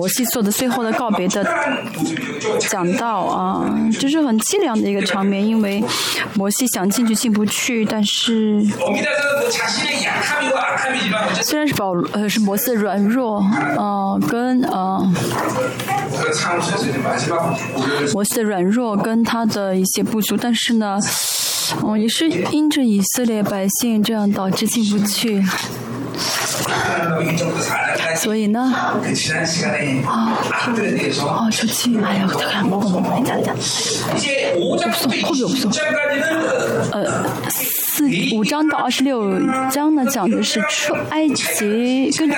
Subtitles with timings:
[0.00, 1.44] 摩西做的最后的告别的
[2.60, 5.82] 讲道啊，这是很凄凉的一个场面，因为
[6.34, 8.64] 摩西想进去进不去，但是
[11.42, 13.44] 虽然是保呃是摩西的软弱，
[13.76, 15.12] 呃跟呃
[18.14, 20.96] 摩西的软弱跟他的一些不足，但是呢，
[21.82, 25.44] 哦也是因着以色列百姓这样导致进不去。
[28.16, 28.96] 所以呢，啊，
[30.06, 35.70] 啊，出去，哎呀，我看，我我我，讲讲，不送，后面不送，
[36.92, 39.38] 呃，四五章到二十六
[39.70, 42.28] 章呢，讲的是出埃及跟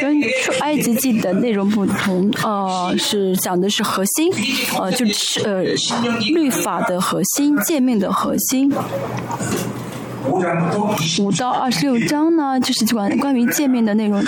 [0.00, 4.32] 跟出埃及记的内容不同，呃，是讲的是核心，
[4.80, 5.62] 呃，就是呃
[6.32, 8.72] 律法的核心，诫命的核心。
[11.18, 14.22] 五到二十六章呢，就是关关于界面的内容。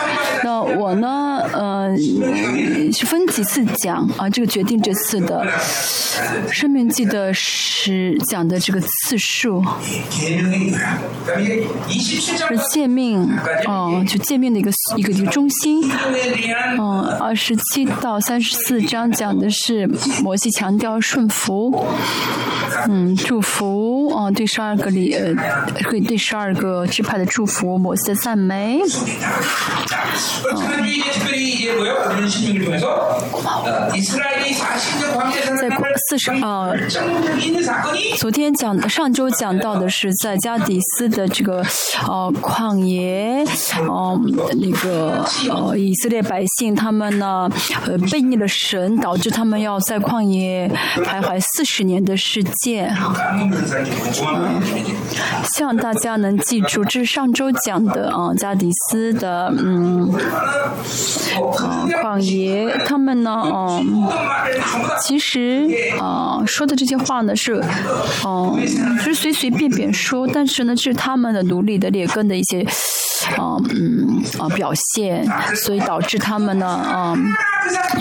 [0.44, 1.96] 那我呢，呃，
[2.92, 4.28] 是分几次讲啊？
[4.30, 5.46] 这个决定这次的
[6.50, 9.64] 生命记的是讲的这个次数。
[11.26, 13.20] 是界面，
[13.66, 15.90] 哦，就界面的一个一个一个中心。
[16.78, 19.88] 嗯，二十七到三十四章讲的是
[20.22, 21.84] 摩西强调顺服，
[22.88, 25.34] 嗯，祝福，哦，对十二个里呃。
[25.88, 28.78] 可以对十二个支派的祝福，摩西的赞美。
[35.58, 35.70] 在
[36.08, 36.76] 四十呃，
[38.18, 41.64] 昨天讲上周讲到的是在加底斯的这个
[42.06, 43.42] 呃旷野，
[43.88, 44.20] 哦
[44.60, 47.48] 那个呃以色列百姓他们呢
[47.86, 52.92] 呃背逆了神，导致他们要在旷野徘徊四十年的世界。
[53.32, 53.50] 嗯，
[55.54, 55.77] 像。
[55.78, 64.08] 大家能记住，这是上周讲的啊，加迪斯的嗯，啊旷野，他们呢，嗯，
[65.00, 65.66] 其实
[65.98, 67.62] 啊说的这些话呢是，
[68.26, 68.58] 嗯，
[68.98, 72.62] 就是随随便便说，但是呢，这是他们的奴隶的劣根的一些，
[73.36, 77.16] 啊嗯啊表现，所以导致他们呢，啊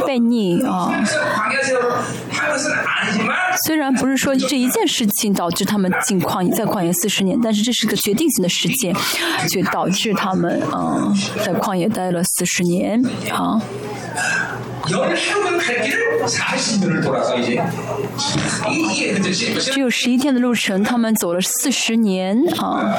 [0.06, 0.94] 被逆啊。
[3.66, 8.96] 虽然不是说这一件事情导致他们进旷野，在旷野四十年，但是这是个决定性的事件，
[9.50, 13.02] 就导致他们嗯在旷野待了四十年
[13.32, 13.62] 啊。
[19.60, 22.96] 只有十一天的路程，他们走了四十年啊。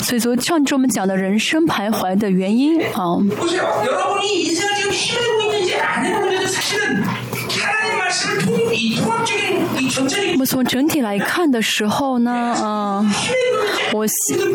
[0.00, 3.18] 所以说，上周我们讲的人生徘徊的原因啊。
[10.32, 13.10] 我们从整体来看的时候呢，嗯，
[13.92, 14.06] 我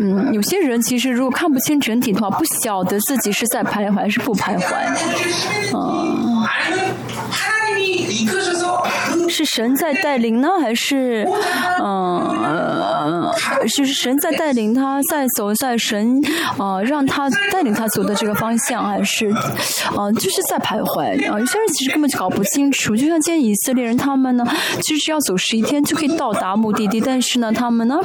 [0.01, 4.73] 嗯，有些人其实如果看不清整体的话，不晓得自己是在徘徊还是不徘徊，
[5.73, 6.45] 嗯。
[9.29, 11.27] 是神在带领呢，还是
[11.81, 13.29] 嗯，
[13.67, 16.19] 是神在带领他在走在神
[16.57, 21.39] 啊让他带领他走的这个方向，还是啊就是在徘徊啊？
[21.39, 22.95] 有些人其实根本就搞不清楚。
[22.95, 24.45] 就像今天以色列人他们呢，
[24.81, 27.99] 其实只要走十一天就可以到达目的地，但是呢，他们呢，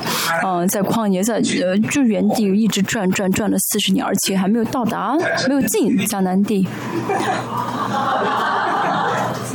[0.45, 5.17] 嗯，在旷野在呃就原地一直转转转了四十年，而且还没有到达，
[5.49, 6.67] 没有进迦南地。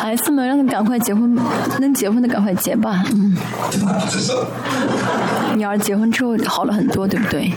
[0.00, 1.34] 孩子们，让他赶快结婚，
[1.80, 3.02] 能结婚的赶快结吧。
[3.12, 3.36] 嗯。
[5.56, 7.50] 女儿结婚之后好了很多，对不对？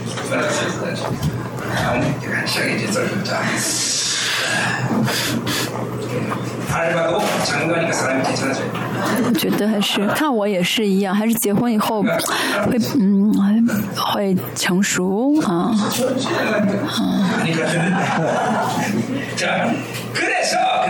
[9.24, 13.32] 我觉得还是看我也是一样，还是结婚以后会嗯
[13.96, 15.74] 会成熟啊
[16.88, 17.30] 啊。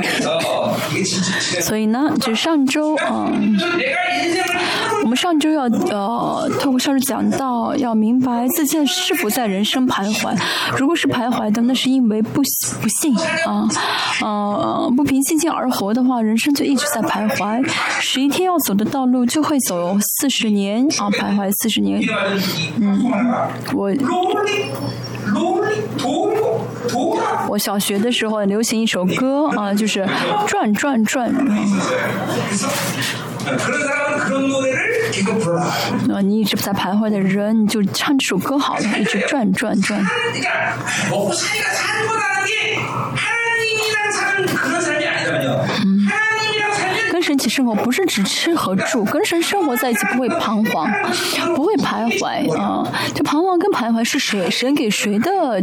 [1.60, 3.30] 所以呢，就上周啊，
[5.02, 10.36] 我们上周要呃，透过上周讲到，要明白自己是否在人生徘徊。
[10.76, 12.42] 如果是徘徊的，那是因为不
[12.80, 13.16] 不信
[13.46, 13.68] 啊，
[14.20, 17.62] 呃，不凭信心而活的话，人生就一直在徘徊。
[18.00, 22.00] 十一天要走的道路，就会走四十年啊，徘徊四十年。
[22.80, 23.10] 嗯，
[23.74, 23.90] 我。
[27.48, 30.06] 我小学的时候流行一首歌啊，就是
[30.46, 31.28] 转转转。
[36.12, 40.00] 啊，你一直在徘徊的人，你就唱这首歌好了，一直转转转。
[47.22, 50.90] 神奇生活不是只吃和住，跟神生活在一起不会彷徨，
[51.54, 52.86] 不会徘徊啊！
[53.14, 54.50] 这彷徨跟徘徊是谁？
[54.50, 55.60] 神给谁的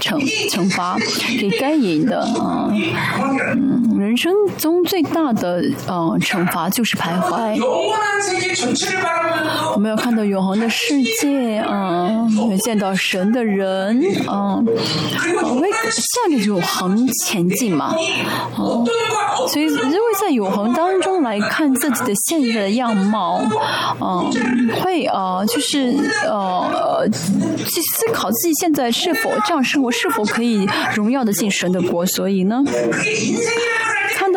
[0.00, 0.18] 惩
[0.50, 0.96] 惩罚？
[1.40, 2.70] 给该隐的啊！
[3.54, 7.58] 嗯，人生中最大的呃惩罚就是徘徊。
[9.74, 12.28] 我们要看到永恒的世界啊，
[12.62, 14.62] 见到神的人啊，
[15.58, 17.86] 会向着永恒前进嘛？
[17.86, 18.84] 啊，
[19.48, 20.92] 所以因为在永恒当。
[21.00, 23.42] 中来看自己的现在的样貌，
[24.00, 24.30] 嗯，
[24.80, 32.06] 会呃，就是呃，去思考自己现在是否这样生活，是否可以荣耀的进神的国。
[32.06, 32.62] 所以呢，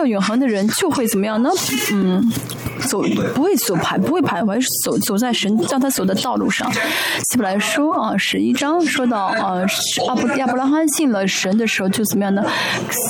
[0.08, 1.50] 永恒的人就会怎么样呢？
[1.92, 2.32] 嗯。
[2.82, 3.02] 走
[3.34, 6.72] 不会走徘不会徘徊，走走在神叫他走的道路上。
[7.30, 9.62] 希伯来书啊，十一章说到啊，
[10.08, 12.44] 阿布亚伯拉罕信了神的时候就怎么样呢？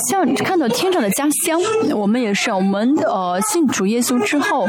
[0.08, 1.60] 像看到天上的家乡，
[1.94, 4.68] 我们也是，我们呃信主耶稣之后。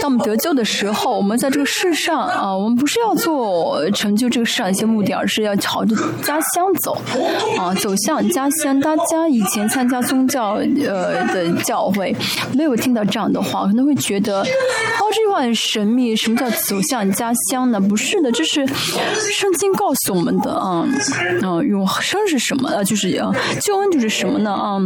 [0.00, 6.96] 当我们得救的时候，我们在这个世上啊，我们不是要做成就这个世上一些目的，而是要朝着家乡走
[7.58, 8.78] 啊，走向家乡。
[8.80, 12.14] 大家以前参加宗教呃的教会，
[12.54, 16.14] 没有听到这样的话，可能会觉得 哦，这句话很神秘。
[16.16, 17.80] 什么叫走向家乡呢？
[17.80, 18.66] 不是的，这是
[19.32, 20.86] 圣经告诉我们的啊
[21.42, 22.68] 啊，永生是什么？
[22.70, 23.30] 呃，就是啊，
[23.60, 24.52] 救恩就是什么呢？
[24.52, 24.80] 啊，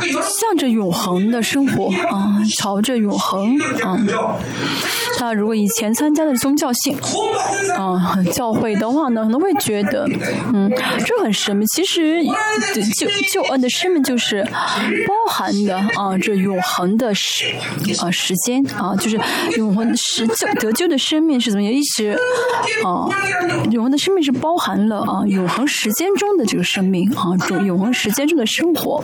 [0.00, 3.56] 向着永恒的生活啊，朝着永恒。
[3.82, 3.98] 啊，
[5.18, 6.96] 他如果以前参加的宗教性，
[7.76, 10.08] 啊，教会的话呢，可能会觉得，
[10.52, 10.70] 嗯，
[11.06, 11.64] 这很神秘。
[11.66, 12.22] 其实，
[12.96, 14.42] 救救恩的生命就是
[15.06, 17.54] 包含的啊，这永恒的时
[18.00, 19.20] 啊时间啊，就是
[19.56, 21.72] 永恒时救得救的生命是怎么样？
[21.72, 22.16] 一直
[22.84, 23.08] 啊，
[23.70, 29.02] 永恒的生命是包含了啊永恒时间中的这个生命啊，永永恒时间中的生活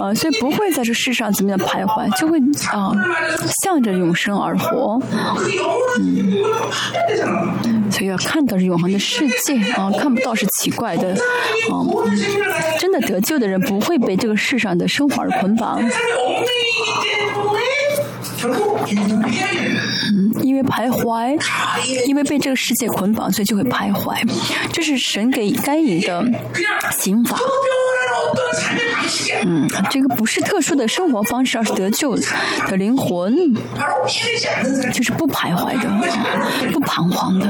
[0.00, 2.38] 啊，所以不会在这世上怎么样徘徊，就会
[2.70, 2.92] 啊。
[3.62, 5.00] 向着永生而活，
[5.98, 11.16] 嗯，所以要看到是永恒的世界啊，看不到是奇怪的，啊，
[12.78, 15.80] 真的得救的人不会被这个世上的生活而捆绑，
[18.48, 21.38] 嗯， 因为徘徊，
[22.06, 24.16] 因为被这个世界捆绑，所以就会徘徊，
[24.72, 26.24] 这是神给该隐的
[26.98, 27.38] 刑罚。
[29.44, 32.16] 嗯，这个不是特殊的生活方式，而是得救
[32.68, 33.34] 的灵魂，
[34.92, 35.88] 就是不徘徊的，
[36.72, 37.46] 不彷徨的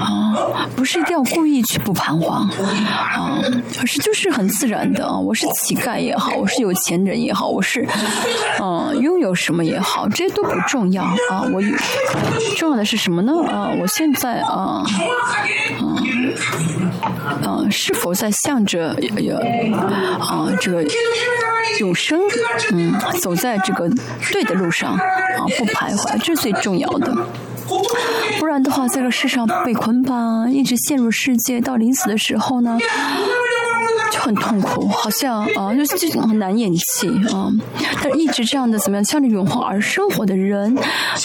[0.00, 3.40] 啊，不是一定要故意去不彷徨啊，
[3.80, 5.10] 而是就是很自然的。
[5.12, 7.86] 我是乞丐也好，我是有钱人也好，我是
[8.60, 11.42] 嗯拥有什么也好，这些都不重要啊。
[11.52, 11.62] 我
[12.56, 13.32] 重要的是什么呢？
[13.48, 14.84] 啊，我现在啊，
[15.80, 16.34] 嗯
[17.42, 19.36] 嗯，是否在向着有
[20.02, 20.84] 啊这个。
[21.80, 22.20] 永生，
[22.72, 23.88] 嗯，走在这个
[24.30, 25.00] 对的路上，啊，
[25.56, 27.12] 不徘徊，这是最重要的。
[28.38, 32.78] 不然的话，在这世上被捆绑，一直陷入世界，到临死的时候呢？
[34.10, 37.50] 就很痛苦，好像啊，就是这种很难演戏啊。
[38.02, 40.76] 但一直这样的怎么样，向着永恒而生活的人，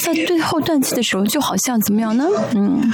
[0.01, 2.25] 在最后断气的时候，就好像怎么样呢？
[2.55, 2.91] 嗯，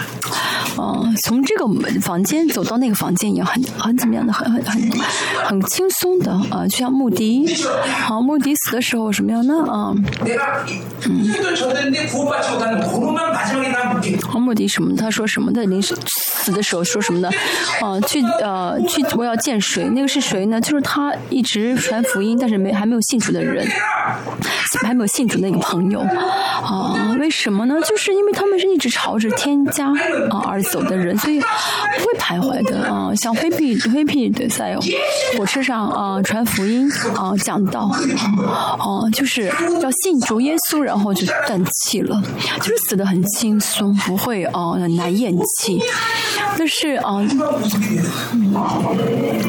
[0.78, 1.68] 啊，从这个
[2.02, 4.92] 房间走到那个房间一样，很很怎么样的，很很很
[5.46, 7.46] 很轻松的啊，就像穆迪，
[8.06, 9.54] 好，穆迪死的时候什么样呢？
[9.68, 9.94] 啊，
[11.06, 11.30] 嗯，
[14.28, 14.96] 好，穆迪什么？
[14.96, 15.98] 他说什么在临死
[16.44, 17.30] 死的时候说什么呢？
[17.82, 19.86] 啊，去呃去，我要见谁？
[19.90, 20.60] 那个是谁呢？
[20.60, 23.66] 就是他一直传福音，但是没还没有信主的人，
[24.84, 27.16] 还没有信主那个朋友啊？
[27.20, 27.76] 为什么呢？
[27.82, 29.88] 就是因为他们是一直朝着添加
[30.30, 33.12] 啊而走的人，所以不会徘徊的啊。
[33.16, 34.78] 像灰屁灰屁的在
[35.38, 37.92] 火车上啊传福音啊讲道
[38.80, 39.48] 啊，就是
[39.82, 42.22] 要信主耶稣，然后就断气了，
[42.58, 45.82] 就是死的很轻松，不会啊难咽气。
[46.58, 47.22] 但是啊。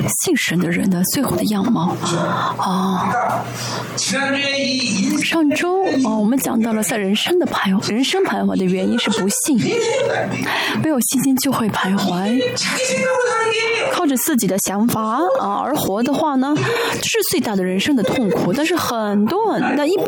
[0.09, 1.97] 信神的人的最后的样貌
[2.59, 3.13] 啊。
[5.23, 9.59] 上周啊，我们讲到了在人生的徘徊，人生徘徊的原因是不信，
[10.83, 12.41] 没有信心就会徘徊，
[13.93, 18.53] 靠着自己的想法啊而活的话呢，这是最大的人生的痛苦。
[18.53, 20.07] 但是很多那一般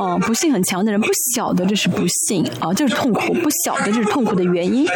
[0.00, 4.86] 啊不信很强的人不晓得这是不信啊，这是痛苦，不晓得这是痛苦的原因，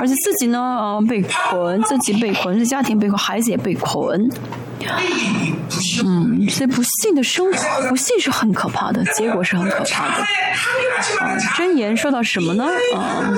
[0.00, 4.28] 而且自己呢啊被捆，自己被捆，是家庭被捆，孩子也被捆。
[6.04, 10.24] 嗯，所以不幸的生活，不幸是很可怕的，结果是很可怕的。
[11.20, 12.64] 啊，箴言说到什么呢？
[12.96, 13.30] 啊，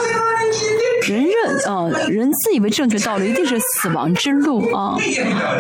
[1.03, 1.35] 人认
[1.67, 4.97] 啊，人自以为正确道路一定是死亡之路啊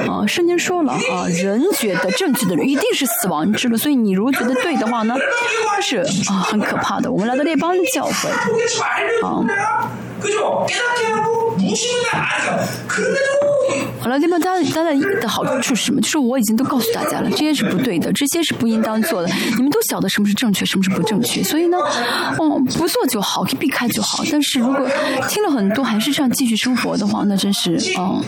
[0.08, 5.14] 啊，圣经说了啊，人觉得正确的路一定是死亡之路，所以你如果觉得对的话呢，
[5.82, 5.98] 是
[6.30, 7.12] 啊，很可怕的。
[7.12, 8.30] 我们来到列邦教会
[9.22, 9.44] 啊。
[14.02, 16.00] 好了，那么大大家的好处是什么？
[16.00, 19.28] 就是我已经都告诉大家了，这些是不对的，这些是不应当做的。
[19.56, 21.40] 你们都晓得什么是正确，什么是不正确。
[21.42, 21.78] 所以呢，
[22.38, 24.25] 哦，不做就好，可以避开就好。
[24.32, 24.88] 但是如果
[25.28, 28.21] 听了很多还是这样继续生活的话，那真是哦，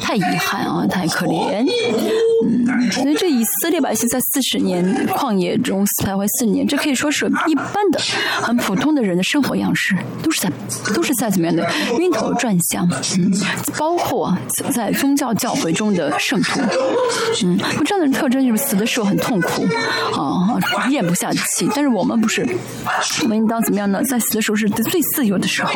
[0.00, 1.66] 太遗憾啊，太可怜。
[2.44, 8.00] 嗯，所以这以色列百姓在四十年旷野中徘徊四年，这可以说是一般的、
[8.40, 10.52] 很普通的人的生活样式，都是在
[10.94, 11.68] 都是在怎么样的
[11.98, 12.88] 晕头转向。
[13.18, 13.32] 嗯，
[13.76, 14.36] 包括
[14.72, 16.60] 在宗教教诲中的圣徒。
[17.44, 19.64] 嗯，这样的人特征就是死的时候很痛苦，
[20.14, 20.58] 啊，
[20.90, 21.68] 咽不下气。
[21.74, 22.46] 但是我们不是，
[23.22, 24.02] 我们应当怎么样呢？
[24.04, 25.72] 在死的时候是最自由的时候，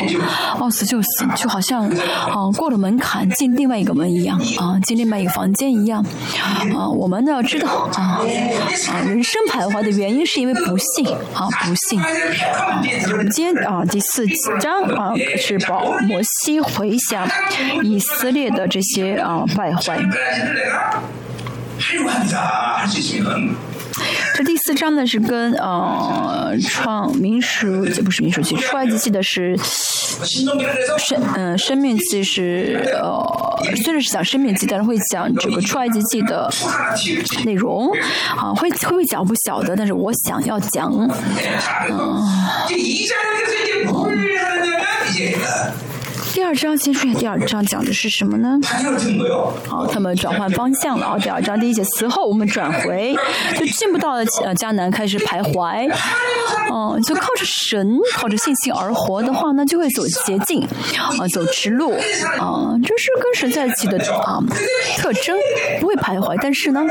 [0.59, 6.05] 哦，死就死，就好像啊过了门槛进另外一个门一样，啊，进另外一个房间一样。
[6.75, 8.21] 啊，我们呢要知道啊
[8.91, 12.01] 啊，人生徘徊的原因是因为不幸啊，不幸。
[12.01, 12.83] 啊
[13.33, 14.27] 今天啊，第四
[14.61, 17.29] 章啊是保摩西回想
[17.83, 19.99] 以色列的这些啊败坏。
[24.35, 29.57] 这第四章呢是跟呃创民书不是民书记，出埃及记的是
[30.99, 33.23] 生嗯生命记是呃
[33.83, 36.51] 虽然是讲生命记，但是会讲这个出埃及记的
[37.45, 37.91] 内容
[38.37, 41.09] 啊会会不会讲不晓得，但是我想要讲嗯。
[46.33, 48.59] 第二章先说一下，第二章讲的是什么呢？
[49.67, 51.19] 好，他们转换方向了啊。
[51.19, 53.17] 第二章第一节，此后我们转回，
[53.59, 55.91] 就进不到呃迦南，开始徘徊。
[56.73, 60.63] 嗯，就靠着神，靠着信心而活的话呢，就会走捷径，
[61.19, 61.93] 啊，走直路，
[62.39, 64.39] 啊，这是跟神在一起的啊
[64.99, 65.37] 特征，
[65.81, 66.39] 不会徘徊。
[66.41, 66.85] 但是呢，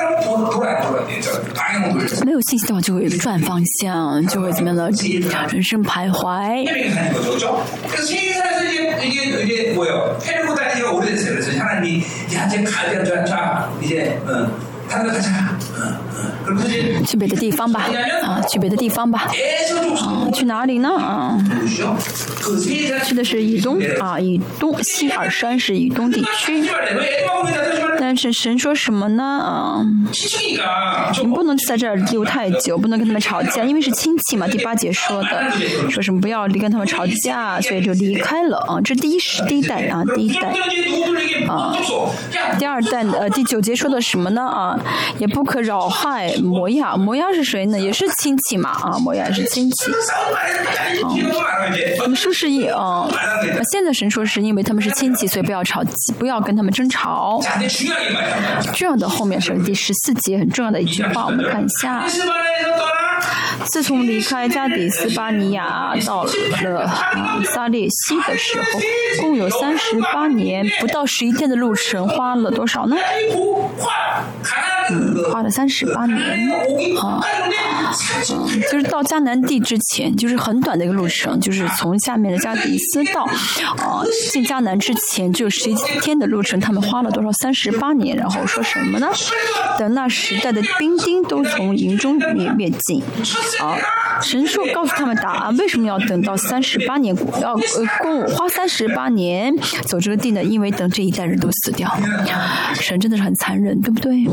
[2.25, 4.89] 没有信心的话，就会转方向，就会怎么样呢？
[5.50, 6.67] 人生徘徊。
[9.29, 10.17] 이제 이제 뭐요?
[10.21, 11.33] 페르고 다니가 오래됐어요.
[11.33, 14.50] 그래서 하나님이 이제 가자, 자, 자 이제 어,
[14.89, 15.29] 타고 가자.
[15.77, 16.09] 어.
[17.06, 17.86] 去别的地方吧，
[18.24, 19.28] 啊，去别的地方吧，
[19.98, 20.90] 啊，去哪里呢？
[20.90, 21.38] 啊，
[23.06, 26.70] 去的是以东，啊，以东，西尔山是以东地区。
[28.00, 29.24] 但是神说什么呢？
[29.24, 29.84] 啊，
[31.22, 34.48] 你不能在这儿留太久，不能跟他们吵架，因为是亲戚嘛。
[34.48, 35.52] 第八节说的，
[35.92, 38.80] 说什么不要跟他们吵架，所以就离开了啊。
[38.84, 40.54] 这第一是第一代啊，第一代
[41.48, 41.76] 啊，
[42.58, 44.42] 第二代呃第九节说的什么呢？
[44.42, 44.80] 啊，
[45.20, 46.09] 也不可扰害
[46.42, 47.80] 摩亚，摩亚是谁呢？
[47.80, 49.92] 也是亲戚嘛啊，摩亚是亲戚。
[49.92, 51.10] 啊，
[52.01, 53.10] 我们说是因啊，
[53.72, 55.84] 现在神说是因为他们是亲戚，所以不要吵，
[56.18, 57.39] 不要跟他们争吵。
[58.74, 62.06] 这样的后面是第十四节很重要的一句话，我们看一下。
[63.66, 68.66] 自从离开加底斯巴尼亚到了啊萨列西的时候，
[69.20, 72.96] 共有三十八年，不到十一天的路程，花了多少呢？
[74.91, 76.17] 嗯，花了三十八年
[76.98, 77.19] 啊，
[78.31, 87.29] 嗯，就是到迦南地之前，就是很短的一个路程，就是从下面的加底斯到啊进迦南之前，就十一天的路程，他们花了多少？
[87.39, 89.08] 三十八年，然后说什么呢？
[89.77, 93.01] 等那时代的兵丁都从营中灭灭尽。
[93.60, 93.77] 好，
[94.22, 97.16] 神说告诉他们答案， 为什么要等到三十八年？
[97.42, 97.62] 要呃，
[98.00, 100.44] 共花三十八年走这个地呢？
[100.44, 101.90] 因为等这一代人都死掉，
[102.76, 104.26] 神真的是很残忍，对不对？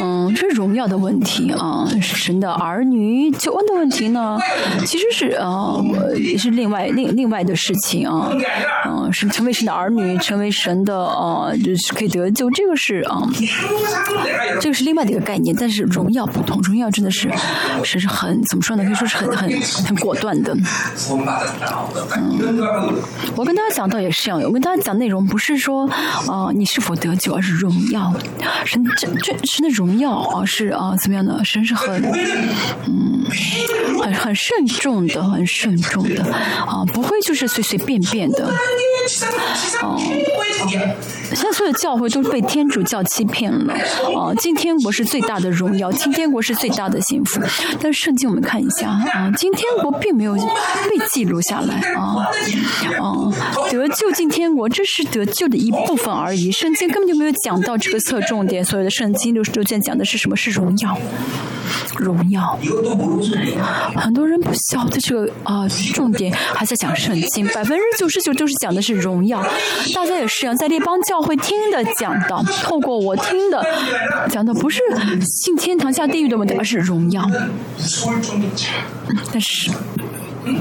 [0.00, 1.88] 嗯，这是荣耀的问题啊！
[2.00, 4.38] 神的儿女救恩的问题呢，
[4.86, 5.76] 其实是啊，
[6.16, 8.30] 也是另外另另外的事情啊。
[8.86, 13.22] 嗯，是成为神的儿女，成为神的啊，就是可以得救，这个是啊，
[14.60, 17.30] 这个是另外的一个概念，但是荣耀不同，荣耀真的是
[17.82, 18.84] 是是很怎么说呢？
[18.84, 19.50] 可以说是很很
[19.86, 20.54] 很果断的。
[22.16, 22.38] 嗯，
[23.36, 25.88] 我跟大家讲到也是这样，我跟大家讲内容不是说
[26.28, 28.12] 啊你是否得救，而是荣耀，
[28.64, 31.44] 神这这神的荣耀啊是啊怎么样的？
[31.44, 32.02] 神是很
[32.86, 33.24] 嗯
[34.02, 36.24] 很很慎重的，很慎重的
[36.66, 38.50] 啊，不会就是随随便便的。
[39.82, 39.98] 哦，
[41.34, 43.74] 现在所有教会都被天主教欺骗了。
[44.14, 47.40] 哦，今天国是最大的荣耀，今天国是最大的幸福。
[47.80, 50.42] 但是圣经我们看一下啊，今天国并没有被
[51.10, 52.16] 记录下来啊。
[52.98, 53.32] 哦，
[53.70, 56.52] 得救进天国，这是得救的一部分而而已。
[56.52, 58.62] 圣经根本就没有讲到这个侧重点。
[58.62, 60.36] 所有的圣经六十六卷讲的是什么？
[60.36, 60.96] 是荣耀，
[61.96, 62.58] 荣耀。
[63.96, 67.46] 很多人不晓得这个啊重点，还在讲圣经。
[67.48, 69.42] 百分之九十九都是讲的是荣耀。
[69.94, 73.64] 大家也是一样，在列邦教会听的讲道，透过我听的
[74.30, 74.80] 讲的，不是
[75.24, 77.24] 信天堂下地狱的问题，而是荣耀。
[79.32, 79.70] 但是。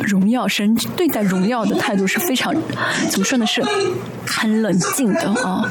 [0.03, 2.53] 荣耀神对待荣耀的态度是非常，
[3.09, 3.45] 怎么说呢？
[3.45, 3.63] 是
[4.25, 5.63] 很冷静的啊，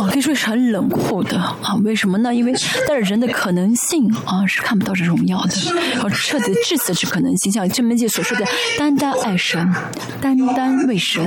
[0.00, 1.74] 啊，可以说是很冷酷的啊。
[1.84, 2.34] 为什么呢？
[2.34, 2.52] 因为
[2.86, 5.54] 带着人的可能性啊，是看不到这荣耀的，
[6.00, 7.52] 和彻底致死之可能性。
[7.52, 8.44] 像正门界所说的，
[8.78, 9.72] 单单爱神，
[10.20, 11.24] 单单为神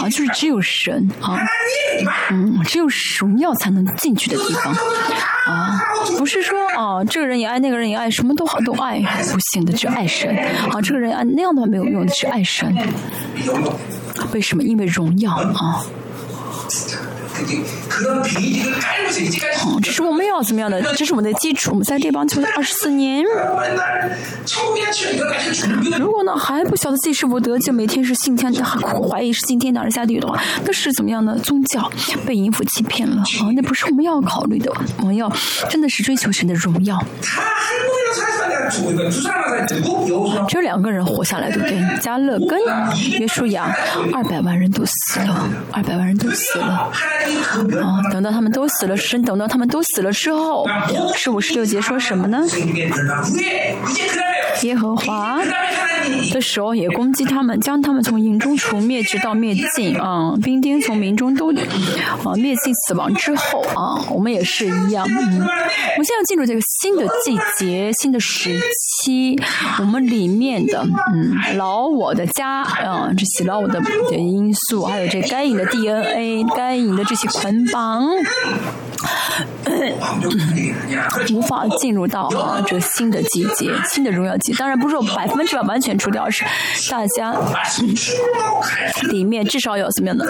[0.00, 1.38] 啊，就是只有神啊，
[2.30, 2.86] 嗯，只有
[3.18, 4.74] 荣耀才能进去的地方
[5.48, 5.80] 啊，
[6.18, 9.00] 不是说啊，这个人也爱，那个人也爱，什么都好都爱，
[9.32, 10.30] 不行的，只爱神
[10.70, 11.66] 啊，这个人爱那样的话。
[11.68, 12.74] 没有用的去爱神，
[14.32, 14.62] 为什么？
[14.62, 15.84] 因为荣耀啊。
[19.64, 20.80] 哦，这是我们要怎么样的？
[20.94, 21.70] 这是我们的基础。
[21.70, 23.24] 我们在这帮求了二十四年。
[25.98, 28.52] 如果呢还不晓得自己是否得救，每天是信天，
[29.08, 31.36] 怀疑是信天，哪是下地狱的话，那是怎么样的？
[31.38, 31.90] 宗教
[32.26, 33.50] 被淫妇欺骗了啊！
[33.54, 34.72] 那不是我们要考虑的。
[34.98, 35.32] 我们要
[35.68, 36.98] 真的是追求神的荣耀。
[40.48, 41.98] 只有两个人活下来，对不对？
[42.00, 42.58] 加勒跟
[43.18, 43.74] 约书亚，
[44.12, 46.90] 二百万人都死了，二百万人都死了。
[47.80, 50.66] 啊，等到他们都死了，神等到他们都死了之后，
[51.14, 52.44] 十五十六节说什么呢？
[54.62, 55.38] 耶和华
[56.32, 59.98] 的时候也攻击他们，将他们从营中除灭，直到灭尽。
[59.98, 65.06] 啊，兵丁从民中都啊灭尽死亡之后啊，我们也是一样。
[65.08, 68.60] 嗯，我们现在进入这个新的季节、新的时
[69.02, 69.36] 期，
[69.80, 78.06] 我们里面的嗯老我的家啊，这些老我的的因素，还有这该隐的 DNA，该隐的这些捆绑。
[81.32, 84.52] 无法进入到啊这新的季节、新的荣耀季。
[84.54, 86.44] 当然不是说百分之百完全除掉，是
[86.90, 87.34] 大家
[89.10, 90.24] 里面至少有什么样的，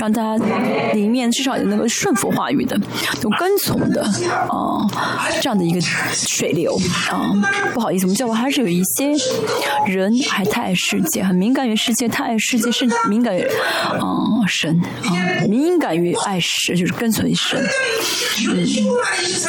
[0.00, 0.44] 让大家
[0.92, 2.76] 里面至少有那个顺服话语的、
[3.22, 4.86] 有跟从的啊
[5.40, 6.76] 这样的一个水流
[7.10, 7.32] 啊。
[7.72, 9.12] 不好意思，我们教会还是有一些
[9.86, 15.14] 人还太爱世界，很敏感于世界，太爱世界，是敏感于啊神啊，
[15.48, 17.62] 敏感于爱神，就是跟随神。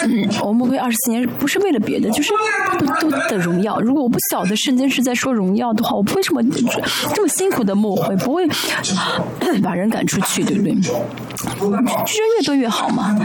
[0.05, 2.31] 嗯，我们会二十四年不是为了别的，就是
[2.79, 3.79] 都都的荣耀。
[3.79, 6.41] 如果我不晓得圣经是在说荣耀的话，我不会这么
[7.13, 8.47] 这么辛苦的牧会，不会
[9.61, 10.71] 把人赶出去，对不对？
[10.71, 10.81] 人
[12.37, 13.17] 越多越好嘛。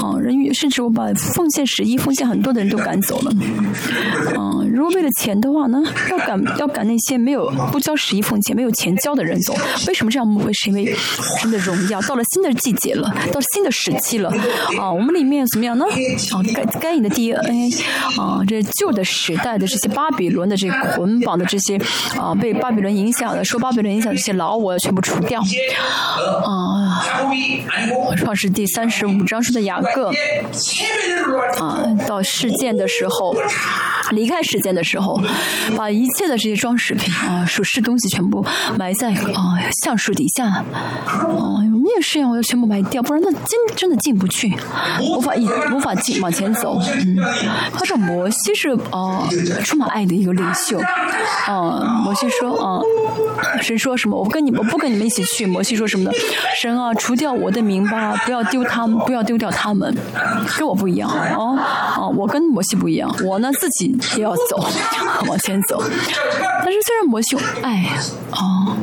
[0.00, 3.32] 啊，人甚至我把奉献十一、奉献很多的人都赶走了。
[4.36, 9.54] 嗯，如果为了钱的话呢，要赶要赶那些没有不交十一奉献、没有钱交的人走。
[9.88, 10.50] 为什么这样牧会？
[10.52, 10.94] 是因为
[11.40, 14.28] 神的荣耀到了新的季节了，到新的时期了。
[14.78, 15.86] 啊，我们里面怎么样呢？
[15.86, 17.72] 啊，该该隐的 DNA，
[18.18, 21.76] 啊，这旧的时代的这些巴比伦的这捆捆绑的这些
[22.18, 25.40] 啊，被巴比伦影响的，受巴比伦影响这些老我要全部除掉。
[25.40, 27.02] 啊，
[28.16, 30.10] 创世第三十五章说的雅各，
[31.58, 33.34] 啊，到事件的时候，
[34.12, 35.20] 离开事件的时候，
[35.76, 38.44] 把一切的这些装饰品啊，首饰东西全部
[38.78, 40.46] 埋在啊橡树底下。
[40.46, 40.64] 啊，
[41.06, 44.54] 我们也是要要全部埋掉，不然他真真的进不去。
[45.02, 47.16] 无法一无法进往前走，嗯，
[47.72, 49.28] 他说摩西是呃
[49.64, 50.78] 充满爱的一个领袖，
[51.48, 52.80] 哦，摩西说啊，
[53.60, 54.16] 神说什么？
[54.16, 55.46] 我不跟你我不跟你们一起去。
[55.46, 56.12] 摩西说什么呢？
[56.60, 59.94] 神啊，除掉我的名吧，不要丢他们，不要丢掉他们，
[60.58, 61.58] 跟我不一样哦
[61.96, 64.64] 哦，我跟摩西不一样，我呢自己也要走，
[65.26, 65.82] 往前走。
[66.62, 67.84] 但是虽然摩西有爱，
[68.32, 68.76] 哦，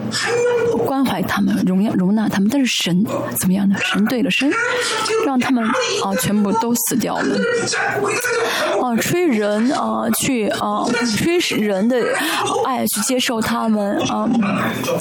[0.85, 3.05] 关怀他们，容容容纳他们，但是神
[3.39, 3.75] 怎么样呢？
[3.81, 4.51] 神对了，神
[5.25, 7.37] 让他们啊全部都死掉了。
[8.81, 10.83] 啊，吹人啊，去啊，
[11.15, 11.97] 吹人的
[12.65, 14.29] 爱去接受他们啊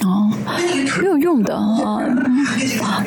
[0.02, 0.28] 啊，
[1.00, 2.00] 没有用的啊。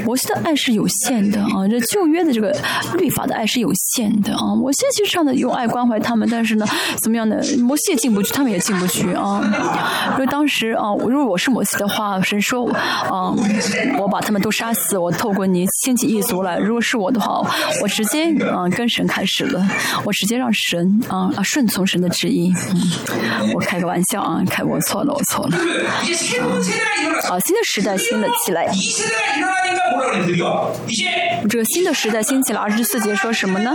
[0.06, 2.56] 摩西的爱是有限的啊，这旧约的这个
[2.98, 4.54] 律法的爱是有限的啊。
[4.54, 6.66] 我现在其实上的用爱关怀他们，但是呢，
[7.02, 7.38] 怎么样呢？
[7.60, 9.42] 摩西也进不去，他们也进不去啊。
[10.14, 13.34] 因为当时啊，如果我是摩西的话，神说啊，
[14.00, 16.58] 我把他们都杀死，我透过你兴起一族来。
[16.58, 17.42] 如果是我的话，
[17.82, 19.66] 我直接啊跟神开始了，
[20.04, 22.54] 我直接让神啊啊顺从神的旨意。
[22.72, 25.58] 嗯，我开个玩笑啊，开我错了，我错了。
[25.58, 28.70] 啊，新的时代兴了起来。
[31.50, 33.72] 这个新的时代兴起了，二十四节说什么呢？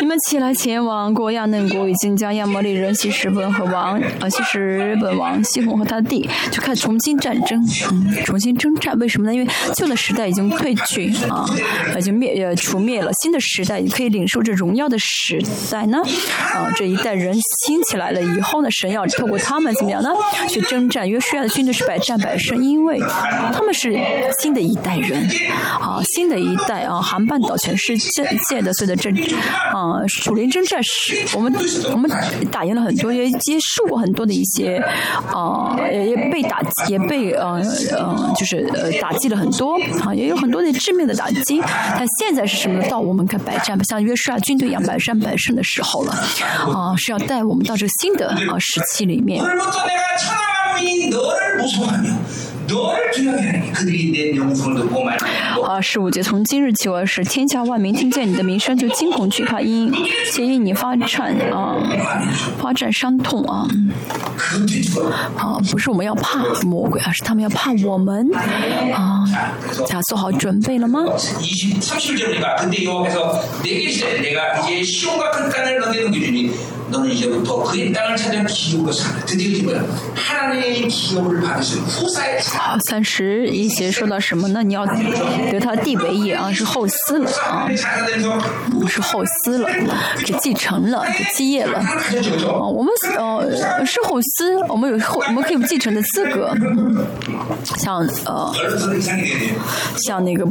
[0.00, 7.64] 你们起来前往过亚嫩国，已经将亚摩利人西什本和王呃西什本王西红和他的地，就开始重新战争，
[8.24, 8.98] 重新征战。
[8.98, 9.34] 为什么呢？
[9.34, 11.46] 因为旧的时代已经退去啊，
[11.96, 16.02] 已经灭呃除灭了，新的时代可以领受这荣耀的时代呢。
[16.54, 17.34] 啊，这一代人
[17.66, 20.10] 兴起来了以后呢，神要透过他们怎么样呢？
[20.48, 21.08] 去征战。
[21.08, 22.98] 约书亚的军队是百战百胜，因为
[23.52, 23.98] 他们是
[24.40, 25.28] 新的一代人
[25.80, 29.14] 啊，新的一代啊，韩半岛全世界的所有的征
[29.72, 31.52] 啊，属灵征战史，我们
[31.92, 32.10] 我们
[32.50, 34.76] 打赢了很多，也接受过很多的一些
[35.32, 37.60] 啊，也被打击也被呃
[37.92, 38.66] 呃，就是
[39.00, 41.60] 打击了很多啊，也有很多的致命的打击。
[41.96, 42.84] 但现在是什么？
[42.84, 49.44] 到我们看百战像约书亚军队一样百战百胜的时候了啊， 是要带我们到这新的啊时期里面。
[55.64, 59.92] 啊，十五节，从今日起，我使天下万民听见你的名声就惊恐惧怕，因
[60.32, 61.76] 皆因你发颤啊，
[62.58, 63.66] 发战伤痛啊。
[65.36, 68.30] 啊，不是我们要怕魔鬼，而是他们要怕我们
[68.92, 69.24] 啊。
[69.80, 71.04] 大家做好准备了吗？
[82.56, 84.62] 好，三十一节说到什么呢？
[84.62, 84.86] 你要
[85.50, 87.68] 得他地为业啊，是后嗣了啊，
[88.88, 89.68] 是后嗣了，
[90.24, 91.78] 给继承了，给基业了。
[91.78, 96.54] 啊，我们呃是后嗣，我们有后，我们可以有继承的资格。
[97.78, 98.52] 像呃，
[100.06, 100.50] 像那个呃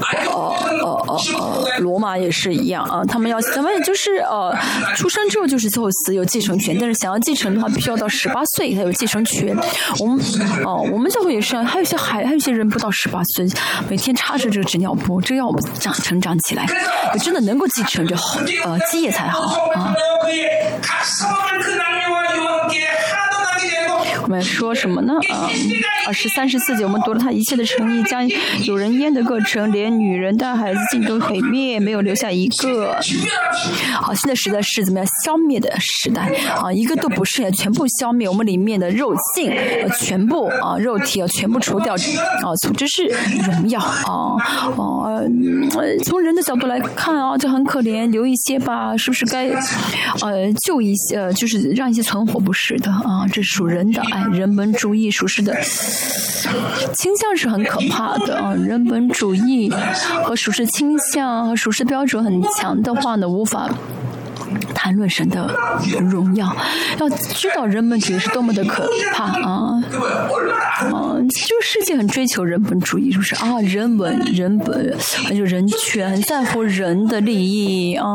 [0.82, 4.54] 呃呃呃罗马也是一样啊，他们要，他们就是呃
[4.96, 9.56] 出生之后就是后嗣，有继承权，但是想要继承的话，必须要到十八岁才有继承权。
[10.00, 10.20] 我们
[10.66, 13.46] 哦，我们教会也是，还有些还还有些人不到十八岁，
[13.88, 16.66] 每天插着这个纸尿布，这要我们长成长起来，
[17.22, 19.42] 真的能够继承就好呃基业才好
[19.76, 19.94] 啊。
[24.24, 25.14] 我们说什么呢？
[25.30, 25.48] 啊，
[26.06, 28.28] 二十三十四节，我们读了他一切的诚意，将
[28.66, 32.96] 有人淹的过程，连女人带孩子尽都毁灭，没有留下一个。
[33.94, 36.30] 好，现在时代是怎么样消灭的时代？
[36.62, 38.28] 啊，一个都不剩，全部消灭。
[38.28, 39.52] 我们里面的肉性，
[40.00, 41.94] 全部啊，肉体啊全部除掉。
[41.94, 43.06] 啊，从这是
[43.46, 44.36] 荣耀啊，
[44.76, 45.22] 哦，
[46.04, 49.50] 从人的角度来看啊，就很可怜，留一些吧，是不是该
[50.22, 51.18] 呃救一些？
[51.18, 54.02] 呃，就是让一些存活，不是的啊，这属人的。
[54.12, 55.56] 哎，人本主义属实的
[56.96, 58.54] 倾向是很可怕的啊！
[58.54, 59.72] 人本主义
[60.24, 63.70] 和属实倾向和属实标准很强的话呢，无法。
[64.74, 65.54] 谈论神的
[66.10, 66.56] 荣耀，
[67.00, 69.82] 要知道人本主义是多么的可怕啊！
[70.92, 71.16] 啊，
[71.48, 73.60] 就世界很追求人本主义，是不是啊？
[73.62, 78.06] 人文人本，还有人权，很在乎人的利益啊！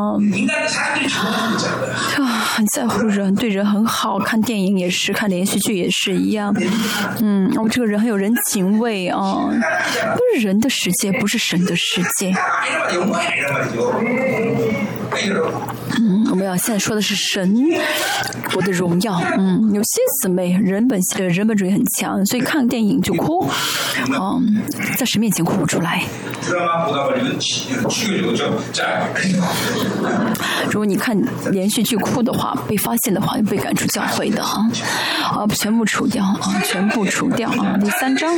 [2.17, 6.53] 啊，很在乎人，对人很好，看电影也是，看连续剧也是一样。
[7.21, 9.49] 嗯，我这个人很有人情味啊！
[10.15, 12.33] 不是人的世界，不是神的世界。
[16.57, 17.55] 现在说的是神
[18.55, 19.21] 我的荣耀。
[19.37, 23.47] 嗯，有些姊妹人本呃人本主义很强，所以看电影就哭，
[24.07, 24.61] 嗯，
[24.97, 26.03] 在神面前哭不出来。
[30.65, 31.17] 如果你看
[31.51, 34.69] 连续剧哭的话，被发现的话，被赶出教会的啊，
[35.23, 37.77] 啊，全部除掉啊，全部除掉啊。
[37.79, 38.29] 第三章。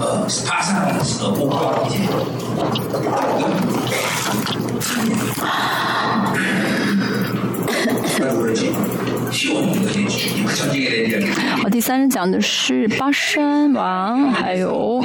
[0.00, 0.76] 呃，他上
[1.20, 1.98] 呃不高一些。
[11.62, 15.02] 好，第三人讲的是巴山王，还有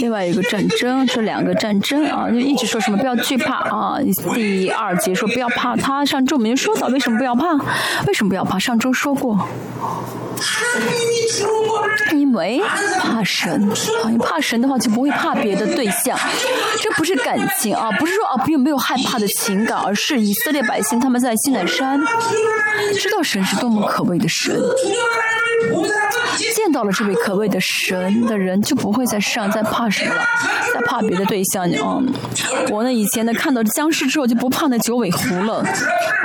[0.00, 3.98] 另外一个战争，这两个战争啊，就一直说什么不要惧怕啊。
[4.34, 7.54] 第二节说不要怕，他上周我们说到为什么不要怕？
[8.06, 8.58] 为什么不要怕？
[8.58, 9.46] 上周说过。
[12.12, 12.62] 因为
[12.98, 13.70] 怕神
[14.04, 16.18] 啊，你怕神的话就不会怕别的对象，
[16.80, 22.00] 这不是感情啊，不是说啊没有没有害怕的情感，而是以色列百姓他们在西南山
[22.98, 24.60] 知道神是多么可畏的神。
[26.54, 30.24] 见到了这位可畏的神的人，就不会再上再怕什么了，
[30.72, 31.68] 再怕别的对象。
[31.68, 32.12] 嗯，
[32.70, 35.64] 我呢以前呢看到僵尸之后就不怕那九尾狐了。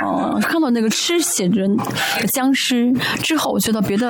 [0.04, 4.07] 嗯，看到那个吃血人的僵尸之后，我觉得别的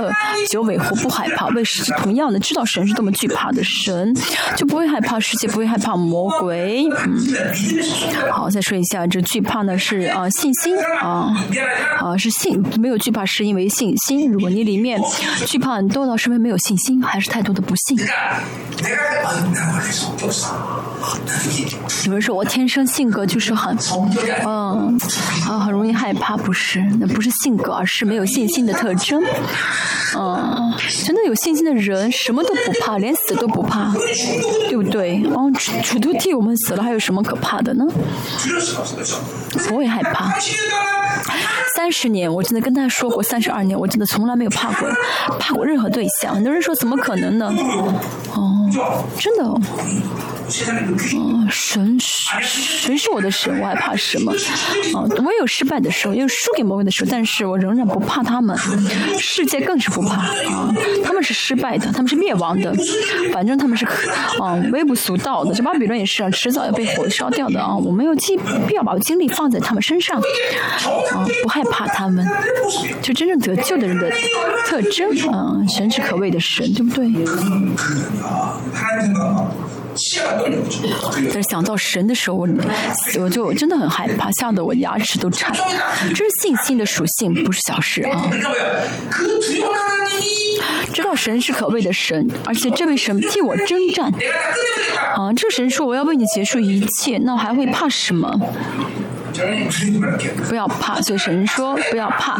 [0.48, 1.46] 九尾狐不害怕。
[1.48, 4.14] 为什同样的知道神是多么惧怕的神，
[4.56, 6.86] 就不会害怕世界，不会害怕魔鬼。
[6.88, 7.18] 嗯，
[8.30, 11.34] 好，再说一下，这惧怕呢是啊信心啊
[12.00, 14.30] 啊是信，没有惧怕是因为信心。
[14.30, 15.00] 如果你里面
[15.46, 17.98] 惧怕很多到，是因为没有信心，还是太多的不信？
[22.06, 23.76] 有人说我天生性格就是很，
[24.44, 24.98] 嗯，
[25.48, 26.80] 啊，很容易害怕，不是？
[27.00, 29.22] 那不是性格，而是没有信心的特征。
[30.16, 30.72] 嗯，
[31.04, 33.92] 真的有信心的人，什么都不怕，连死都不怕，
[34.68, 35.22] 对不对？
[35.34, 35.50] 哦，
[35.84, 37.84] 主都替我们死了，还有什么可怕的呢？
[39.68, 40.34] 不会害怕。
[41.76, 44.88] 三十年，我真的跟他说过，三十二年，我真的从来没有怕过，
[45.38, 46.34] 怕过任何对象。
[46.34, 47.52] 很多人说怎么可能呢？
[48.34, 48.68] 哦，
[49.18, 49.44] 真的。
[51.14, 54.32] 嗯，神神是我的神，我还怕什么？
[54.94, 58.56] 啊，我有失败的时候，也有输给魔鬼的时候，但是我仍然不怕他们。
[59.18, 62.72] 世界更是不怕啊，他们是失败的，他们是灭亡的，
[63.34, 63.84] 反正他们是
[64.40, 65.52] 啊微不足道的。
[65.52, 67.76] 这巴比伦也是啊，迟早要被火烧掉的啊。
[67.76, 70.24] 我们有必必要把精力放在他们身上啊，
[71.42, 72.26] 不害怕他们，
[73.02, 74.10] 就真正得救的人的
[74.64, 75.62] 特征啊。
[75.68, 77.12] 神是可畏的神，对不对？
[81.32, 82.48] 但是想到神的时候，我
[83.20, 85.52] 我就真的很害怕，吓得我牙齿都颤。
[86.14, 88.30] 这是信心的属性，不是小事啊。
[90.92, 94.12] 知道神是可畏的神，而且这位神替我征战。
[95.14, 98.40] 啊，这神说我要为你结束一切，那我还会怕什么？
[100.48, 102.32] 不要怕，所以神说不要怕。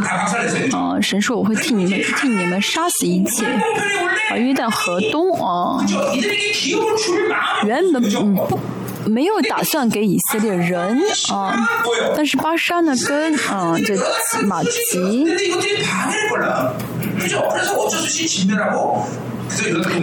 [0.77, 3.47] 啊，神说我会替你们替你们杀死一切。
[4.31, 5.85] 啊，约旦河东啊，
[7.65, 8.59] 原本嗯不
[9.07, 11.01] 没有打算给以色列人
[11.33, 11.57] 啊，
[12.15, 13.97] 但是巴沙呢跟啊这
[14.43, 15.25] 马吉。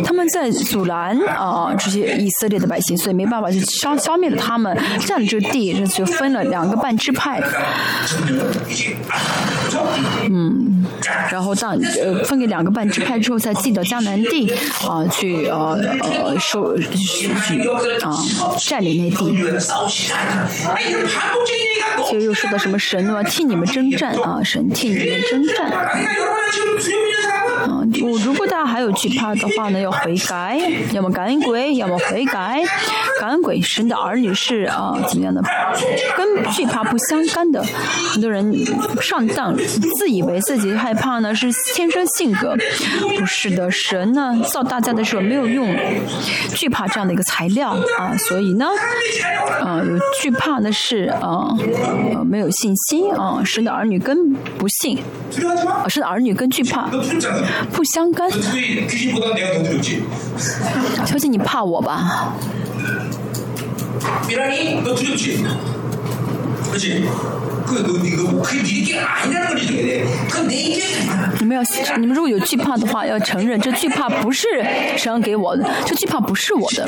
[0.03, 7.41] 他们在阻拦啊这些以色列的百姓，所以没办法就消消灭了他们，占了这个地，就分了两个半支派。
[10.29, 10.85] 嗯，
[11.31, 14.51] 然后当呃分给两个半支派之后，再进到江南地
[14.87, 16.75] 啊去呃呃收
[18.01, 18.15] 啊
[18.59, 19.35] 占领那地。
[22.11, 23.23] 就又说到什么神呢？
[23.23, 25.71] 替你们征战啊，神替你们征战。
[28.03, 30.59] 啊，我如果大家还有惧怕的话呢，要悔改，
[30.93, 32.61] 要么感恩鬼，要么悔改。
[33.19, 35.41] 感恩鬼，神的儿女是啊，怎么样的？
[36.17, 37.63] 跟惧怕不相干的。
[38.11, 38.53] 很多人
[39.01, 39.55] 上当，
[39.97, 42.55] 自以为自己害怕呢是天生性格，
[43.17, 43.69] 不是的。
[43.71, 45.75] 神呢造大家的时候没有用
[46.53, 48.65] 惧怕这样的一个材料啊，所以呢，
[49.61, 51.47] 啊有惧怕的是啊，
[52.13, 53.41] 呃没有信心啊。
[53.45, 54.97] 神的儿女跟不信，
[55.31, 56.89] 神的儿女跟惧怕。
[57.71, 58.29] 不相干。
[58.29, 58.37] 小
[61.17, 62.33] 姐，你怕我吧？
[71.39, 71.63] 你们要，
[71.97, 74.47] 你们如果有惧怕的话，要承认这惧怕不是
[74.97, 76.87] 神给我的，这惧怕不是我的，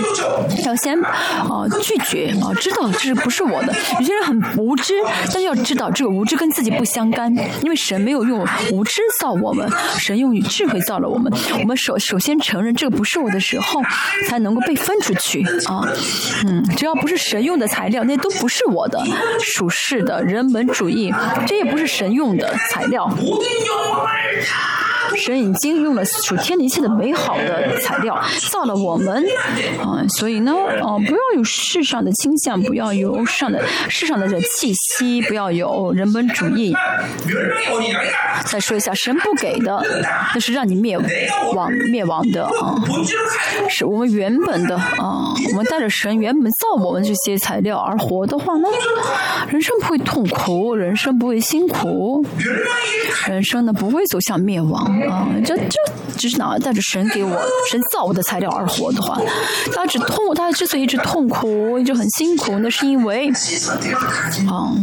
[0.66, 3.74] 要先啊拒绝啊，知道这是不是我的。
[4.00, 4.94] 有些人很无知，
[5.26, 11.32] 但是要知道这个无知跟自己不相干，因为神没有用无知造我们，神用智慧造了我们。
[11.60, 13.82] 我们首首先承认这个不是我的时候，
[14.28, 15.88] 才能够被分出去啊。
[16.46, 19.04] 嗯，只要不是神用的材料，那都不是我的，
[19.42, 20.67] 属世的人们。
[20.74, 21.14] 主义，
[21.48, 23.10] 这也不是神用的材料。
[25.16, 29.26] 神已经用了属天的一切的美好的材料造了我们，
[29.80, 36.76] 啊，所以呢，啊，不要有世上的倾向，不要有上的世上的这气息，不要有人本主义。
[38.46, 39.82] 再说一下，神不给的，
[40.36, 40.98] 那是让你灭
[41.56, 42.76] 亡灭亡的啊，
[43.70, 48.68] 是我们原本的啊，我们带着神原本造我们这些材料而活的话呢，
[49.50, 52.26] 人生不会痛苦，人生不会辛苦，
[53.28, 55.78] 人生呢不会走向灭亡啊，这这
[56.18, 57.30] 只是哪带着神给我
[57.70, 59.20] 神造我的材料而活的话，
[59.74, 63.30] 他只痛，他之所以一直痛苦，一直很辛苦，那是因为
[64.50, 64.74] 啊，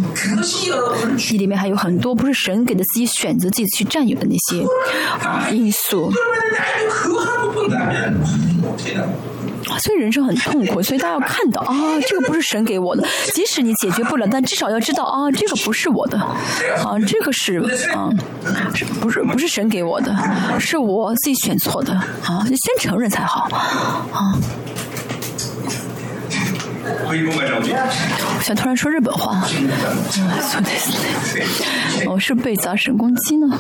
[1.31, 4.65] 你里面还有很多不是神给的自己选择自己去占有的那些
[5.27, 6.13] 啊因素。
[9.79, 11.75] 所以人生很痛苦，所以大家要看到啊，
[12.07, 17.59] 这个不是神给我的，即使你解决不了，但至少要知道啊，这个不是我的，啊，这个是
[17.95, 18.11] 啊，
[19.01, 20.17] 不是不是神给我的，
[20.59, 23.49] 是我自己选错的啊，先承认才好
[24.13, 24.39] 啊。
[27.12, 29.42] 我想突然说日本话，
[30.42, 32.10] そうですね。
[32.10, 33.60] 我是被砸神攻击呢？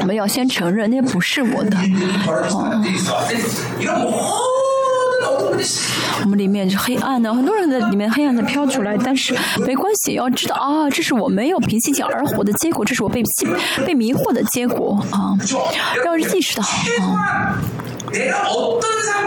[0.00, 1.84] 我们要先承认那不是我的，啊。
[6.22, 9.34] 我们里面是黑暗的，很多人在里面黑暗的飘出来，但是
[9.66, 13.22] 没关系，要知道啊，这是我没有平心静而活的结果，这是我被
[13.84, 15.36] 被迷惑的结果啊，
[16.04, 17.58] 要意识到啊。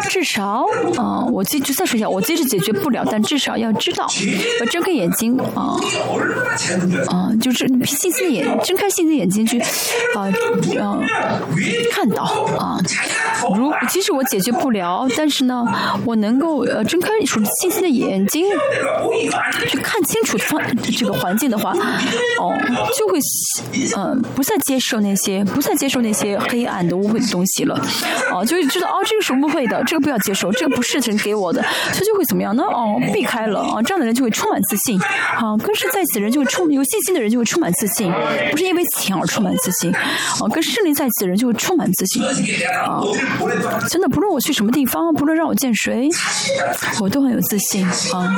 [0.08, 0.66] 至少，
[0.96, 4.06] 啊，我继就再说一下，我即使解决不了，但至少要知道，
[4.60, 5.76] 要睁开眼睛，啊，
[7.08, 9.58] 啊，就是信心的眼，睁开信心的眼睛去，
[10.14, 10.28] 啊，
[10.80, 10.98] 啊，
[11.92, 12.22] 看到，
[12.58, 12.78] 啊，
[13.56, 15.64] 如即使我解决不了，但是呢，
[16.04, 18.44] 我能够呃睁开属信心的眼睛，
[19.68, 21.72] 去看清楚方这个环境的话，
[22.40, 22.52] 哦，
[22.98, 23.18] 就会，
[23.96, 27.74] 嗯，不再接受那些，不再接受那些黑暗的污秽的东西了，
[28.32, 28.62] 啊，就会。
[28.72, 31.60] 知道哦，这个是误会的，这个不要接受，这个不是神给我的，
[31.92, 32.62] 他就会怎么样呢？
[32.62, 34.98] 哦，避开了啊，这样的人就会充满自信，
[35.36, 38.10] 啊，跟神在一起的人就会充有信心的人就会充满自信，
[38.50, 42.22] 不是因为钱而充满自信，啊，跟圣灵在一起的人就会充满自信，
[42.82, 43.02] 啊，
[43.88, 46.08] 真的，不论我去什么地方，不论让我见谁，
[47.00, 48.34] 我都很有自信，啊。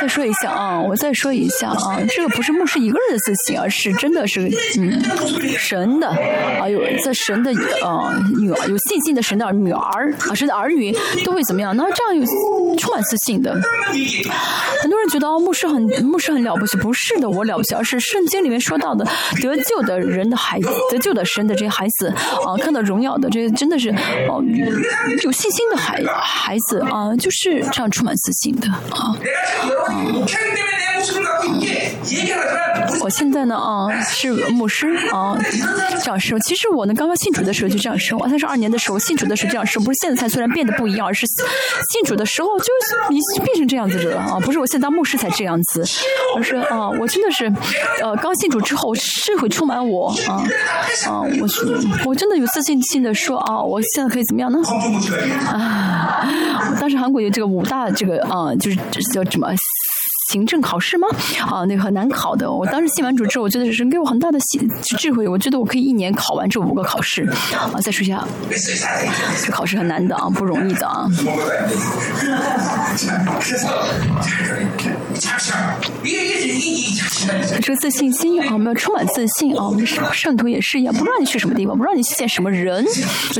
[0.00, 4.98] 再说一下啊，我再说一下啊，这个不是牧师一个人的自信，而是真的是嗯
[5.58, 6.08] 神的
[6.58, 10.90] 啊，有在神的呃女儿有信心的神的女儿啊，神的儿女
[11.22, 11.76] 都会怎么样？
[11.76, 12.24] 那这样有
[12.78, 13.52] 充满自信的。
[14.80, 19.04] 很多人觉得哦，牧师很牧师很了不起，不是的，我了不起，而是圣经里面说到的
[19.42, 22.08] 得救的人的孩子，得救的神的这些孩子
[22.46, 23.90] 啊，看到荣耀这真的是
[24.28, 24.42] 哦
[25.22, 29.14] 有信心的孩孩子啊，就是这样充满自信的啊。
[33.02, 35.36] 我现在呢啊是牧师啊
[36.02, 42.66] 这样说，其实我呢刚刚信主的时候就这样说，我三十二年的时候信主的时候这样说，不是现在才虽然变得不一样，而是信主的时候就
[43.10, 45.84] 你变成这样子的了啊，不是我现在当牧师才这样子，
[46.36, 47.52] 而是啊我真的是
[48.02, 50.42] 呃刚信主之后是会充满我啊
[51.06, 51.48] 啊我
[52.06, 54.58] 我真的有自信心的说啊我现在可以怎么样呢
[55.46, 56.26] 啊
[56.80, 58.76] 当时韩国有这个五大这个啊就是
[59.12, 59.48] 叫什么？
[60.30, 61.08] 行政考试吗？
[61.40, 62.48] 啊，那个很难考的。
[62.48, 64.38] 我当时信完主之后，我觉得神给我很大的
[64.96, 67.28] 智慧，我觉得我可以一年考完这五个考试。
[67.52, 68.24] 啊，再说一下，
[69.44, 71.08] 这考试很难的啊，不容易的啊。
[77.60, 79.66] 这个自信心啊，我们要充满自信啊。
[79.66, 82.86] 我们圣徒也是一样，不知道你去什么地方，不知道你见什么人，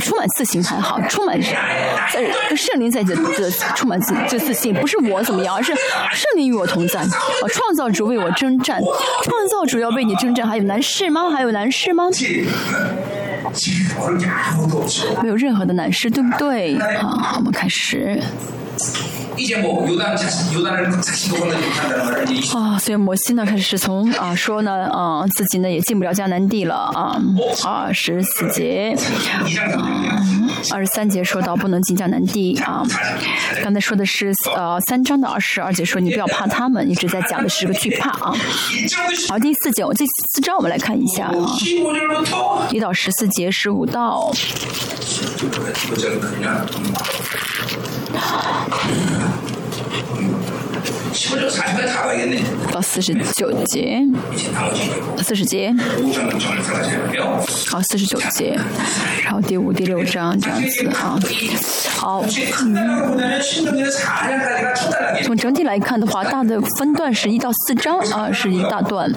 [0.00, 1.00] 充满自信还好。
[1.08, 5.72] 充满在跟圣灵在的的充满自这自信，不是我怎么样，而是
[6.12, 6.86] 圣灵与我同。
[6.90, 7.08] 在，啊！
[7.48, 8.80] 创造主为我征战，
[9.22, 11.30] 创造主要为你征战，还有难事吗？
[11.30, 12.06] 还有难事吗？
[15.22, 16.76] 没有任何的难事，对不对？
[16.98, 18.20] 好，我们开始。
[22.54, 27.20] 啊，所以摩西呢开始从啊说呢啊自己呢也进不了迦南地了啊
[27.64, 28.94] 二十四节
[29.32, 29.46] 啊
[30.72, 32.82] 二十三节说到不能进迦南地啊，
[33.62, 38.34] 刚才说的是呃三章的二十二节说你不要怕他们，一直在讲的是个惧怕啊。
[39.28, 41.32] 好，第四节我这四章我们来看一下啊，
[42.70, 44.30] 一到十四节十五到。
[48.20, 49.19] Yeah.
[52.72, 54.00] 到四十九节，
[55.22, 55.74] 四十节，
[57.68, 58.58] 好，四十九节，
[59.22, 61.18] 然后第五、第六章这样子啊，
[61.96, 62.24] 好，
[65.24, 69.12] 从整体来看的话，大的分段是一到四章啊，是一大段。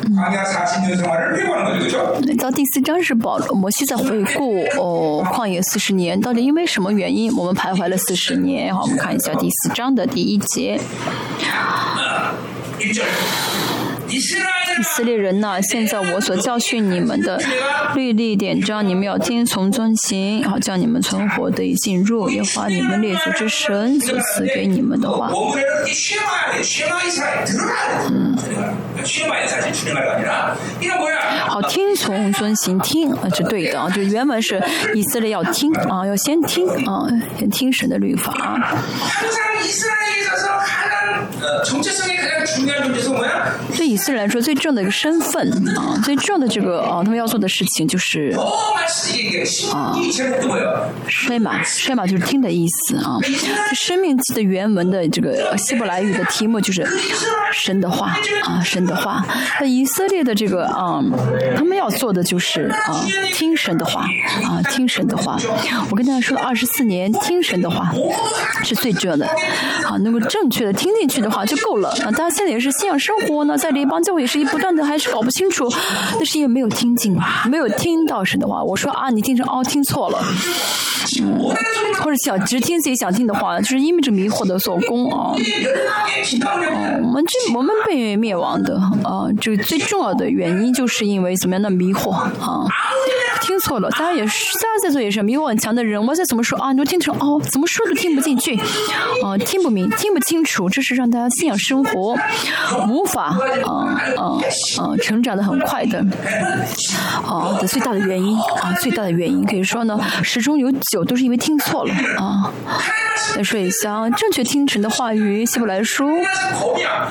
[2.37, 8.75] 到第四章是保摩西在回顾哦旷野四十年，到底因为什么原因我们徘徊了四十年？
[8.75, 10.77] 好，我们看一下第四章的第一节。
[11.95, 13.03] 아, 어, 1절.
[14.09, 17.39] 이스라엘 以色列人呐，现在我所教训你们的
[17.95, 25.31] 律例典章，你们要听从遵行，好叫你们存活得以进入，也花你们列祖之神所赐给你们的话。
[28.09, 28.35] 嗯。
[31.47, 34.61] 好，听从遵行，听啊是对的啊，就原文是
[34.95, 37.05] 以色列要听啊，要先听啊，
[37.37, 38.33] 先听神的律法。
[43.75, 48.33] 对以色列来说，最重要的一个身份啊，最重要的这个啊，他们要做的事情就是
[49.73, 49.93] 啊，
[51.09, 53.19] 衰马，衰马就是听的意思啊。
[53.75, 56.87] 生命记的原文的这个希伯来语的题目就是
[57.51, 59.25] 神的话啊，神的话。
[59.59, 61.03] 那以色列的这个啊，
[61.57, 64.05] 他们要做的就是啊，听神的话
[64.45, 65.37] 啊，听神的话。
[65.89, 67.93] 我跟大家说了二十四年，听神的话
[68.63, 69.27] 是最重要的。
[69.83, 72.11] 好，能够正确的听进去的话就够了啊。
[72.11, 75.67] 大家现在也是信仰生活呢，在联邦教会是一不断的，还是搞不清楚，
[76.19, 77.17] 那是因为没有听进，
[77.49, 78.63] 没有听到神的话。
[78.63, 80.23] 我说啊，你听成哦，听错了，
[81.99, 85.33] 或者想只听自己想听的话，就是因为这迷惑的做工啊。
[87.01, 92.31] 我们这我们被灭亡的啊，这最重要的原因就是因为怎么样的迷惑啊。
[93.41, 96.01] 听错了，大家也是，大家在座也是迷惑很强的人。
[96.05, 98.55] 我再怎么说啊，你都听成哦，怎么说都听不进去，
[99.21, 102.15] 啊，听不明，听不清楚，这是让大家信仰生活
[102.87, 104.39] 无法啊啊
[104.79, 105.99] 啊成长的很快的
[107.25, 112.51] 啊的最大的原因啊最大的原因可以说呢，始终有九都是因为听错了啊。
[113.35, 116.05] 再说一下，正确听神的话语，希伯来书，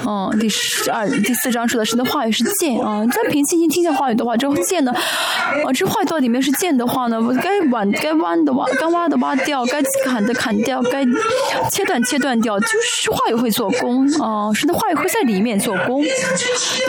[0.07, 3.05] 嗯，第十二第四章说的神的话语是剑啊。
[3.07, 11.03] 在凭信心听见话语的话，这剑呢，啊，这话语到里面是剑的话呢，该弯该弯的挖，该挖的挖掉，该砍的砍掉，该
[11.71, 16.05] 切断切断掉，就是话语会做工啊，神的话语会在里面做工。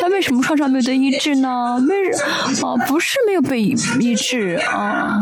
[0.02, 1.80] 那为什么创伤没有得医治呢？
[1.80, 1.94] 没
[2.66, 5.20] 啊，不是没有被医治啊，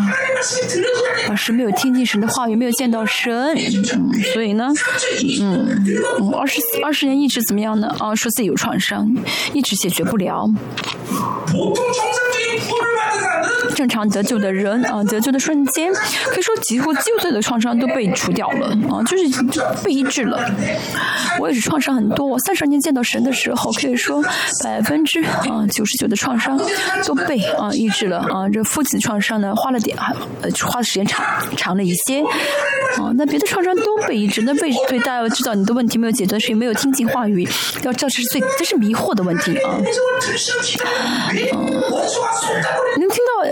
[1.29, 3.55] 而是没有听进神的话语，没有见到神。
[4.33, 4.69] 所以呢，
[5.41, 5.83] 嗯，
[6.33, 7.93] 二十二十年一直怎么样呢？
[7.99, 9.11] 啊，说自己有创伤，
[9.53, 10.49] 一直解决不了。
[13.81, 15.91] 正常得救的人啊， 得救的瞬间，
[16.27, 19.23] 可以说几乎旧岁的创伤都被除掉了啊，就是
[19.83, 20.39] 被医治了。
[21.39, 24.23] 我也是创伤很多，我三十年见到神的时候，可以说
[24.63, 26.59] 百分之啊九十九的创伤
[27.07, 28.47] 都被啊医治了啊。
[28.53, 29.97] 这父亲创伤呢，花了点
[30.41, 31.25] 呃花的时间长
[31.57, 32.21] 长了一些
[33.01, 34.43] 啊，那别的创伤都被医治。
[34.43, 37.49] 那被对大家要知道你的问题没有解决，是因为没有听进话语，
[37.81, 39.79] 要这是最这是迷惑的问题啊。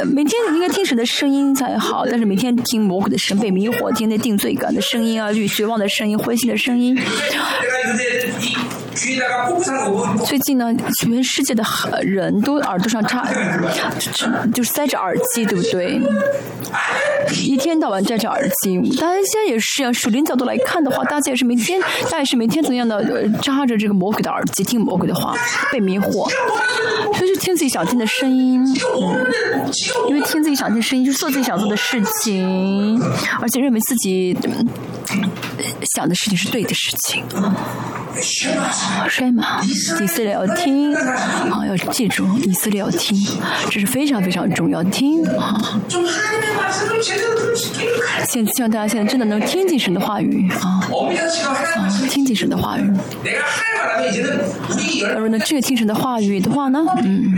[0.05, 6.97] 每天你应该听谁的声音才好，但是每天听魔鬼的声，被迷惑，听那定罪感的声音啊，绝望的声音，灰心的声音。
[10.25, 11.63] 最近呢，全世界的
[12.01, 13.25] 人都耳朵上插，
[14.53, 16.01] 就是塞着耳机，对不对？
[17.41, 19.93] 一天到晚戴着耳机，大家现在也是啊。
[19.93, 25.35] 属灵角度来看的话，大家也是每天，大家也是每天怎样的扎着这个魔鬼的耳机，听魔鬼的话，
[25.71, 26.29] 被迷惑，
[27.17, 29.25] 所以就听自己想听的声音，嗯，
[30.07, 33.01] 因为听自己想听的声音，就做自己想做的事情，
[33.41, 34.35] 而且认为自己
[35.95, 37.23] 想的事情是对的事情。
[39.07, 39.73] 摔马，以
[40.07, 43.17] 色列要听，啊，要记住，以色列要听，
[43.69, 45.79] 这是非常非常重要，听啊。
[48.27, 50.81] 现希望大家现在真的能听进神的话语啊，
[51.75, 52.93] 啊，听进神的话语。
[55.01, 57.33] 要说呢，这个听神的话语的话呢，嗯。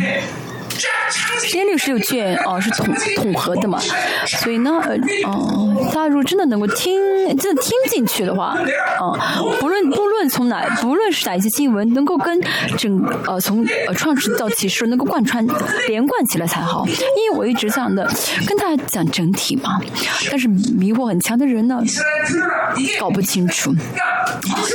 [1.42, 3.80] 时间六十六卷哦，是统统合的嘛，
[4.28, 4.96] 所以呢，呃，
[5.30, 7.00] 哦，大家如果真的能够听，
[7.38, 8.58] 真的听进去的话，
[9.00, 12.40] 啊，不论不论从哪，不论是哪一些新闻，能够跟
[12.78, 15.46] 整呃从呃创始到启示能够贯穿
[15.88, 18.10] 连贯起来才好，因为我一直讲的
[18.48, 19.80] 跟大家讲整体嘛，
[20.30, 21.82] 但是迷惑很强的人呢，
[23.00, 23.74] 搞不清楚，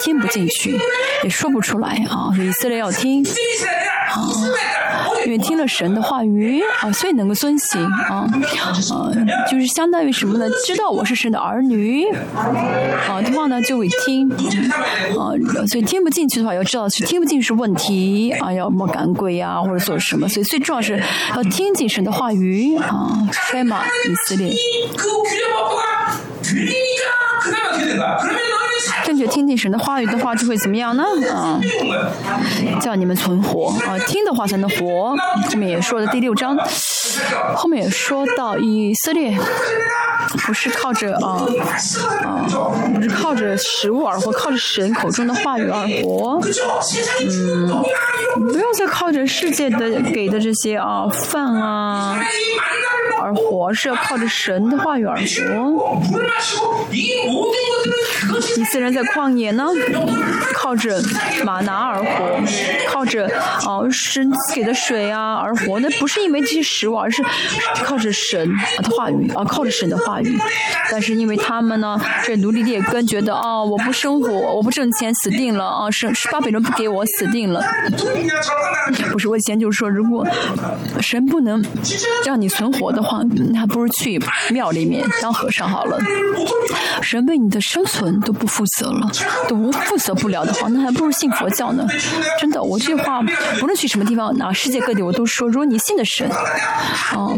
[0.02, 0.76] 听不进去，
[1.22, 4.85] 也说不出来啊，以色列要听，啊。
[5.26, 8.28] 因为听了神的话语啊，所以能够遵行啊
[8.94, 9.10] 啊，
[9.50, 10.48] 就是相当于什么呢？
[10.64, 12.06] 知道我是神的儿女
[13.08, 15.34] 啊的话呢，就会听啊，
[15.66, 21.02] 所以听不进去的话，要知道是听不进是问题啊，要么赶鬼呀，或者做什么，所以最重要是
[21.34, 24.54] 要听进神的话语啊，该嘛以色列。
[29.06, 31.04] 正确听进神的话语的话，就会怎么样呢？
[31.32, 31.60] 啊，
[32.80, 35.16] 叫你们存活啊，听的话才能活。
[35.16, 36.58] 后面也说的第六章，
[37.54, 39.36] 后面也说到以色列
[40.46, 41.46] 不是靠着啊
[42.24, 42.46] 啊，
[42.94, 46.40] 不是靠着食物而活，靠着神口中的话语而活。
[47.22, 47.68] 嗯，
[48.52, 52.18] 不要再靠着世界的给的这些啊饭啊
[53.20, 55.22] 而活，是要靠着神的话语而活。
[58.56, 59.66] 以色列人在旷野呢，
[60.54, 61.00] 靠着
[61.44, 62.40] 马拿而活，
[62.88, 63.28] 靠着
[63.66, 65.78] 哦神给的水啊而活。
[65.80, 67.22] 那不是因为这些食物，而是
[67.84, 68.52] 靠着神
[68.82, 70.36] 的话语啊，靠着神的话语。
[70.90, 75.88] 但是因为他们呢，这奴隶劣根觉得啊，我不生活，我不挣钱，死定了啊！
[75.92, 77.62] 是十八百人不给我，死定了。
[79.12, 80.26] 不是我以前就是说，如果
[81.00, 81.64] 神不能
[82.24, 83.20] 让你存活的话，
[83.52, 85.96] 那还不如去庙里面当和尚好了。
[87.02, 89.08] 神为你的生存都不负责了，
[89.48, 91.86] 都无负责不了的话，那还不如信佛教呢。
[92.40, 93.20] 真的，我这话
[93.62, 96.28] 无论去什么地方，哪世界各地我都说：如果你信的神，
[96.86, 97.34] 啊，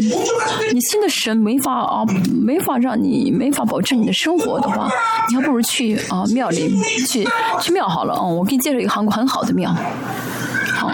[0.72, 2.04] 你信的神没法啊，
[2.42, 4.90] 没法让你没法保证你的生活的话，
[5.28, 7.26] 你还不如去啊庙里去
[7.60, 8.14] 去庙好了。
[8.14, 9.74] 哦，我给你介绍一个韩国很好的庙，
[10.74, 10.90] 好。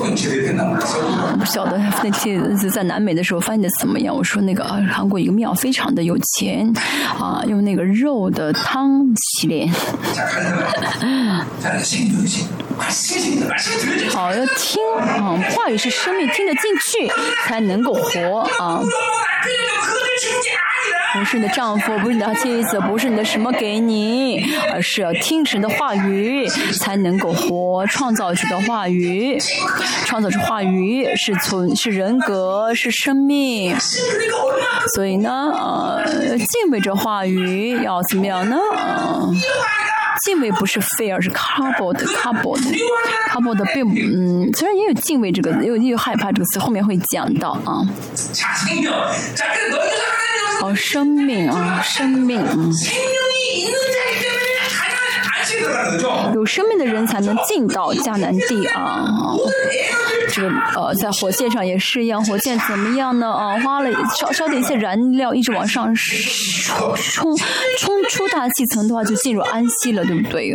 [0.00, 4.14] 不晓得那天在南美的时候翻译的怎么样？
[4.14, 6.72] 我说那个韩国一个庙非常的有钱，
[7.18, 9.68] 啊，用那个肉的汤洗脸。
[14.10, 17.10] 好，要听啊，话语是生命，听得进去
[17.46, 18.80] 才能够活啊。
[21.14, 26.46] 不是你的丈夫，不是你的妻子，不是你的什么给你，而是要听神的话语
[26.80, 27.86] 才能够活。
[27.86, 29.38] 创造主的话语，
[30.04, 33.74] 创造出话语是存是人格是生命，
[34.94, 38.56] 所以呢，呃，敬畏着话语要怎么样呢？
[40.24, 43.84] 敬畏不是 fear，是 cupboard，cupboard，cupboard 并
[44.46, 47.86] 嗯，虽然也有敬畏这个，也有也有害怕这个词，后面会讲到啊。
[50.60, 52.72] 哦，生命啊，生命，嗯。
[56.34, 59.08] 有生命的人才能进到迦南地啊！
[60.30, 63.30] 这个呃，在火箭上也是一样，火箭怎么样呢？
[63.30, 67.34] 啊，花了烧烧的一些燃料，一直往上冲
[67.78, 70.52] 冲出大气层的话，就进入安息了，对不对？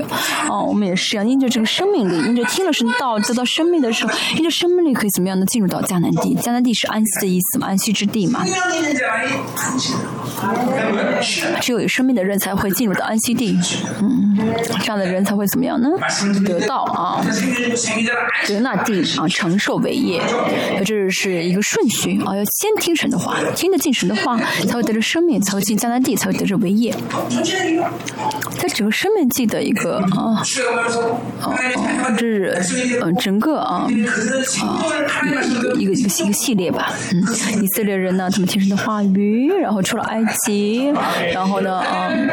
[0.48, 5.46] 啊，我们也是啊，因着这个生命力，因着听了神道，得到生命的时候，因着生命力可以怎么样呢？
[5.48, 7.68] 进入到迦南地，迦南地是安息的意思嘛？
[7.68, 8.46] 安息之地嘛？
[11.62, 13.58] 只有有生命的人才会进入到安息地，
[14.02, 14.38] 嗯，
[14.82, 15.90] 这样的人才会怎么样呢？
[16.46, 17.26] 得到啊，
[18.48, 20.22] 得那地啊，承受为业，
[20.86, 26.94] 这是一个顺序啊，要先听神的话，听得进神的话，才会得着生命，才会进迦南地，才会得着为业。
[28.58, 30.42] 在整个生命记的一个啊
[31.42, 31.54] 啊，
[32.18, 34.04] 这是嗯整个啊啊一
[35.62, 37.22] 个一个一个系列吧，嗯，
[37.62, 40.94] 以色列人呢，他们听神的话语，然后出了埃及，
[41.34, 42.30] 然后呢，嗯，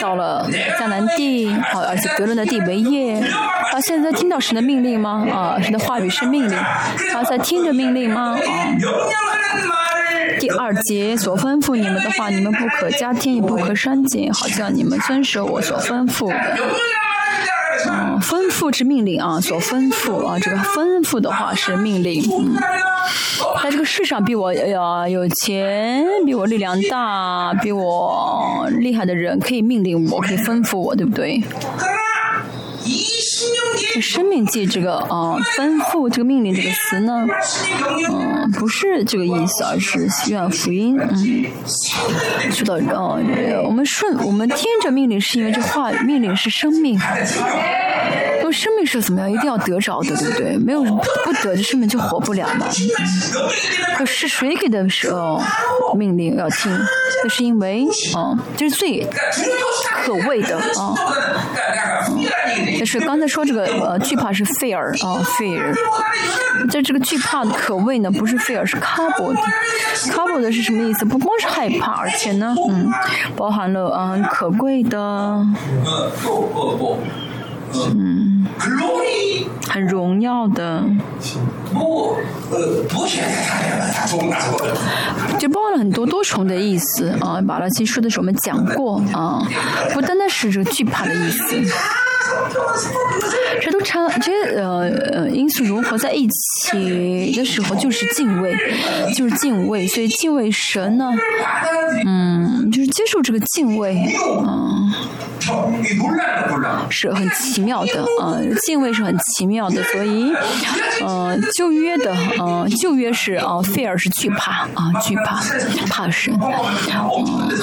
[0.00, 0.48] 到了
[0.78, 3.20] 迦南地，好，而且格伦的地为业，
[3.72, 5.26] 啊，现在听到神的命令吗？
[5.30, 8.36] 啊，神的话语是命令，啊，在听着命令吗？
[8.36, 8.38] 啊，
[10.38, 16.58] 第二节所吩咐你们的话，你们不可加添，也不可删减，好像你们遵守我所吩咐的。
[17.88, 22.22] 嗯，吩咐之命令啊，所吩咐啊，这个吩咐的话是命令。
[22.32, 22.54] 嗯，
[23.62, 31.42] 在这个世上比我要有钱、比我力量大、比我厉害的人，可以命令我，可以吩咐我，对不对？
[34.00, 37.26] 生命记这个啊，吩咐这个命令这个词呢，
[38.10, 40.98] 嗯，不是这个意思，而是愿福音。
[40.98, 41.46] 嗯，
[42.50, 43.20] 说到哦，
[43.64, 46.98] 我们顺我们听着命令，是因为这话命令是生命。
[48.52, 50.56] 生命是怎么样，一定要得着的，对不对？
[50.56, 52.66] 没有不得的生命就活不了嘛。
[53.96, 55.40] 可是谁给的时候
[55.94, 56.70] 命令要听？
[57.22, 59.06] 那是因为啊，这是最
[60.04, 60.94] 可畏的啊。
[62.78, 65.74] 但是刚才说这个呃惧怕是 fear 啊 fear，
[66.70, 69.36] 在这个惧怕的可畏呢，不是 fear 是 covered。
[70.10, 71.04] covered 是什么意思？
[71.04, 72.90] 不光是害怕，而且呢，嗯，
[73.36, 75.46] 包含了啊可贵的。
[77.74, 78.46] 嗯，
[79.68, 80.84] 很荣耀的。
[85.38, 87.40] 就包含了很多多重的意思啊。
[87.42, 89.46] 马拉基说的时候我们讲过啊，
[89.92, 91.54] 不单单是这个惧怕的意思。
[93.60, 98.56] 这都差，这些呃呃因素融合在一起的时候，就是敬畏，
[99.14, 99.86] 就是敬畏。
[99.88, 101.12] 所以敬畏神呢，
[102.06, 104.06] 嗯，就是接受这个敬畏，
[104.42, 104.92] 嗯。
[106.90, 110.32] 是很奇妙的啊，敬畏是很奇妙的，所以，
[111.02, 115.40] 呃，旧约的，呃，旧约是啊，费尔是惧怕啊，惧怕，
[115.88, 116.34] 怕神，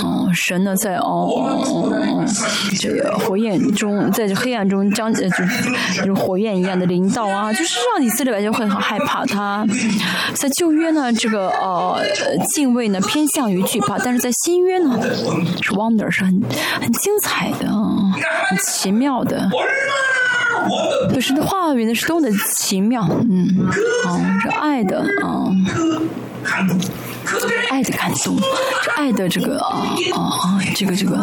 [0.04, 2.26] 嗯，神呢在哦，
[2.80, 5.46] 这个火焰中，在这黑暗中将呃就
[5.96, 9.66] 就是火焰一样的领导啊，就是让以色列百姓会很害怕他。
[10.34, 12.00] 在旧约呢，这个呃
[12.56, 15.00] 敬畏呢偏向于惧怕，但是在新约呢，
[15.62, 16.42] 是 wonder 是很
[16.82, 17.72] 很精彩的。
[17.74, 18.11] 嗯，
[18.47, 19.49] 很奇妙的，
[21.13, 23.67] 就是话语呢是多么的奇妙，嗯，
[24.05, 25.65] 啊，是爱的，嗯。
[27.69, 28.38] 爱的感动，
[28.84, 31.17] 这爱的这个啊啊啊，这个这个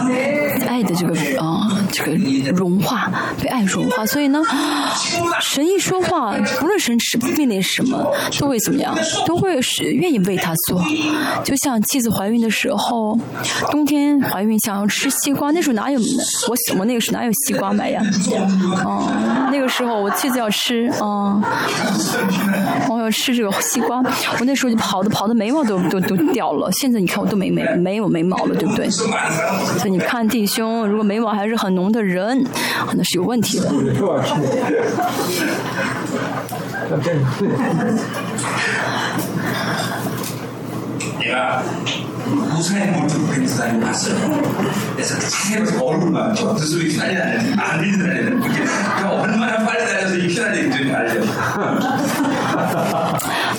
[0.66, 2.12] 爱的这个啊这个
[2.52, 4.04] 融化，被爱融化。
[4.04, 4.42] 所以呢，
[5.40, 8.96] 神一说话，不论神是命令什么，都会怎么样，
[9.26, 10.82] 都会是愿意为他做。
[11.44, 13.18] 就像妻子怀孕的时候，
[13.70, 16.00] 冬天怀孕想要吃西瓜，那时候哪有
[16.48, 18.02] 我我那个时候哪有西瓜买呀？
[18.84, 21.40] 哦，那个时候我妻子要吃啊，
[22.88, 23.98] 我要吃这个西瓜，
[24.38, 26.00] 我那时候就跑的跑的眉毛都都。
[26.10, 28.90] 都掉了，现在你看我都没眉没有眉毛了，对不对？
[28.90, 29.06] 所
[29.86, 32.44] 以你看弟兄，如果眉毛还是很浓的人，
[32.96, 33.70] 那是有问题的。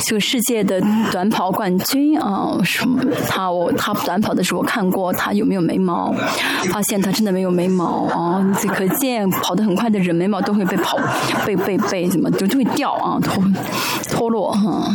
[0.03, 3.01] 这个世界的短跑冠军啊，什么？
[3.29, 6.13] 他我他短跑的时候我看过他有没有眉毛，
[6.69, 8.43] 发现他真的没有眉毛啊！
[8.59, 10.97] 这可见跑得很快的人眉毛都会被跑
[11.45, 13.41] 被被被怎么就就会掉啊脱
[14.09, 14.93] 脱落哈！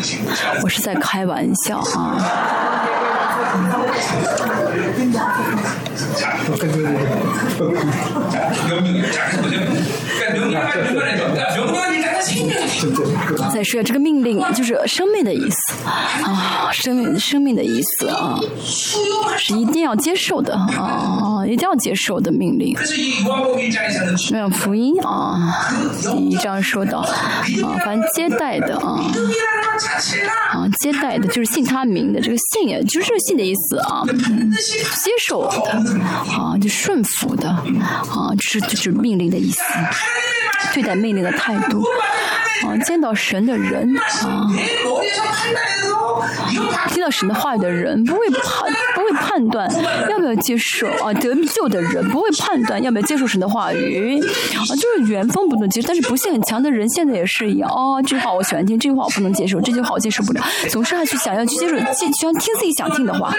[0.63, 2.21] 我是在开玩笑啊。
[13.53, 15.57] 再说这个命令就是生命的意思。
[15.85, 18.39] 啊，生命生命的意思啊，
[19.47, 22.77] 是一定要接受的啊， 一定要接受的命令。
[24.33, 25.55] 没有福音啊，
[26.03, 27.09] 第一章说到啊，
[27.85, 29.01] 凡接待的啊，
[30.51, 34.03] 啊接待的就是信他名的，这个信也就是信的意思啊，
[35.05, 35.57] 接受的
[36.37, 39.63] 啊，就顺服的啊，这是就是命令的意思，
[40.75, 41.85] 对待命令的态度。
[42.65, 44.03] 啊，见到神的人啊，
[46.89, 49.69] 听到神的话语的人，不会判不会判断
[50.11, 55.89] 要不要接受啊，得救的人不会判断要不要接受神的话语啊，就是原封不动接受。
[55.89, 63.33] 但是不信很强的人现在也是一样哦，这句话我喜欢听，这句话我不能接受，这句话我接受不了，总是还去想要去接受，喜欢听自己想听的话。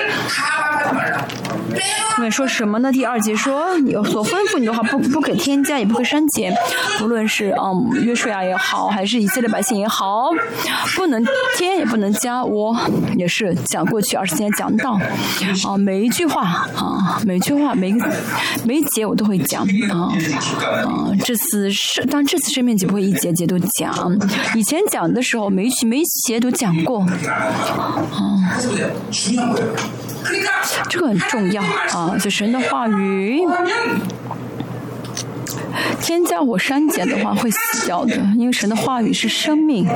[2.15, 2.91] 后面说什么呢？
[2.91, 6.51] 第二节说，你所吩咐你的话不不可添加，也不可删减，
[6.97, 10.29] 不论是嗯约束呀也好，还是以色列百姓也 好，
[10.95, 11.23] 不能
[11.57, 12.43] 添也不能加。
[12.43, 12.75] 我
[13.15, 14.99] 也是讲过去二十天讲到
[15.65, 16.41] 啊，每一句话
[16.75, 18.05] 啊，每一句话每个
[18.65, 20.11] 每一节我都会讲啊
[20.83, 21.11] 啊。
[21.23, 24.17] 这次是，当这次生命节不会一节节都讲，
[24.55, 27.07] 以前讲的时候每一句每一节都讲过啊。
[30.89, 32.17] 这个很重要啊！
[32.19, 33.41] 就神的话语，
[35.99, 39.87] 添加或删减的话会死掉的，因为神的话语是生命。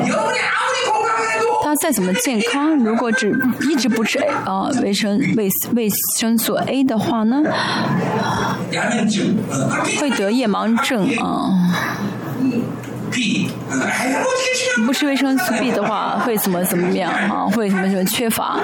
[1.63, 3.31] 他再怎么健康，如果只
[3.69, 5.87] 一直不吃啊维生维维
[6.19, 7.43] 生素 A 的话呢，
[9.99, 11.51] 会得夜盲症啊。
[13.11, 13.49] B，
[14.85, 17.45] 不吃维生素 B 的话，会怎么怎么样啊？
[17.47, 18.59] 会什么什么缺乏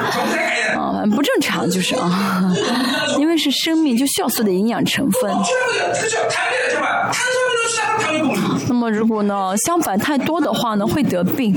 [0.75, 1.03] 啊？
[1.11, 2.53] 不正常就是啊，
[3.19, 5.31] 因为是生命，就需要所有的营养成分。
[8.67, 11.55] 那么如果呢，相反太多的话呢，会得病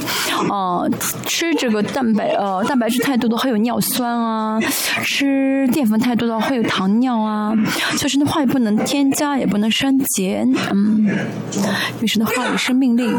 [0.48, 0.84] 啊。
[1.26, 4.60] 吃这个蛋白呃蛋白质太多的会有尿酸啊，
[5.04, 7.52] 吃淀粉太多的话会有糖尿啊。
[7.96, 11.06] 所以神的话也不能添加，也不能删减，嗯，
[11.54, 13.12] 因为神的话语生命令。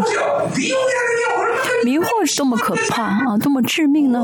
[1.84, 4.22] 迷惑是多么可怕啊，多么致命呢？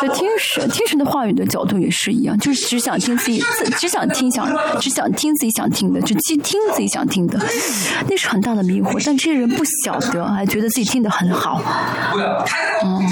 [0.00, 3.42] 在听神听神的话语的角度也是一样，就是只想听自己，
[3.78, 4.46] 只想听想，
[4.78, 7.38] 只想听自己想听的，只去听自己想听的，
[8.08, 9.00] 那是很大的迷惑。
[9.04, 11.60] 但这些人不晓得，还觉得自己听得很好。
[12.84, 13.06] 嗯。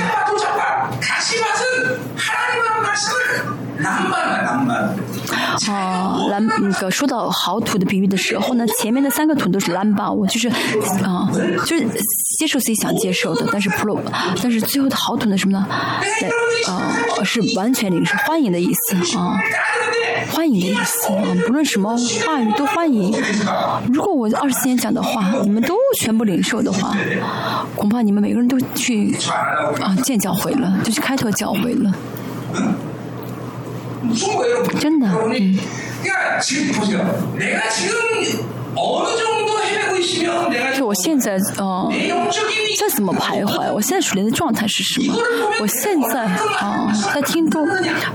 [5.69, 10.49] 啊，蓝那个说到好土的比喻的时候呢，前面的三个土都是蓝巴，我就是
[11.05, 11.31] 啊，
[11.67, 11.87] 就是
[12.39, 13.99] 接受自己想接受的，但是 pro，
[14.43, 15.67] 但是最后的好土呢什么呢？
[16.69, 16.93] 啊，
[17.25, 19.37] 是完全领受欢迎的意思啊，
[20.33, 23.13] 欢迎的意思啊，不论什么话语都欢迎。
[23.93, 26.97] 如果我二十四年讲的话，你们都全部领受的话，
[27.77, 29.17] 恐怕你们每个人都去
[29.81, 31.93] 啊建教会了，就去开拓教会了。
[34.81, 35.59] 真的，嗯。
[40.77, 41.93] 就我现在，呃，
[42.81, 45.15] 在怎么徘徊，我现在属灵的状态是什么？
[45.61, 47.65] 我现在啊，在听多，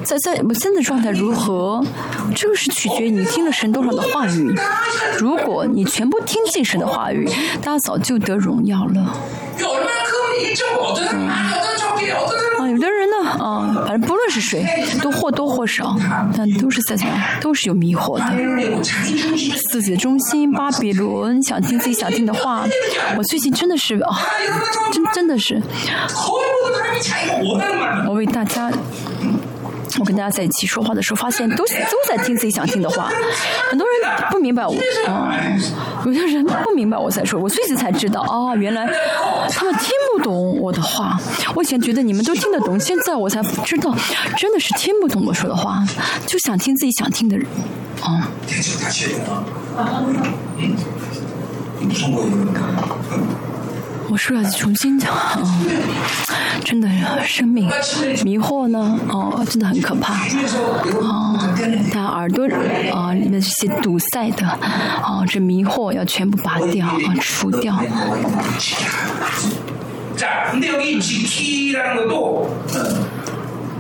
[0.03, 1.81] 在在我现在状态如何？
[2.35, 4.53] 这个是取决于你听了神多少的话语。
[5.17, 7.29] 如果你全部听进神的话语，
[7.61, 9.17] 大家早就得荣耀了。
[12.67, 14.65] 啊，有的人呢，啊，反正不论是谁，
[15.01, 15.95] 都或多或少，
[16.35, 16.97] 但都是在
[17.39, 18.25] 都是有迷惑的。
[19.71, 22.65] 自己的中心，巴比伦，想听自己想听的话。
[23.17, 24.17] 我最近真的是啊，
[24.91, 25.61] 真真的是，
[28.07, 28.71] 我为大家。
[29.99, 31.65] 我跟大家在一起说话的时候，发现都都
[32.07, 33.09] 在听自己想听的话。
[33.69, 33.95] 很多人
[34.29, 34.73] 不明白我，
[35.07, 35.33] 啊，
[36.05, 37.39] 有些人不明白我在说。
[37.39, 38.87] 我最近才知道，啊，原来
[39.49, 41.19] 他们听不懂我的话。
[41.55, 43.95] 我以前觉得你们都听得懂，现在我才知道，
[44.37, 45.83] 真的是听不懂我说的话，
[46.25, 47.47] 就想听自己想听的人，
[48.01, 48.29] 啊。
[54.09, 55.37] 我说要重新讲，啊，
[56.63, 56.89] 真的
[57.25, 57.69] 生命
[58.23, 60.13] 迷惑呢，哦，真的很可怕，
[61.01, 61.37] 哦，
[61.91, 62.45] 他耳朵
[62.93, 64.47] 啊里面这些堵塞的，
[65.03, 67.77] 哦，这迷惑要全部拔掉啊，除掉。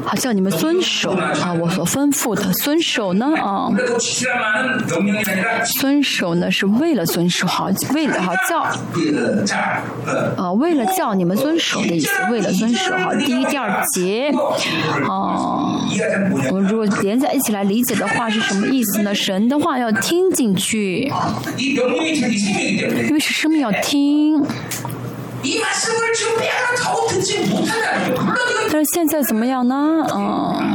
[0.07, 3.69] 好，叫你们遵守啊，我所吩咐的遵守呢啊，
[5.81, 8.61] 遵守呢是为了遵守，好，为了好叫
[10.41, 14.31] 啊，为了叫你们遵守的意思，为了遵守好，第一、第二节
[15.09, 15.75] 啊，
[16.51, 19.13] 我们如果连在一起来理解的话是什么意思呢？
[19.13, 21.11] 神的话要听进去，
[21.57, 24.41] 因为是生命要听。
[28.71, 30.05] 但是现在怎么样呢？
[30.13, 30.73] 嗯。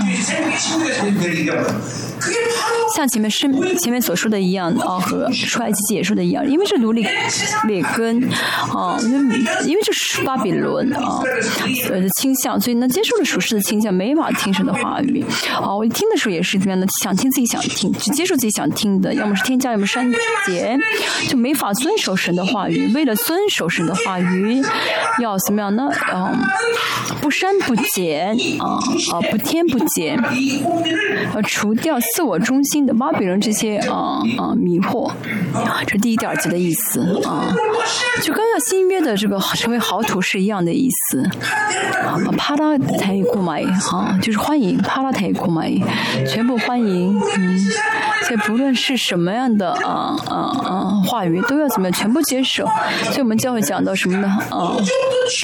[2.95, 7.07] 像前面是前面所说的一样啊，和出埃及记说的一样，因为是奴隶
[7.66, 8.23] 劣根
[8.75, 11.20] 啊，因为因为这是巴比伦啊
[11.91, 15.25] 呃的倾向，所以呢接受了属实的倾向，没法听神的话语
[15.61, 15.75] 啊。
[15.75, 20.11] 我听的时候也是怎么样的，想听自己想听，只接受自己想听的，要么是添加，要么删
[20.47, 20.79] 减，
[21.29, 22.93] 就没法遵守神的话语。
[22.95, 24.62] 为了遵守神的话语，
[25.20, 25.89] 要怎么样呢？
[26.12, 26.39] 嗯，
[27.20, 28.79] 不删不减啊
[29.12, 30.18] 啊，不添不减，
[31.35, 32.83] 要除掉自我中心。
[32.85, 35.09] 的巴比伦这些啊啊迷惑，
[35.87, 37.55] 这第一点节的意思啊，
[38.21, 41.23] 就跟新约的这个成为好土是一样的意思
[42.05, 42.19] 啊。
[42.37, 45.71] 帕拉台库买啊，就是欢迎帕拉台库买，
[46.27, 47.21] 全部欢迎。
[47.37, 47.59] 嗯，
[48.27, 52.67] 所以不论是什么样的啊啊啊话语，都要怎么样全部接受。
[53.05, 54.29] 所以我们教会讲到什么呢？
[54.51, 54.75] 啊，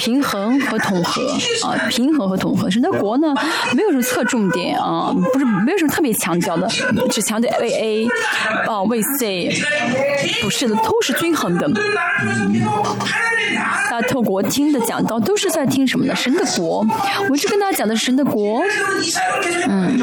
[0.03, 1.23] 平衡和统合
[1.65, 2.69] 啊，平衡和统合。
[2.69, 3.33] 神的国呢，
[3.77, 6.69] 没有什么侧重点啊，不是没有什么特别强调的。
[7.23, 8.07] 强调为 A，
[8.67, 9.51] 啊为 C，
[10.43, 11.69] 不是的，都是均衡的。
[13.91, 16.15] 大家透过听的讲到都是在听什么呢？
[16.15, 16.87] 神的国，
[17.31, 18.63] 我就跟大家讲的神的国。
[19.69, 19.99] 嗯，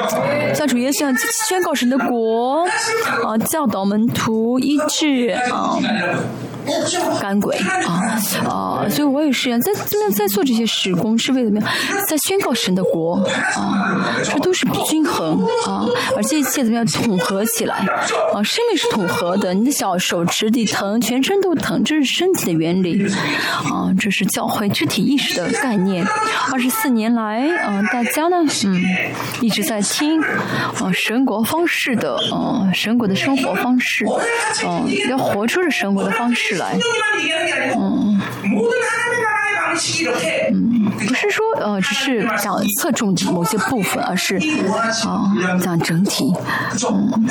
[0.54, 1.16] 像主耶稣
[1.48, 2.68] 宣告神的国，
[3.24, 5.78] 啊，教导门徒医治啊。
[7.20, 8.90] 干鬼啊啊！
[8.90, 11.62] 所以我也是在这边在做这些施工，是为了什么？
[12.08, 13.16] 在宣告神的国
[13.56, 14.16] 啊！
[14.24, 15.86] 这都是不均衡啊，
[16.16, 17.86] 而这一切怎么样统合起来
[18.34, 18.44] 啊？
[18.44, 23.06] 生命是统合的，你的小手指里疼，全身都疼，这是身体的原理
[23.64, 23.94] 啊！
[24.00, 26.06] 这是教会肢体意识的概念。
[26.52, 28.84] 二十四年来啊，大家呢，嗯，
[29.42, 34.06] 一直在听啊神国方式的啊神国的生活方式，
[34.66, 36.55] 嗯，要活出这神国的方式。
[36.58, 36.80] 来。
[37.76, 37.80] 어.
[37.80, 39.45] 모든 하나님 나라
[40.52, 44.38] 嗯，不是说呃只是讲侧重某些部分，而是
[45.08, 46.34] 啊讲整体。
[46.90, 47.26] 嗯，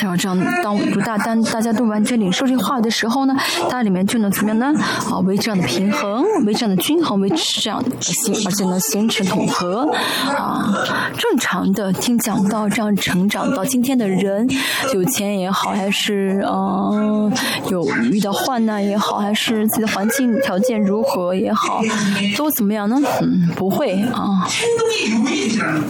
[0.00, 3.34] 然后这样，当不大当大家都完全领受这话的时候呢，
[3.70, 4.72] 它里面就能怎么样呢？
[5.10, 9.90] 啊，为这样的平衡，为这样的均衡，维持这样的形，而且能形成统合。
[10.36, 10.72] 啊，
[11.18, 14.48] 正常的听讲到这样成长到今天的人，
[14.94, 17.32] 有钱也好，还是嗯
[17.68, 21.80] 有遇到患难也好，还是自己的环境境条件如何也好，
[22.36, 23.00] 都怎么样呢？
[23.20, 24.46] 嗯，不会啊，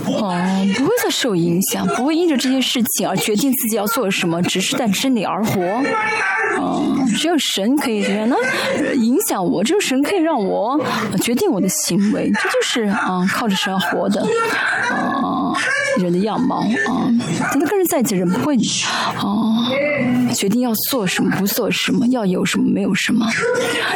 [0.07, 5.61] 哦，不会再受影响，不会因着这些事情而决定自己要做什么，只是在真理而活。
[6.63, 8.37] 嗯，只有神可以怎么样呢？
[8.97, 10.79] 影响我，只有神可以让我
[11.23, 14.21] 决定我的行为，这就是啊，靠着神活的
[14.91, 15.53] 啊
[15.99, 17.09] 人的样貌啊。
[17.53, 19.71] 真的跟人在一起，人不会啊
[20.33, 23.27] 决定要做什么，不做什么，要有什么，没有什么。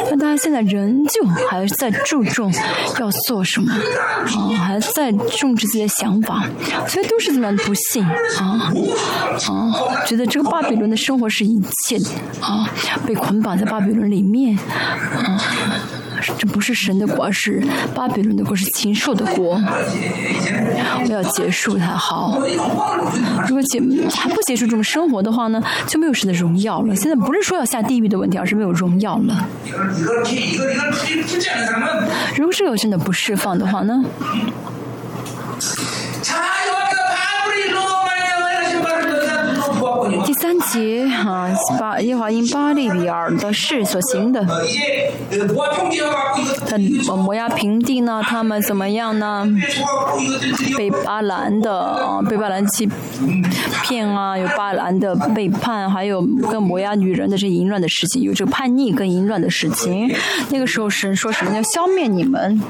[0.09, 2.51] 但大家现在仍旧还在注重
[2.99, 6.45] 要做什么啊，还在重视自己的想法，
[6.87, 8.71] 所以都是怎么样的不幸啊
[9.47, 11.97] 啊，觉得这个巴比伦的生活是一切
[12.41, 12.69] 啊，
[13.05, 14.57] 被捆绑在巴比伦里面
[15.21, 15.41] 啊。
[16.39, 17.63] 这不是神的国，是
[17.93, 19.61] 巴比伦的国，是禽兽的国。
[21.07, 22.39] 我要结束它，好。
[23.47, 23.79] 如果结
[24.09, 26.95] 还不结束这种生活的话呢，就没有神的荣耀了。
[26.95, 29.47] 现在不是说要下地狱的问题，而是没有荣耀了。
[32.35, 34.03] 如果这个真的不释放的话呢？
[40.71, 41.49] 节啊，
[41.79, 44.45] 巴耶华因巴利比尔的事所行的，
[46.67, 46.77] 他
[47.15, 48.21] 摩押平地呢？
[48.23, 49.47] 他们怎么样呢？
[50.77, 52.89] 被巴兰的啊，被巴兰欺
[53.83, 60.13] 骗啊，有巴兰的背叛，还有跟摩押女人的这淫乱的事情，有这个叛逆跟淫乱的事情。
[60.49, 61.55] 那个时候神说什么？
[61.55, 62.61] 要消灭你们。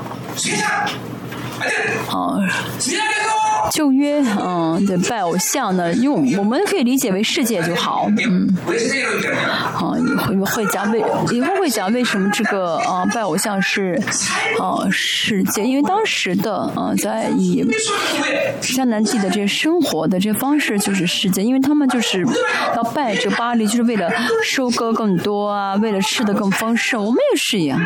[2.09, 2.39] 啊。
[3.71, 8.47] 旧约，嗯，对，拜偶像呢，用我们可以理解为世界就好，嗯，
[9.75, 9.95] 啊，
[10.27, 10.99] 会会讲为
[11.31, 13.99] 以后会讲为什么这个啊拜偶像是
[14.59, 17.65] 啊世界，因为当时的啊在以
[18.61, 22.25] 迦南地的这些生活的这些方式就是世界，因为他们就是
[22.75, 24.11] 要拜这巴黎，就是为了
[24.43, 27.79] 收割更多啊，为了吃的更丰盛，我们也是一样，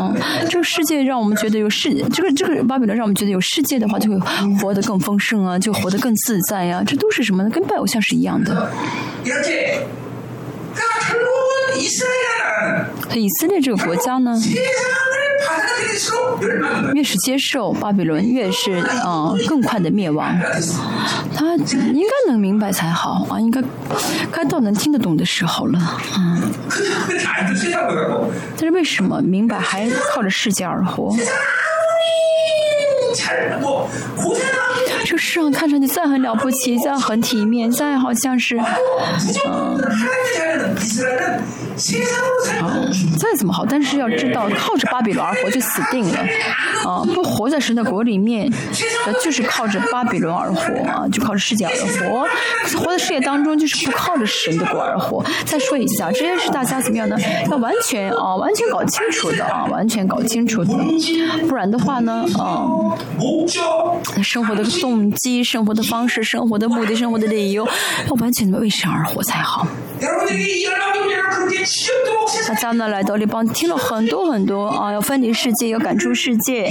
[0.00, 0.14] 嗯，
[0.50, 4.18] 这个世界让我们觉得有世，这个这个巴比伦让我们觉得有世界的话，就会
[4.60, 5.00] 活得更。
[5.06, 7.48] 丰盛啊，就活得更自在呀，这都是什么呢？
[7.48, 8.68] 跟拜偶像是一样的。
[13.14, 14.36] 以色列这个国家呢，
[16.92, 20.36] 越是接受巴比伦，越是啊更快的灭亡。
[21.34, 23.62] 他应该能明白才好啊，应该
[24.32, 26.38] 该到能听得懂的时候了啊。
[28.56, 31.14] 但是为什么明白还靠着世界而活？
[35.04, 38.58] 这世上看上去再很了不起，再很体面，再好像是，
[39.48, 39.78] 嗯，
[41.76, 46.18] 嗯，再怎么好，但是要知道，靠着巴比伦而活就死定了，
[46.84, 48.50] 啊，不活在神的国里面，
[49.22, 51.70] 就是靠着巴比伦而活啊，就靠着世界而
[52.08, 52.26] 活，
[52.78, 55.24] 活在世界当中就是不靠着神的国而活。
[55.44, 57.16] 再说一下，这些是大家怎么样呢？
[57.50, 60.72] 要完全啊，完全搞清楚的啊，完全搞清楚的，
[61.48, 62.66] 不然的话呢，啊，
[64.22, 65.10] 生活的动。
[65.16, 67.66] 机、生活的方式、生活的目的、生活的理由，
[68.08, 69.66] 要完全为神而活才好。
[72.48, 76.64] 大家呢来到这帮听了很多很多啊，要分离世界，要赶出世界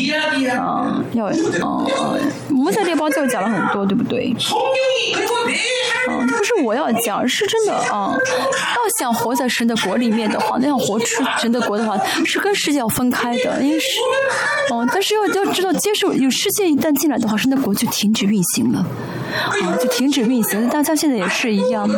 [0.51, 1.85] 啊，要啊啊，
[2.49, 4.33] 我们在这帮就讲了很多，对不对？
[6.07, 8.15] 啊，不是我要讲，是真的啊。
[8.15, 13.87] 要想活在神的国里面的话，那样活出神的国的话，是跟世界要分开的，因为是
[14.69, 20.69] 哦，但是要要知道接受有世界一旦进来的话，神的国就停止运行了，啊，就停止运行。
[20.69, 21.89] 大家现在也是一样，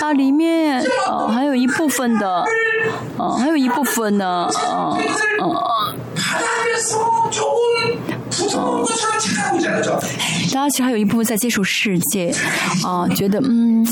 [0.00, 2.44] 它里面啊还有一部分的，啊
[3.38, 5.94] 还有一部分的，啊啊。
[10.52, 12.34] 大家其实还有一部分在接触世界，
[12.84, 13.84] 啊，觉得嗯，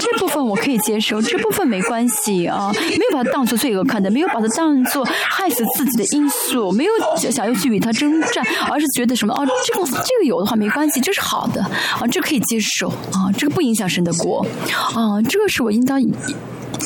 [0.00, 6.92] 这部分我可以接受，这部分没关系啊，没有把它当做罪恶看的，没有把它当做害死自己的因素，没有
[7.30, 14.46] 想要去与他征战，而是觉得什么啊，这个这个有的话没关系，这是好的啊，这可以接受啊，这个不影响神的国
[14.94, 16.00] 啊，这个是我应当。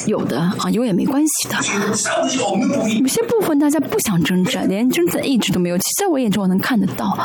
[0.06, 1.56] 有的啊，有也没关系的。
[3.00, 5.78] 有些部分大家不想征战，连征战意志都没有。
[5.78, 7.18] 其实在我眼中，我能看得到，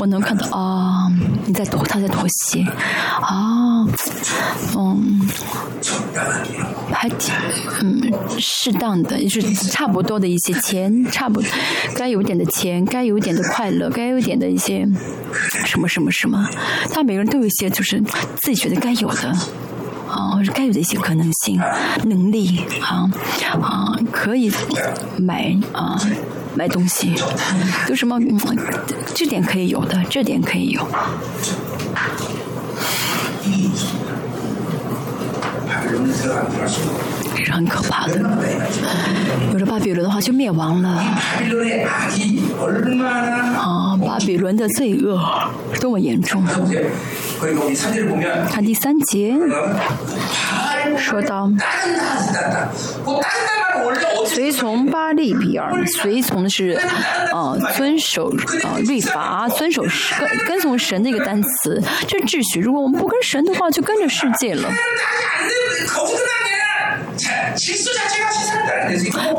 [0.00, 1.10] 我能看到啊，
[1.46, 2.62] 你在妥，他在妥协
[3.20, 3.86] 啊，
[4.76, 5.20] 嗯，
[6.92, 7.34] 还挺
[7.80, 11.42] 嗯适当的，也是差不多的一些钱，差不
[11.94, 14.86] 该有点的钱，该有点的快乐，该有点的一些
[15.64, 16.48] 什么什么什么，
[16.90, 18.00] 他每个人都有一些就是
[18.40, 19.36] 自己觉得该有的。
[20.08, 21.60] 啊，该有的一些可能性、
[22.04, 23.10] 能力啊
[23.60, 24.52] 啊，可以
[25.18, 26.00] 买啊
[26.54, 27.14] 买东西，
[27.88, 28.18] 有什么
[29.14, 30.86] 这点可以有的，这点可以有。
[37.36, 38.18] 是很可怕的。
[39.52, 40.88] 有了巴比伦的话，就灭亡了。
[43.56, 45.20] 啊，巴比伦的罪恶
[45.80, 46.42] 多么严重！
[48.50, 49.36] 看第三节，
[50.98, 51.50] 说到
[54.26, 56.78] 随从巴利比尔，随从的是
[57.32, 58.32] 呃遵守
[58.64, 62.60] 呃律法，遵守跟跟从神的一个单词，这秩序。
[62.60, 64.68] 如果我们不跟神的话，就跟着世界了。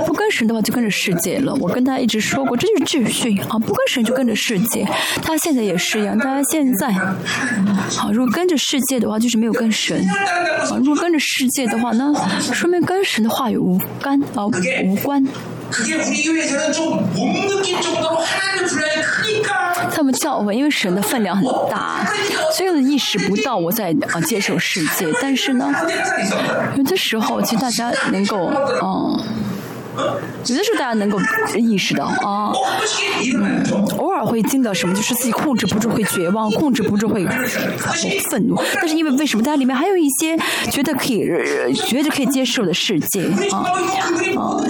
[0.06, 1.54] 不跟神的话就跟着世界了。
[1.56, 3.58] 我跟他一直说过，这就是秩序啊！
[3.60, 4.86] 不跟神就跟着世界。
[5.22, 6.92] 他现在也是一样，他现在
[7.96, 10.78] 好，如果跟着世界的话，就是没有跟神啊。
[10.78, 12.14] 如果跟着世界的话，那
[12.54, 15.26] 说明跟神的话语无干啊无关。
[19.92, 22.06] 他们叫我因为神的分量很大，
[22.56, 25.08] 所以意识不到我在啊接受世界。
[25.22, 25.74] 但是呢，
[26.76, 28.52] 有的时候其实大家能够
[28.84, 29.20] 嗯。
[30.46, 31.20] 有的时候大家能够
[31.58, 32.54] 意识到啊，
[33.98, 37.26] 偶尔会惊到什么，就是自己控制不住会绝望，控制不住会
[38.30, 38.56] 愤怒。
[38.76, 39.44] 但是因为为什么？
[39.44, 40.38] 大家里面还有一些
[40.70, 41.28] 觉得可以、
[41.74, 43.58] 觉得可以接受的世界啊
[44.38, 44.62] 啊！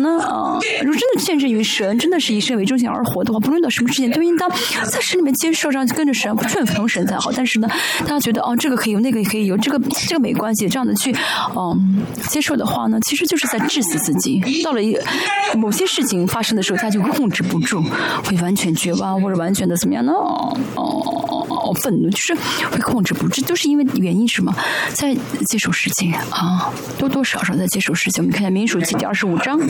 [0.00, 0.24] 应当怎么样呢？
[0.24, 7.30] 啊，如果真的见证于神，真的是以神为中心而活的话，不论到什么事情都应当在神里面接受，让跟着神，顺服神才好。
[7.32, 7.68] 但是呢，
[8.00, 9.78] 大家觉得哦，这个可以有，那个也可以有，这个
[10.08, 11.14] 这个没关系，这样的去
[11.56, 14.62] 嗯接受的话呢，其实就是在致死自己。
[14.62, 14.96] 到了一
[15.56, 17.82] 某些事情发生的时候，他就控制不住，
[18.24, 20.12] 会完全绝望，或者完全的怎么样呢？
[20.12, 21.39] 哦
[21.70, 22.34] 哦，愤怒就是
[22.68, 24.52] 会控制不住，都是因为原因什么？
[24.92, 25.14] 在
[25.46, 28.24] 接受事情啊，多多少少在接受事情。
[28.24, 29.60] 我们看一下《民数记》第二十五章。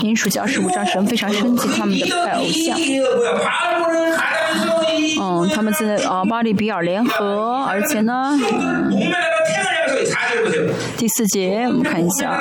[0.00, 2.76] 民数记二十五章，神非常生气他们的拜偶像。
[5.20, 8.36] 嗯，他们在啊巴利比尔联合，而且呢，
[10.96, 12.38] 第四节我们看一下。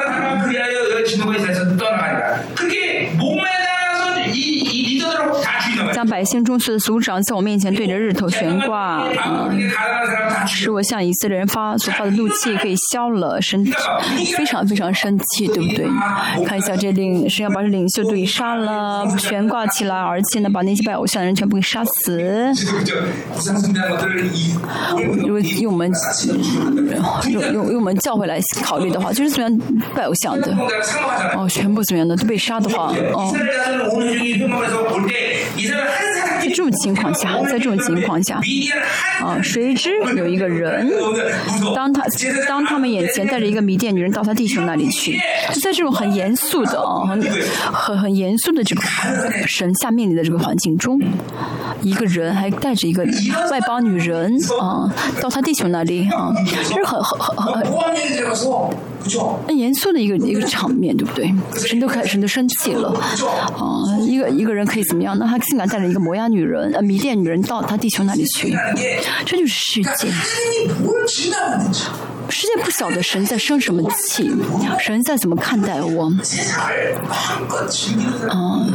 [6.03, 9.03] 百姓中所的族长在我面前对着日头悬挂，
[10.47, 13.65] 使我向以色列人发所发的怒气可以消了，生
[14.35, 15.85] 非常非常生气，对不对？
[16.45, 22.21] 看一下这领，是要把这领袖都给杀了，悬挂起来，而且呢，把那些拜偶像的人全部给杀死。
[25.25, 25.91] 如果用我们
[27.31, 29.59] 用用用我们教会来考虑的话，就是怎么样
[29.95, 30.55] 拜偶像的，
[31.35, 33.33] 哦，全部怎么样的都被杀的话，哦。
[35.55, 36.10] 你在
[36.51, 38.39] 这种情况下，在这种情况下，
[39.23, 40.91] 啊，谁知有一个人，
[41.75, 42.03] 当他
[42.47, 45.19] 当他们眼前带着一个迷甸女人到他弟兄那里去，
[45.53, 47.21] 就在这种很严肃的啊，很
[47.71, 48.81] 很很严肃的这个
[49.47, 50.99] 神下命令的这个环境中，
[51.81, 53.03] 一个人还带着一个
[53.49, 56.31] 外邦女人啊，到他弟兄那里啊，
[56.69, 57.63] 这是很很很很
[59.47, 61.33] 很严肃的一个一个场面，对不对？
[61.57, 62.89] 神都开，神都生气了
[63.57, 65.17] 啊，一个一个人可以怎么样？
[65.17, 68.51] 那他竟然带着一个摩押女女人，呃，迷恋女人到他地球那里去，
[69.25, 70.11] 这就是世界。
[72.29, 74.31] 世界不晓得神在生什么气，
[74.79, 76.11] 神在怎么看待我。
[78.31, 78.73] 嗯，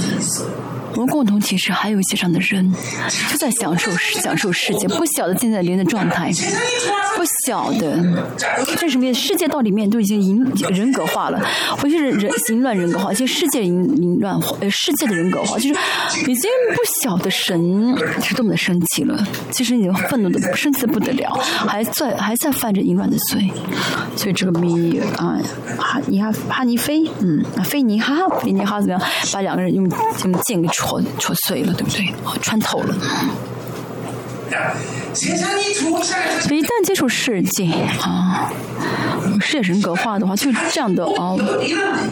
[0.97, 2.73] 我们共同体是还有一些这样的人，
[3.31, 3.91] 就在享受
[4.21, 6.33] 享受世界，不晓得现在人的状态，
[7.17, 7.99] 不晓得
[8.79, 11.41] 这什么世界到里面都已经淫人格化了，
[11.79, 15.69] 不是人淫乱人格化，就世界淫淫乱化，呃，世界的人格化，就是
[16.31, 21.31] 已经不晓得神是多么的生气了，其实已经愤怒的生气的不得了，
[21.67, 23.51] 还在还在犯着淫乱的罪。
[24.17, 25.37] 所以这个米啊，
[25.79, 29.03] 哈尼哈哈尼菲，嗯，菲尼哈菲尼哈怎么样？
[29.33, 29.87] 把两个人用
[30.25, 30.86] 用剑给戳
[31.19, 32.15] 戳碎了，对不对？
[32.41, 32.95] 穿透了。
[35.15, 37.65] 所以一旦接触世界
[38.01, 38.53] 啊，
[39.41, 41.35] 世界人格化的话，就这样的啊，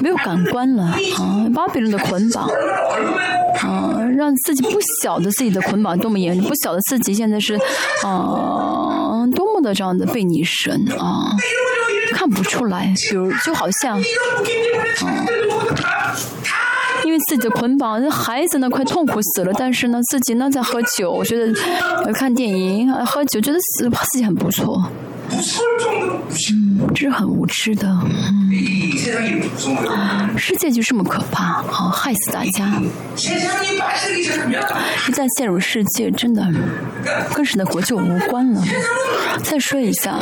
[0.01, 2.49] 没有感官了啊，巴比伦的捆绑
[3.61, 7.55] 啊，让自己不晓得自己的捆绑多么严重，不晓得自己现在是
[8.03, 11.31] 啊，多么的这样的被你神啊，
[12.15, 14.05] 看不出来，比如就好像啊。
[17.05, 21.53] 因为自己的捆绑，孩子呢快痛苦死了，但是呢自己呢在喝酒，我觉得
[22.15, 24.83] 看电影喝酒，觉得自自己很不错。
[25.31, 27.89] 嗯，这是很无知的。
[27.89, 28.51] 嗯，
[30.39, 32.81] 世界就这么可怕，啊，害死大家。
[33.17, 36.47] 一旦陷入世界，真的
[37.35, 38.63] 跟神的国就无关了。
[39.43, 40.19] 再说一下，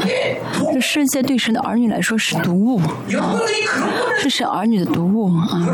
[0.73, 3.41] 这世界对神的儿女来说是毒物，啊，
[4.21, 5.69] 是神儿女的毒物啊。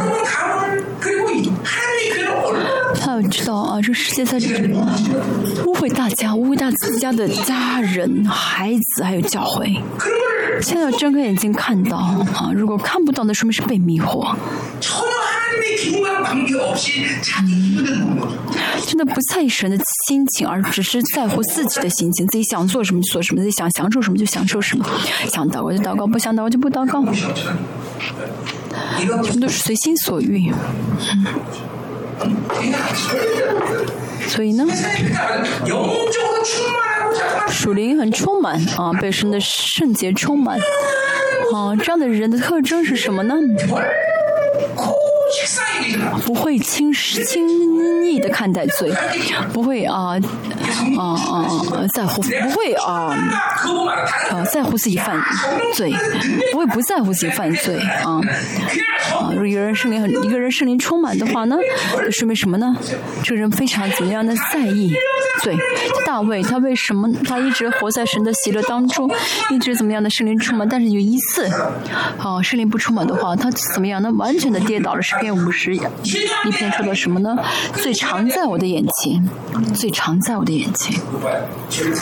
[2.94, 9.76] 他要知道啊，这世界在污秽大家，污秽大家的家人、孩子，还有教会。
[10.60, 14.34] 现在要睁开眼睛看到啊，如果看不到，那说明是被迷惑。
[18.86, 24.84] 真的不在意神的心情，而只是在乎自己的心情，自己想做什么就做什么，自己想享受什么就享受什么，
[25.30, 27.04] 想祷告就祷告，不想祷告就不祷告，
[29.22, 30.52] 全都是随心所欲。
[34.26, 34.66] 所以呢，
[37.48, 40.58] 属灵很充满啊，被神的圣洁充满
[41.54, 43.34] 啊，这样的人的特征是什么呢？
[46.24, 48.90] 不会轻轻易的看待罪，
[49.52, 50.16] 不会啊
[50.98, 53.14] 啊啊在乎，不会啊
[54.30, 55.20] 啊在乎自己犯
[55.74, 55.92] 罪，
[56.52, 58.20] 不会不在乎自己犯罪啊
[59.12, 59.30] 啊！
[59.30, 61.56] 如果一个人圣灵很一个人圣灵充满的话呢，
[62.10, 62.76] 说明什么呢？
[63.22, 64.94] 这个人非常怎么样的在意
[65.42, 65.56] 罪。
[66.06, 69.10] 大卫他为什么他一直活在神的喜乐当中，
[69.50, 70.68] 一直怎么样的圣灵充满？
[70.68, 71.46] 但是有一次
[72.18, 74.10] 啊圣灵不充满的话，他怎么样呢？
[74.12, 75.74] 完全的跌倒了，诗篇五十。
[75.74, 75.80] 一
[76.52, 77.36] 篇说的什么呢？
[77.74, 79.28] 最常在我的眼前，
[79.74, 81.00] 最常在我的眼前。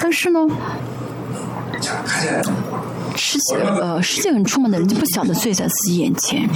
[0.01, 0.41] 但是呢，
[3.17, 6.49] 世界呃世界很充满的人就不晓得罪在自己眼前。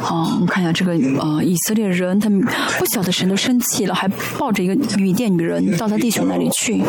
[0.00, 2.40] 好，我们看一下这个呃以色列人，他们
[2.78, 4.06] 不晓得神都生气了，还
[4.38, 6.80] 抱着一个旅店女人到他弟兄那里去。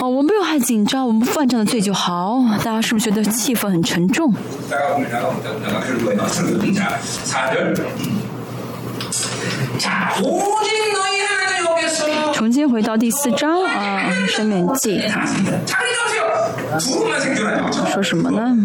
[0.00, 2.44] 哦，我们不用太紧张，我们犯这样的罪就好。
[2.58, 4.32] 大家是不是觉得气氛很沉重？
[12.32, 15.26] 重新回到第四章啊，《生命记》啊，
[17.92, 18.56] 说什么呢？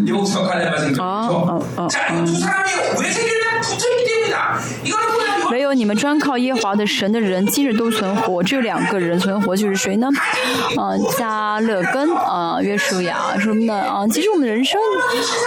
[0.99, 1.03] 哦
[1.47, 2.27] 哦哦嗯。
[5.51, 8.41] 没有你们专靠耶华的神的人，今日都存活。
[8.43, 10.07] 只有两个人存活，就是谁呢？
[10.77, 14.07] 啊，加勒根啊，约书亚什么的啊。
[14.07, 14.79] 其实我们的人生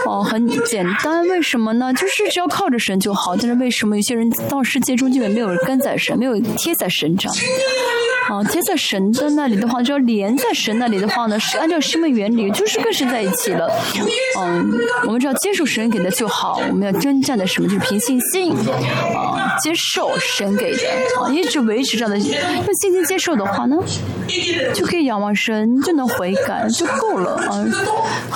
[0.06, 1.92] 哦很简单，为什么呢？
[1.94, 3.36] 就是只要靠着神就好。
[3.36, 7.32] 但是为什么有些人到世界中基本没有跟在神，没有贴在神上？
[8.28, 13.70] 啊，贴在神的那里的话，只要连在神那里的话呢，是按照生命原理，就是跟神在一起了。
[14.40, 14.68] 嗯，
[15.06, 16.60] 我们只要接受神给的就好。
[16.68, 17.68] 我们要征战的什么？
[17.68, 18.52] 就是凭信心
[19.14, 20.82] 啊，接受受神给的
[21.18, 22.28] 啊，一直维持这样的用
[22.74, 23.78] 信心接受的话呢，
[24.74, 27.64] 就可以仰望神，就能悔改就够了啊。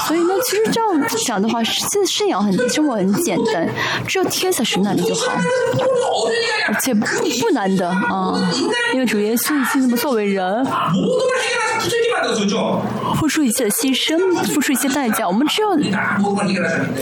[0.06, 3.68] 所以呢，其实这样讲的话，现信仰很生活很简单，
[4.08, 5.32] 只要贴在神那里就好，
[6.68, 8.50] 而且不不难的啊，
[8.94, 9.80] 因为主耶稣已经。
[9.80, 10.64] 怎么作为人，
[13.16, 14.18] 付出一切的牺牲，
[14.52, 15.68] 付出一些代价，我们只要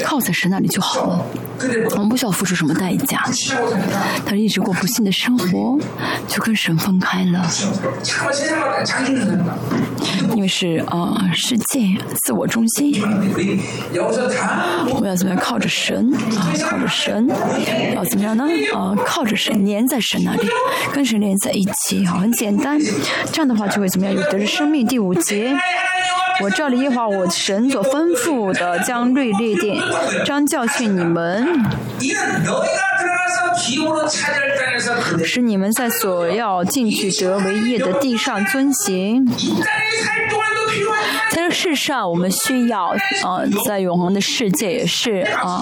[0.04, 1.24] 靠在神那里就好了。
[1.90, 3.20] 我们不需要付出什么代价，
[4.24, 5.76] 他一直过不幸的生活，
[6.28, 7.44] 就跟神分开了。
[10.34, 11.80] 因为是啊，世界
[12.22, 16.52] 自我中心，我们要怎么样靠着神啊？
[16.62, 17.28] 靠着神，
[17.94, 18.44] 要怎么样呢？
[18.74, 20.48] 啊，靠着神，粘在神那里，
[20.92, 22.78] 跟神连在一起，好，很简单。
[23.32, 24.14] 这样的话就会怎么样？
[24.14, 24.86] 有得着生命。
[24.86, 25.54] 第五节。
[26.40, 29.76] 我这里一会儿我神所吩咐的，将瑞列殿，
[30.24, 31.46] 将教训你们，
[35.24, 39.26] 使你们在所要进去得为业的地上遵行。
[41.30, 45.60] 在这世上，我们需要啊，在永恒的世界也是啊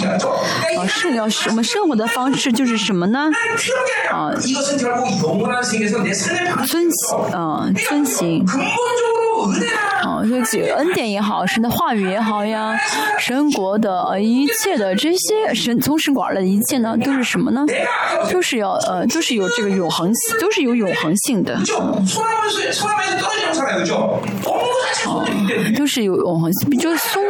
[0.78, 3.30] 啊，是要我们生活的方式就是什么呢？
[4.12, 4.34] 啊，
[6.66, 8.44] 遵行啊，遵行。
[10.04, 12.78] 哦，这个恩典也好，神的话语也好呀，
[13.18, 17.64] 神国的一切的这些神从神管的一切呢，都是什么呢？
[18.30, 21.54] 都是要呃，都是有这个永恒，都是有永恒性的。
[21.56, 22.02] 哦，
[25.76, 27.22] 都是有永恒，就是松，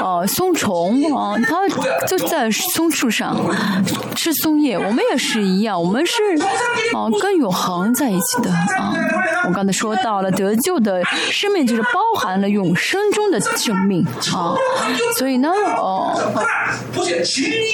[0.00, 1.68] 呃，松虫啊，它
[2.06, 3.36] 就在松树上
[4.14, 6.12] 吃松叶，我们也是一样，我们是
[6.94, 8.94] 哦跟永恒在一起的啊。
[9.48, 14.04] 我刚才说到了得救的生命，就是包含了永生中的生命
[14.34, 14.54] 啊。
[15.18, 16.14] 所以呢，哦，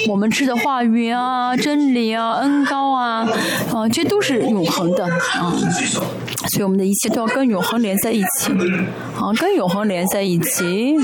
[0.07, 3.27] 我们吃的话语啊、真理啊、恩高啊，
[3.73, 5.53] 啊，这都是永恒的啊。
[6.49, 8.51] 所以我们的一切都要跟永恒连在一起，
[9.15, 10.95] 啊，跟永恒连在一起。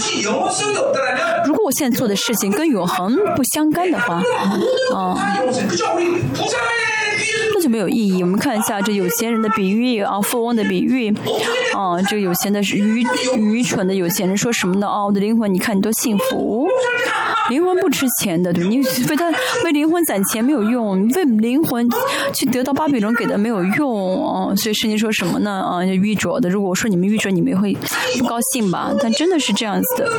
[1.45, 4.21] 如果我现在做的事情跟永恒不相干的话，
[4.95, 5.15] 啊。
[7.55, 8.23] 那就没有意义。
[8.23, 11.13] 我们看一下这有钱人的比喻啊，富翁的比喻
[11.73, 13.05] 啊，这个有钱的是愚
[13.37, 14.87] 愚蠢的有钱人说什么呢？
[14.87, 16.67] 啊，我的灵魂，你看你多幸福。
[17.49, 18.77] 灵魂不值钱的，对你
[19.09, 19.29] 为他
[19.65, 21.87] 为灵魂攒钱没有用，为灵魂
[22.33, 24.55] 去得到巴比伦给的没有用啊！
[24.55, 25.51] 所以圣经说什么呢？
[25.51, 26.49] 啊，愚拙的。
[26.49, 27.75] 如果我说你们愚拙，你们会
[28.17, 28.91] 不高兴吧？
[29.01, 30.09] 但真的是这样子的，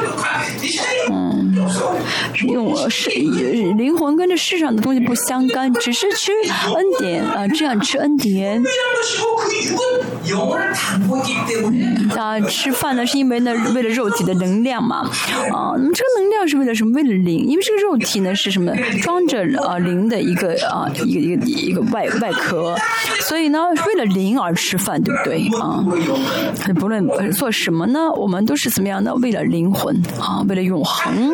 [1.11, 1.55] 嗯，
[2.49, 6.33] 用是灵魂跟这世上的东西不相干，只是吃
[6.75, 8.62] 恩典啊，这样吃恩典。
[12.17, 15.09] 啊，吃饭呢是因为呢为了肉体的能量嘛？
[15.53, 16.92] 啊，那么这个能量是为了什么？
[16.95, 18.72] 为了灵，因为这个肉体呢是什么？
[19.03, 22.74] 装着啊灵的一个啊一个一个一个外外壳，
[23.20, 25.84] 所以呢为了灵而吃饭，对不对啊？
[26.78, 29.14] 不论做什么呢，我们都是怎么样呢？
[29.16, 31.30] 为了灵魂啊，为了永恒，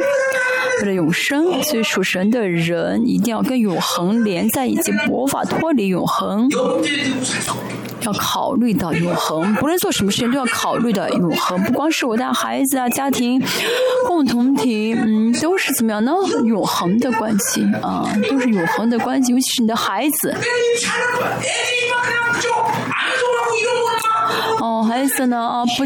[0.80, 1.62] 为了永生。
[1.62, 6.48] 所以属神的人一定要跟永恒连在一起，无法脱离永恒。
[8.02, 11.62] 要考虑到永恒，不论做什么事情都要考虑到永恒。
[11.64, 13.42] 不光是我的孩子啊，家庭、
[14.06, 16.12] 共同体，嗯，都是怎么样呢？
[16.44, 20.34] 永恒的关系啊，都是永恒的关系，尤其是你的孩子。
[24.60, 25.84] 哦，孩子呢啊，不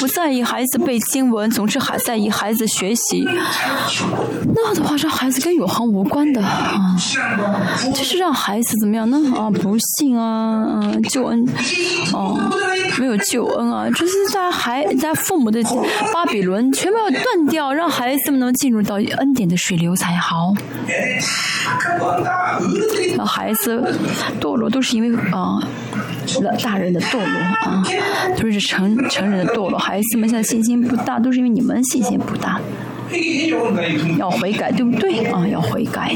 [0.00, 3.24] 不在意孩子背经文，总是还在意孩子学习。
[4.54, 6.96] 那的话，让孩子跟永恒无关的啊，
[7.94, 9.16] 就是让孩子怎么样呢？
[9.36, 11.46] 啊，不信啊，嗯，救恩，
[12.12, 12.36] 哦，
[12.98, 15.62] 没有救恩啊，就是在孩在父母的
[16.12, 20.52] 巴比伦全部要断掉，让孩子们能进入到恩典的水流才好。
[23.16, 23.96] 那孩子
[24.40, 25.62] 堕落都是因为啊。
[26.40, 27.26] 了大人的堕落
[27.62, 27.82] 啊，
[28.36, 29.78] 都是成成人的堕落。
[29.78, 32.60] 孩子们现在信心不大，都是因为你们信心不大。
[34.18, 35.46] 要悔改，对不对啊？
[35.48, 36.14] 要悔改。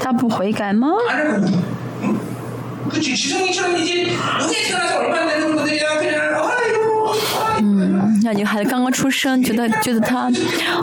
[0.00, 0.92] 他不悔改吗？
[7.60, 7.97] 嗯，
[8.28, 10.30] 那女孩子刚刚出生， 觉得觉得她，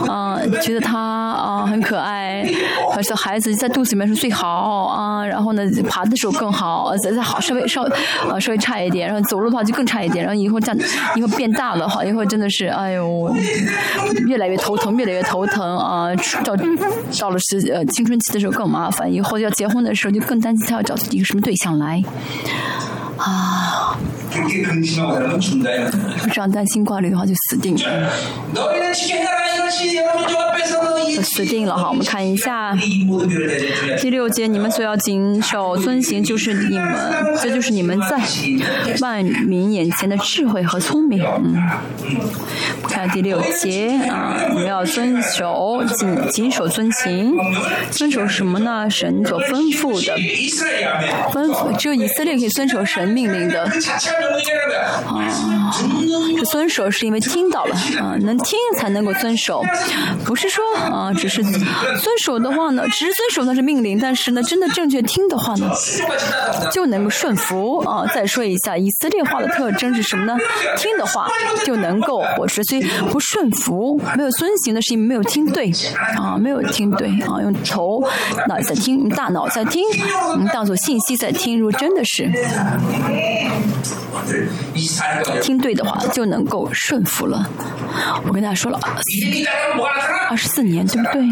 [0.08, 2.44] 啊，觉得她啊很可爱，
[2.92, 4.48] 而且孩子在肚子里面是最好
[4.86, 7.84] 啊，然后呢爬的时候更好，再再好稍微稍
[8.28, 13.32] 啊稍微差一点，然后走路的话就更差一点，然后以后这样以后变大了话，以后真的是哎呦
[14.26, 16.08] 越来越头疼，越来越头疼啊，
[16.42, 16.56] 到
[17.20, 22.02] 到了是呃青春期的时候更麻烦，以后要结婚的时候就更担心他要找一个什么对象来
[23.18, 23.96] 啊。
[26.32, 27.80] 这样担心挂虑的话，就死定了。
[31.22, 31.88] 死定了哈！
[31.88, 32.76] 我们看一下
[34.00, 36.94] 第六节，你们所要谨守遵行，就是你们，
[37.42, 38.18] 这就是你们在
[39.00, 41.22] 万民眼前的智慧和聪明。
[41.22, 41.56] 嗯，
[42.88, 47.34] 看第六节啊，你们要遵守谨谨守遵行，
[47.90, 48.88] 遵守什么呢？
[48.88, 50.16] 神所吩咐的，
[51.32, 53.68] 吩咐只有以色列可以遵守神命令的。
[54.26, 55.72] 啊，
[56.36, 59.62] 这遵守是因为听到了啊，能听才能够遵守，
[60.24, 62.50] 不是说啊，只是遵守的？
[62.50, 64.66] 话呢，只是遵守那是命令，但是呢，真的？
[64.68, 65.36] 正确听的？
[65.36, 65.70] 话呢，
[66.72, 68.06] 就能够顺服啊。
[68.14, 69.48] 再说一下，以色列话的？
[69.48, 70.36] 特征是什么呢？
[70.76, 71.04] 听的？
[71.06, 71.28] 话
[71.64, 74.82] 就能够我是，所以不顺服、没有遵行的？
[74.82, 75.70] 是因为没有听对
[76.16, 78.02] 啊，没有听对啊，用头
[78.48, 79.84] 脑在听，用大脑在听，
[80.32, 82.02] 我们当做信息在听，如果真的？
[82.04, 82.30] 是。
[84.24, 84.75] 100
[85.42, 87.48] 听对的话就能够顺服了。
[88.26, 88.78] 我跟大家说了，
[90.30, 91.22] 二十四年，对不对？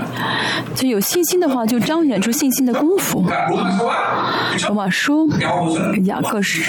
[0.75, 3.25] 就有信心的话，就彰显出信心的功夫。
[4.67, 5.29] 罗马书、
[6.05, 6.63] 雅各书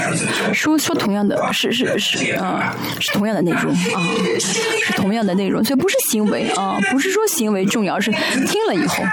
[0.53, 4.01] 说说同样的，是是是啊，是同样的内容啊，
[4.39, 5.63] 是同样的内容。
[5.63, 9.03] 所以不是行为啊，不是说行为重要，是听了以后，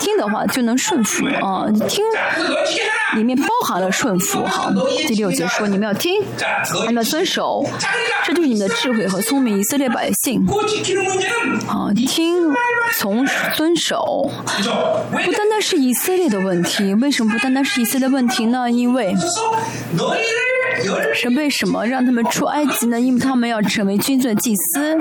[0.00, 1.66] 听的话就能顺服啊。
[1.88, 2.04] 听
[3.14, 4.44] 里面包含了顺服。
[4.44, 4.72] 哈，
[5.06, 6.22] 第六节说你们要听。
[6.86, 7.62] 按照遵守，
[8.24, 9.58] 这就是你们的智慧和聪明。
[9.58, 10.46] 以色列百姓，
[11.68, 12.36] 啊，听
[12.94, 14.30] 从遵守，
[15.10, 16.94] 不单单是以色列的问题。
[16.94, 18.70] 为什么不单单是以色列问题呢？
[18.70, 19.14] 因为
[21.14, 22.98] 神为什么让他们出埃及呢？
[22.98, 24.98] 因为他们要成为君尊祭司。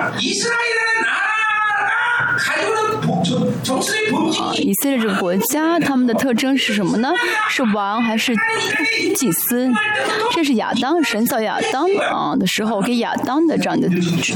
[3.73, 7.11] 啊，以色列这个国家，他们的特征是什么呢？
[7.49, 8.33] 是王还是
[9.15, 9.71] 祭司？
[10.33, 13.87] 这是亚当神造亚当啊的时候给亚当的这样的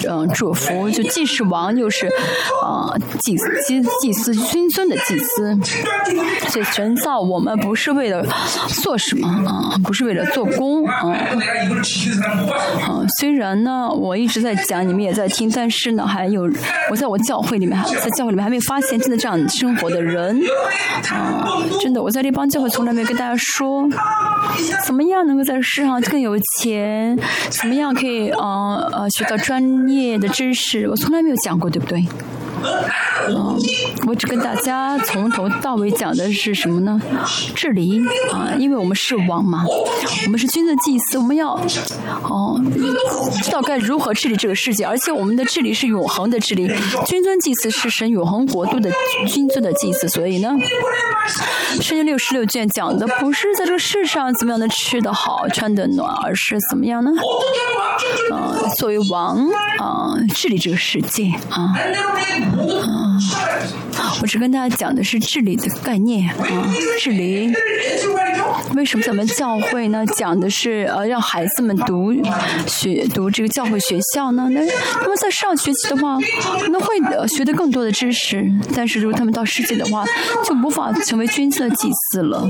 [0.09, 2.07] 嗯祝福，就既是王又是
[2.63, 3.35] 啊祭
[3.67, 5.59] 祭祭司君尊的祭司。
[6.47, 8.25] 所以神造我们不是为了
[8.81, 11.09] 做什么啊，不是为了做工啊。
[12.81, 16.49] 啊，虽然呢我一直在讲，你们也在听，但是呢还有
[16.89, 20.41] 我在我教会里面，在教会里面还没发现真的这样生活的人
[21.11, 21.45] 啊，
[21.81, 23.87] 真的我在这帮教会从来没跟大家说，
[24.85, 27.19] 怎么样能够在世上更有钱，
[27.49, 32.03] 怎么样可以呃呃学到专业的知识，我从来没有讲过，对不对？
[33.27, 33.59] 嗯，
[34.07, 36.99] 我只跟大家从头到尾讲的是什么呢？
[37.55, 39.63] 治理啊，因为我们是王嘛，
[40.25, 41.53] 我们是君的祭司，我们要
[42.23, 42.59] 哦
[43.43, 46.67] 知道该如何治理这个世界，而且我们的治理是永恒的治理。
[47.05, 48.89] 君尊祭司是神永恒国度的
[49.27, 50.49] 君尊的祭司，所以呢，
[51.81, 57.11] 圣经六十六卷讲的不是在这个世上怎么样能吃得好、穿得暖，而是怎么样呢？
[58.31, 61.75] 啊，作为王啊，治理这个世界啊。
[64.21, 66.35] 我只跟大家讲的是治理的概念啊，
[66.99, 67.53] 治理。
[68.75, 70.05] 为什么咱们教会呢？
[70.15, 72.13] 讲的是呃，让孩子们读
[72.67, 74.47] 学读这个教会学校呢？
[74.51, 74.61] 那
[74.93, 76.17] 他们在上学期的话，
[76.59, 76.95] 可能会
[77.27, 80.05] 学的更多的知识，但是如果他们到世界的话，
[80.45, 82.47] 就无法成为君尊祭司了。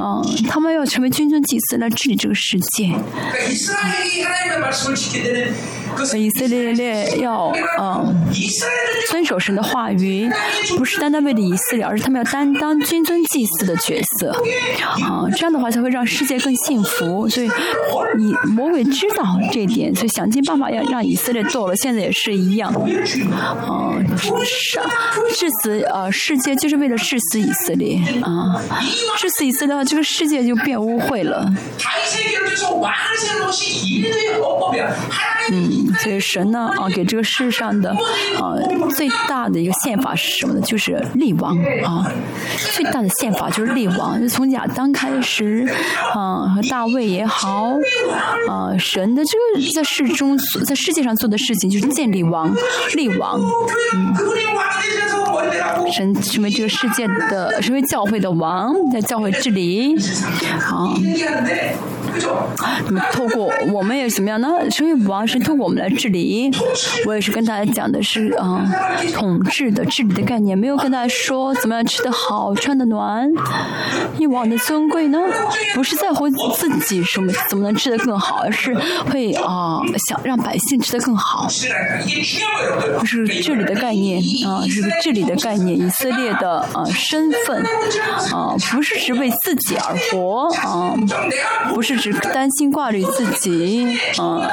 [0.00, 2.94] 啊，他们要成为君尊祭司来治理这个世界。
[6.18, 8.14] 以色列列要嗯
[9.10, 10.28] 遵守神的话语，
[10.76, 14.32] 不是单单为了以色列，而是他们要担当君尊祭祀的角色，
[15.02, 17.28] 啊，这样的话才会让世界更幸福。
[17.28, 17.48] 所以，
[18.18, 21.76] 以魔鬼知道这一点，所以想尽办法要让以色列做了。
[21.76, 23.94] 现在也是一样，啊，
[24.44, 24.82] 杀
[25.36, 28.60] 致死呃世界就是为了致死以色列啊，
[29.18, 31.52] 致死以色列的话，这个世界就变污秽了。
[35.52, 38.54] 嗯，所以神呢啊，给这个世上的啊
[38.96, 40.60] 最大的一个宪法是什么呢？
[40.62, 42.10] 就是立王啊，
[42.74, 45.66] 最大的宪法就是立王，就从亚当开始
[46.14, 47.72] 啊，和大卫也好
[48.48, 52.54] 啊，神的这个在世中在世界上做的事情就是建立王，
[52.94, 53.40] 立王，
[53.94, 54.14] 嗯，
[55.92, 59.96] 神成为这个世界的成为教会的王，在教会治理
[60.68, 60.94] 啊。
[62.86, 64.48] 那么透过我们也怎么样呢？
[64.70, 66.50] 成为王是通过我们来治理。
[67.06, 68.64] 我也是跟大家讲的是啊，
[69.14, 73.30] 统治的治理的概念，没有跟大家说怎么样吃得好、穿得暖。
[74.18, 75.18] 因为王的尊贵呢，
[75.74, 78.74] 不是在乎自己什么怎么能吃得更好，而是
[79.10, 81.46] 会啊想让百姓吃得更好。
[81.48, 85.78] 这是治理的概念啊，是个治理的概念。
[85.78, 87.62] 以色列的啊身份
[88.32, 90.94] 啊，不是只为自己而活啊，
[91.74, 91.89] 不是。
[91.96, 93.86] 只担心挂虑自己，
[94.18, 94.50] 啊，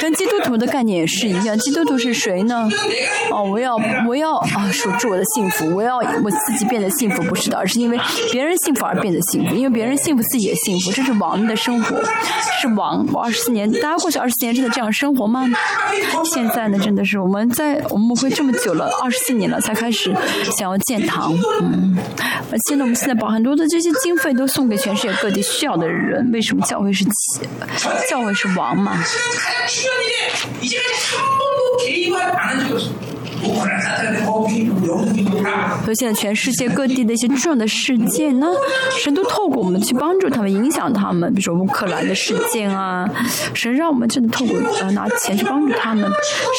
[0.00, 1.58] 跟基督徒的概念也是一样。
[1.58, 2.68] 基督徒是谁呢？
[3.30, 7.98] 哦，我要我要啊，守住我的幸福，我要我自己变得幸福，不是的，而是因为
[8.32, 12.00] 别人幸福而变得幸福，因为别人幸福自己也幸福，这是王的生活，
[12.60, 13.06] 是王。
[13.12, 15.46] 我二十四年，大家过去二十四年真的这样生活吗？
[16.24, 20.14] 现在呢，真的是我们在我们会这么久了，二十四年了才开始
[20.56, 21.32] 想要建堂，
[21.62, 21.96] 嗯，
[22.50, 27.02] 而且呢，我们现在把很多的这些经费都送给全世界各地需要的人，为什么教会是
[28.10, 29.02] 教会是王嘛？
[35.84, 38.46] 所以现在全世界各地的一些重要的事件呢，
[39.02, 41.32] 神都透过我们去帮助他们，影响他们。
[41.32, 43.08] 比如说乌克兰的事件啊，
[43.54, 46.10] 神让我们真的透过呃拿钱去帮助他们，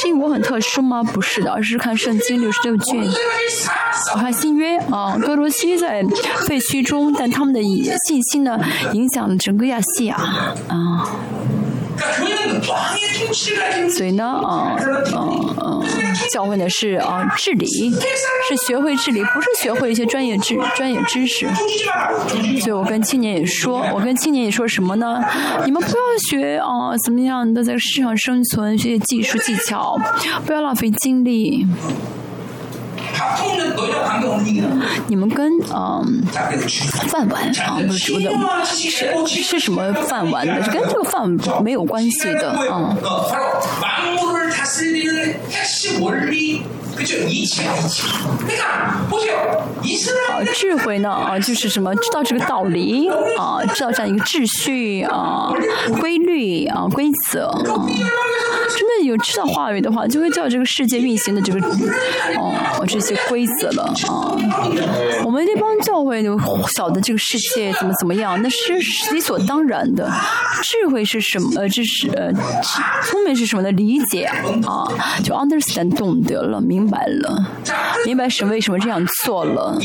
[0.02, 1.04] 是因为我很特殊吗？
[1.04, 3.06] 不是的，而是看圣经六十六卷，
[4.16, 6.02] 我看新约啊，哥罗西在
[6.48, 7.62] 废墟中，但他们的
[8.08, 8.60] 信心呢，
[8.94, 10.16] 影响了整个亚细亚
[10.68, 11.20] 啊。
[13.90, 14.76] 所以呢，啊，
[15.16, 15.84] 嗯嗯，
[16.32, 17.68] 教会呢是啊治理，
[18.48, 21.48] 是学会治理，不是学会一些专业知专业知识。
[22.62, 25.24] 所以我跟青年也说，我跟青年也说什么呢？
[25.66, 29.98] 你们不要学啊，怎么样的在市场生存，学些技术技巧，
[30.46, 31.66] 不要浪费精力。
[35.08, 36.24] 你们跟嗯
[37.08, 37.30] 饭。
[37.30, 38.32] 碗啊不是的
[38.66, 40.64] 是是什么饭碗的？
[40.64, 41.30] 是跟这个饭
[41.64, 42.98] 没有关系的啊。
[50.32, 51.10] 啊，智慧呢？
[51.10, 51.94] 啊，就是什么？
[51.96, 55.52] 知道这个道理啊，知道这样一个秩序啊、
[56.00, 57.48] 规律啊、规则。
[57.48, 57.86] 啊。
[58.70, 61.60] 真的有知道话语的话，就会知道这个世界运行的这个
[62.38, 63.22] 哦这些。
[63.30, 64.36] 规则了啊。
[65.24, 68.74] 我们这帮教会就晓得这个世界怎么怎么样，那是
[69.14, 70.10] 理所当然的。
[70.64, 71.52] 智慧是什么？
[71.58, 72.32] 呃，这是呃，
[73.04, 74.88] 聪明是什么的理解啊？
[75.24, 77.46] 就 understand 懂得了，明白了，
[78.06, 79.78] 明白神为什么这样做了。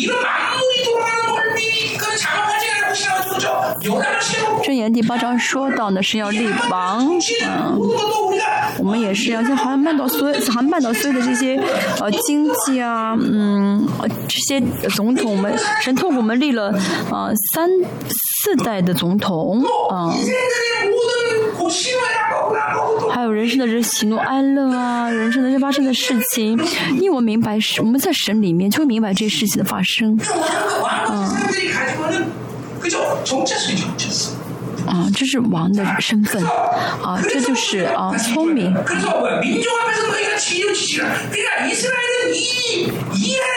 [4.62, 7.06] 箴言第八章说到呢是要立王，
[7.44, 7.78] 嗯，
[8.78, 11.56] 我们也是要像韩半岛所有好像半岛所有的这些
[12.01, 13.86] 呃经济啊，嗯，
[14.28, 14.61] 这些
[14.94, 16.73] 总统们，神透过我们立了
[17.11, 17.69] 啊三
[18.09, 20.12] 四代的总统啊，
[23.11, 26.59] 还有人生的这喜怒哀乐啊，人生的这发生的事情，
[26.94, 30.19] 因为我明白是我们在神里面就会明白这些事情的发生，
[31.11, 31.43] 嗯。
[34.86, 38.70] 啊，这是王的身份，啊，这就是啊聪明。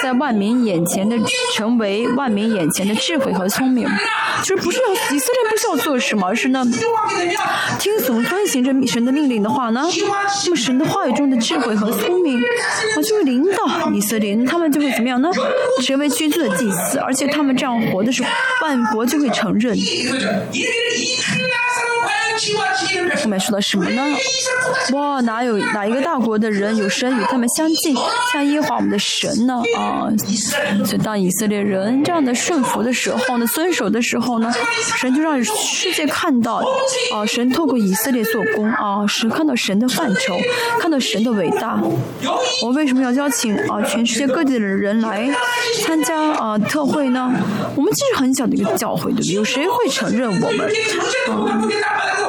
[0.04, 1.18] 在万民眼前的
[1.56, 3.88] 成为万民眼前的智慧和聪明，
[4.44, 6.64] 就是不是要以色列不需要做什么，而是呢
[7.80, 9.90] 听从遵行着神的命令的话呢，
[10.46, 15.30] 那么神的话语中的智慧和聪明，啊就会领导以色列，他们就会怎么样呢？
[15.84, 18.30] 成为君尊的祭司，而且他们这样活的时候，
[18.62, 19.76] 万国就会承认。
[23.24, 24.04] 后面说的什么呢？
[24.94, 27.96] 哇，哪有哪一个大国的人有神与他们相近，
[28.32, 29.62] 像耶和华我们的神呢？
[29.76, 30.08] 啊，
[30.86, 34.54] 所以当以色列人这样的顺服的时候呢，遵守的时候呢，
[34.98, 36.62] 神就让世界看到，
[37.14, 40.38] 啊，神透过以色列做工，啊，是看到神的范畴，
[40.80, 41.82] 看到神的伟大。
[42.64, 45.30] 我为什么要邀请啊全世界各地的人来
[45.84, 47.32] 参加啊特会呢？
[47.76, 49.34] 我们这是很小的一个教会，对不对？
[49.34, 50.70] 有谁会承认我们？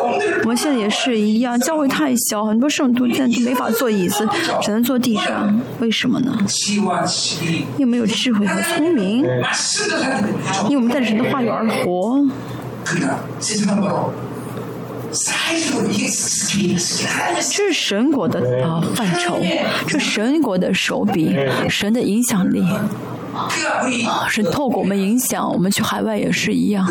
[0.43, 4.27] 我们现在也是一样，教会太小，很多圣徒现在都没法坐椅子，
[4.63, 5.61] 只能坐地上。
[5.81, 6.37] 为什么呢？
[7.79, 9.25] 又没有智慧和聪明，
[10.65, 12.25] 因为我们带着神的话语而活。
[17.41, 19.39] 这是神国的啊范畴，
[19.87, 21.35] 这是神国的手笔，
[21.69, 22.63] 神的影响力。
[24.29, 26.87] 神透过我们影响，我们去海外也是一样。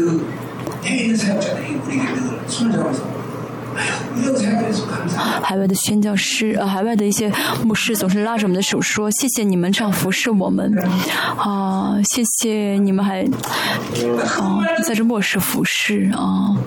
[5.43, 7.31] 海外的宣教师，呃，海外的一些
[7.64, 10.73] 牧师总是拉着我们的手说：“谢谢你们这样服侍我们，
[11.38, 16.57] 啊，谢谢你们还，啊， 在这末世服侍啊。”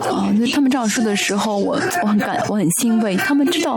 [0.00, 3.16] 啊，那他们这样说的时候，我我很感，我很欣慰。
[3.16, 3.74] 他们知道，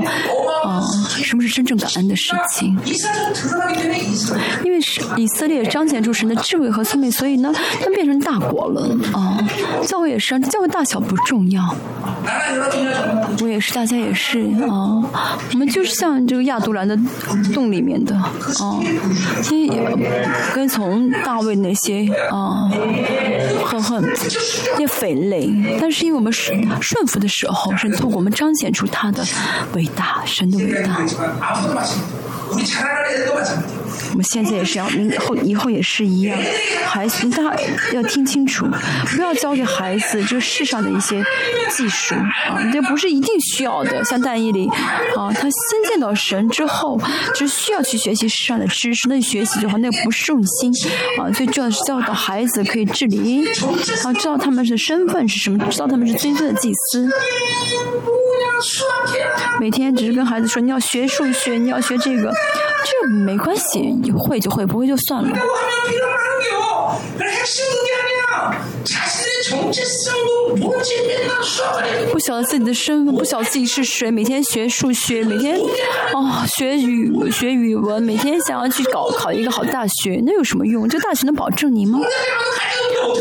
[0.65, 0.81] 啊，
[1.23, 2.77] 什么是真正感恩的事情。
[4.63, 8.95] 因为是以色列彰显出神的智慧和聪明，所以呢，他们变成大国了。
[9.13, 9.37] 啊，
[9.87, 11.63] 教会也是，教会大小不重要。
[13.41, 14.39] 我也是，大家也是
[14.69, 15.03] 啊。
[15.51, 16.97] 我们就是像这个亚杜兰的
[17.53, 18.79] 洞里面的啊，
[19.41, 19.97] 其实也
[20.53, 22.69] 跟从大卫那些啊，
[23.65, 29.25] 很很那些匪类，但是因我们顺顺服的时候，神透过我们彰显出他的
[29.73, 30.99] 伟大，神的伟大。
[34.13, 36.37] 我们现在也是要，明后以后也是一样。
[36.85, 37.55] 孩子，大
[37.91, 38.67] 要听清楚，
[39.15, 41.23] 不要教给孩子这世上的一些
[41.71, 44.05] 技术啊，这不是一定需要的。
[44.05, 44.69] 像大义里
[45.17, 45.51] 啊，他先
[45.89, 47.01] 见到神之后，
[47.33, 50.71] 就需要去学习世上的知识，那学习就好，那不是重心
[51.17, 51.31] 啊。
[51.31, 53.43] 最重要的是教导孩子可以治理
[54.03, 57.09] 啊，知道他们的身份是什么，知道他们是尊尊的祭司。
[59.59, 62.31] 每天只是跟孩子说你要学数学，你要学这个，
[62.85, 65.29] 这没关系，会就会，不会就算了。
[72.11, 75.57] 不晓得自己的身份，不晓得自己是谁，每天学数学，每天
[76.13, 80.87] 哦学语学语文，每天想要去搞考一个好大学，那有什么用？
[80.87, 81.99] 这大学能保证你吗？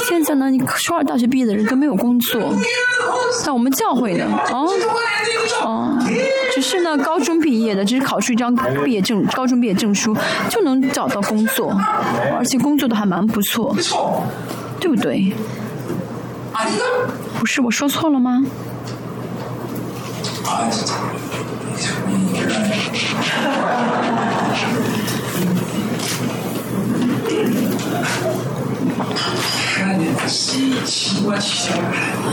[0.09, 2.41] 现在呢，你初二大学毕业的人都没有工作，
[3.45, 4.65] 在我们教会呢，啊
[5.63, 5.99] 啊，
[6.55, 10.17] 只是呢高中毕业的，只是考出一张毕业证，高中毕业证书
[10.49, 11.71] 就能找到工作，
[12.37, 13.75] 而且工作的还蛮不错，
[14.81, 15.33] 对不对？
[17.39, 18.45] 不是我说错了吗？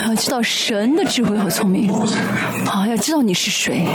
[0.08, 1.92] 要知道神的智慧和聪明，
[2.66, 3.86] 好，要知道你是谁。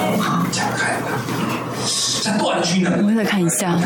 [2.97, 3.79] 我们再看一下。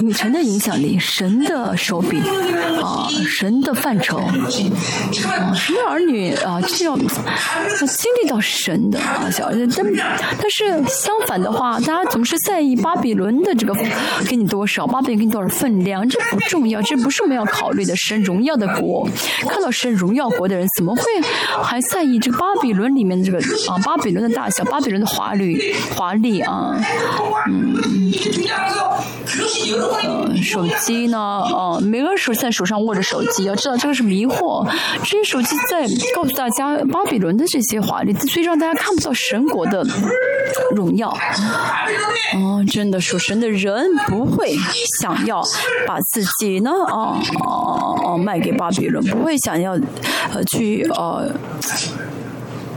[0.00, 2.18] 女神的影响力，神的手笔，
[2.82, 4.34] 啊，神的范畴，啊，
[5.54, 7.06] 神的儿女啊，就要经
[8.22, 9.84] 历到神的啊，小但
[10.40, 13.74] 但是相反的话，大家总是在意巴比伦的这个
[14.26, 17.94] 给你多少，巴比伦给你多少分量，这不重要，这不是我们要考虑的。
[17.96, 19.06] 神荣耀的国，
[19.48, 21.02] 看到神荣耀国的人，怎么会
[21.62, 23.38] 还在意这个巴比伦里面的这个
[23.70, 26.80] 啊，巴比伦的大小，巴比伦的华丽华丽啊，
[27.48, 27.76] 嗯。
[30.02, 31.18] 呃，手机呢？
[31.18, 34.66] 呃，每个人手在手上握着手机，要知道这个是迷惑。
[35.04, 39.86] 这些手机在告诉大家巴比伦的这些华丽，所以让大家看不到神国的
[40.74, 41.10] 荣耀。
[42.34, 44.56] 哦，真的属神的人不会
[45.00, 45.42] 想要
[45.86, 49.72] 把自己呢，哦哦哦，卖给巴比伦，不会想要
[50.32, 51.30] 呃去呃。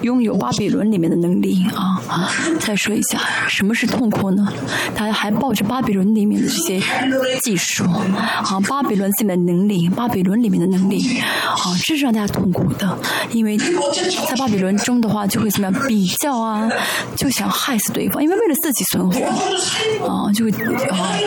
[0.02, 2.02] 拥有巴比伦里面的能力啊！
[2.60, 4.52] 再说一下，什么是痛苦呢？
[4.96, 6.82] 他还抱着巴比伦里面的这些
[7.42, 11.56] 技术啊，巴比伦里面的能力，巴比伦里面的能力啊，
[11.86, 12.98] 这是让大家痛苦的。
[13.32, 16.70] 因为在巴比伦中的话，就会怎么样比较啊，
[17.16, 19.26] 就想害死对方，因为为了自己存活
[20.08, 21.18] 啊，就会啊，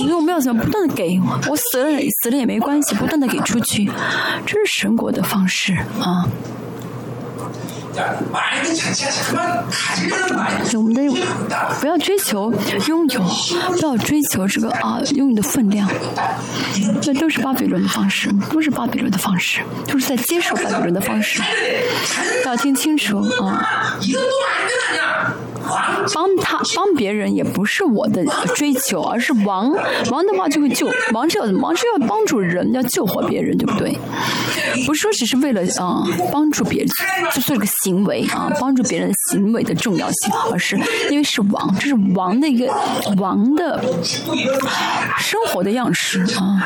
[0.00, 3.90] 因为我们要怎么不断的给我死了死了也没关系，不断的给出去，
[4.46, 6.26] 这是神国的方式啊。
[10.74, 11.00] 我们的
[11.80, 12.52] 不要追求
[12.88, 15.88] 拥有，不要追求这个啊拥有的分量，
[17.00, 21.40] 这都是巴比伦的方式，都是巴比伦的方式，都是在接受巴比伦的方式，
[22.44, 23.96] 要听清楚啊。
[26.14, 28.24] 帮他帮别人也不是我的
[28.54, 29.72] 追求，而是王
[30.10, 33.96] 王的话就会救王是要王是要帮助人，要救活别人，对不对？
[34.86, 36.88] 不是说只是为了啊帮助别人，
[37.32, 40.76] 就做这个行为啊帮助别人行为的重要性，而是
[41.10, 42.70] 因为是王，这是王的一个
[43.16, 43.82] 王的
[45.18, 46.62] 生活的样式啊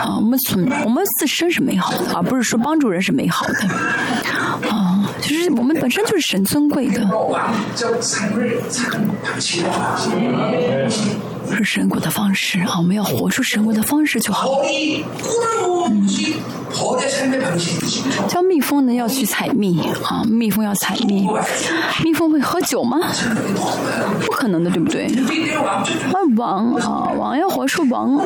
[0.00, 3.54] 啊，我们从我们自身是美好的，而不是说帮助人是美好的
[4.68, 5.76] 啊，就是我们。
[5.78, 7.06] 本身就是神尊贵的，
[11.64, 12.74] 神国的方式啊！
[12.78, 14.62] 我们要活出神国的方式就好。
[15.88, 16.06] 嗯，
[18.28, 21.26] 像蜜蜂呢，要去采蜜啊，蜜蜂要采蜜，
[22.04, 22.98] 蜜蜂会喝酒吗？
[24.24, 25.06] 不可能的，对不对？
[26.12, 28.18] 那王啊，王要活出王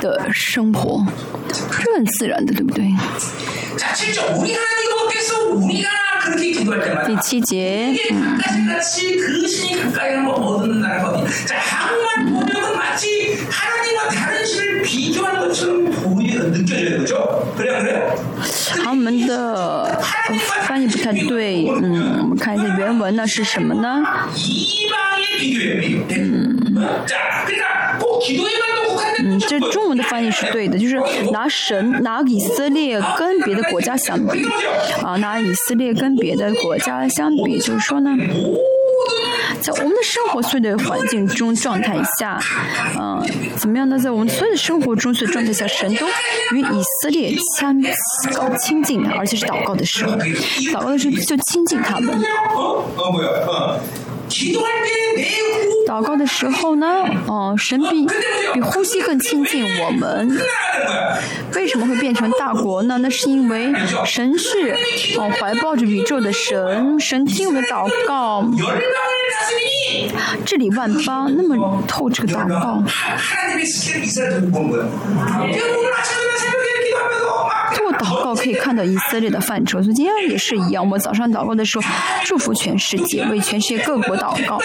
[0.00, 1.04] 的生活，
[1.84, 2.84] 这很自然的，对不对？
[7.06, 7.94] 第七节，
[18.84, 20.02] 好，我们的
[20.62, 24.02] 翻译不太对，嗯，我们看一下原文呢是什么呢？
[26.10, 26.56] 嗯。
[29.24, 31.00] 嗯，这中文的翻译是对的，就是
[31.32, 34.44] 拿神拿以色列跟别的国家相比，
[35.02, 38.10] 啊，拿以色列跟别的国家相比，就是说呢，
[39.60, 42.38] 在我们的生活所的环境中状态下，
[42.98, 43.20] 嗯，
[43.56, 43.98] 怎么样呢？
[43.98, 46.06] 在我们所有的生活中所状态下，神都
[46.52, 47.82] 与以色列相
[48.58, 50.12] 亲近的，而且是祷告的时候，
[50.72, 52.16] 祷告的时候就亲近他们。
[55.86, 56.86] 祷告的时候呢，
[57.26, 58.06] 哦，神比
[58.52, 60.38] 比呼吸更亲近我们。
[61.54, 62.98] 为什么会变成大国呢？
[62.98, 63.72] 那是因为
[64.04, 64.76] 神是
[65.16, 68.44] 哦怀抱着宇宙的神，神听我们的祷告，
[70.44, 72.82] 治理万邦，那么透这个祷告。
[77.78, 80.88] 通过祷告可以看到以色列的范畴，所以今天也是一样。
[80.90, 81.84] 我早上祷告的时候，
[82.24, 84.58] 祝福全世界，为全世界各国祷告。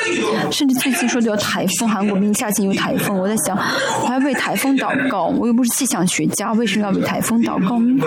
[0.51, 3.55] 甚至最近说的有台风，韩国明夏天有台风，我在想，
[4.01, 5.25] 我还为台风祷告。
[5.25, 8.03] 我又不是气象学家，为什么要为台风祷告呢？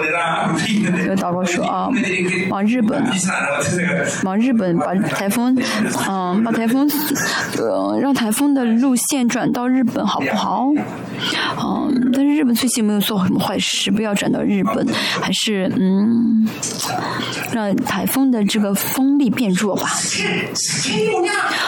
[1.07, 1.89] 有祷告说啊，
[2.51, 3.01] 往日本，
[4.25, 5.57] 往日本把台风，
[6.09, 6.91] 嗯，把台风，
[7.59, 10.67] 呃，让台风的路线转到日本，好不好？
[11.63, 14.87] 嗯，但是日本最近没有做什么坏事，不要转到日本。
[15.21, 16.49] 还是嗯，
[17.53, 19.91] 让台风的这个风力变弱吧。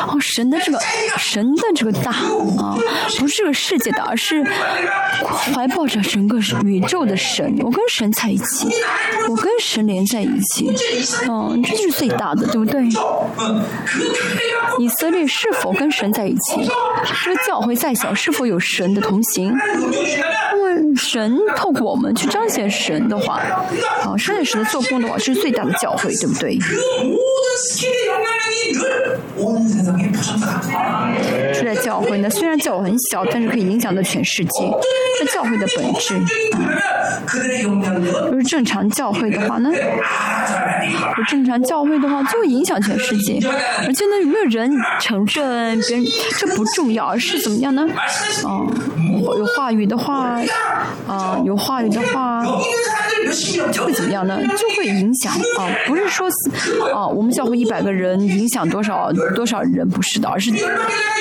[0.07, 0.79] 哦，神的这个
[1.19, 2.77] 神的这个大啊，
[3.19, 4.45] 不是这个世界的，而是
[5.53, 7.57] 怀抱着整个宇宙的神。
[7.61, 8.69] 我跟神在一起，
[9.29, 10.73] 我跟神连在一起。
[11.29, 12.89] 嗯，这就是最大的，对不对？
[14.79, 16.69] 以色列是否跟神在一起？
[17.25, 19.53] 这个教会再小，是否有神的同行？
[20.99, 23.65] 神透过我们去彰显神的话，啊，
[24.19, 26.59] 彰显神的做工的话，这是最大的教诲，对不对？
[31.69, 34.71] 住在教会呢，虽然教会很小，但是可以影响到全世界。
[35.19, 36.15] 这教会的本质
[36.53, 36.61] 啊，
[37.63, 39.71] 如果是正常教会的话呢，
[41.15, 43.39] 不正常教会的话就会影响全世界。
[43.87, 44.71] 而且呢，有没有人
[45.01, 46.07] 承认别人
[46.39, 47.87] 这不重要，而是怎么样呢？
[48.45, 48.65] 啊，
[49.37, 50.41] 有话语的话，
[51.07, 52.45] 啊，有话语的话。
[53.73, 54.41] 就会怎么样呢？
[54.57, 56.29] 就会影响啊，不是说
[56.95, 60.51] 啊，我们教会一百个人影响多少多少人不是的，而是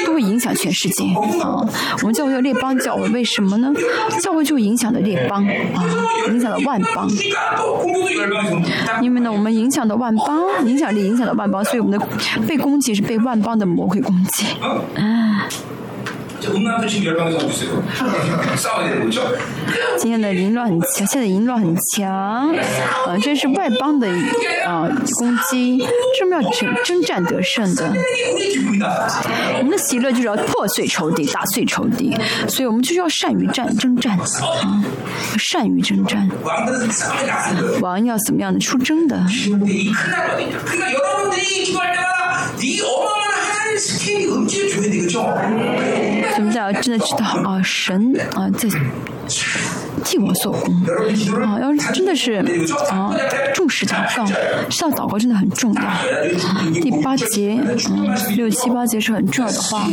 [0.06, 1.04] 都会影影响全世界
[1.42, 1.66] 啊。
[2.02, 3.74] 我们教会叫列邦教会，为什么呢？
[4.22, 5.44] 教会就影响了列邦
[5.74, 5.84] 啊，
[6.28, 7.10] 影响了万邦。
[9.02, 12.08] 因为呢，我们影响的万邦，影响力影响了万邦，所以我们的
[12.48, 14.46] 被攻击是被万邦的魔鬼攻击。
[19.98, 24.08] 今天的淫乱很强，现在淫乱很强，啊，这是外邦的
[24.66, 24.88] 啊
[25.20, 25.80] 攻击，
[26.18, 27.92] 是我们要征征战得胜的。
[29.58, 32.16] 我们的喜乐就是要破碎仇敌，打碎仇敌，
[32.48, 34.84] 所以我们就是要善于战征战啊，
[35.38, 36.30] 善于征战。
[37.82, 39.20] 王要怎么样的出征的？
[46.38, 46.72] 怎么讲？
[46.82, 48.70] 真的知道啊，神啊在
[50.04, 50.74] 替我做工
[51.42, 52.34] 啊，要是真的是
[52.92, 53.12] 啊
[53.54, 54.24] 重视祷告，
[54.70, 55.82] 知道祷告真的很重要。
[56.82, 57.60] 第八节，
[57.90, 59.88] 嗯，六七八节是很重要的话，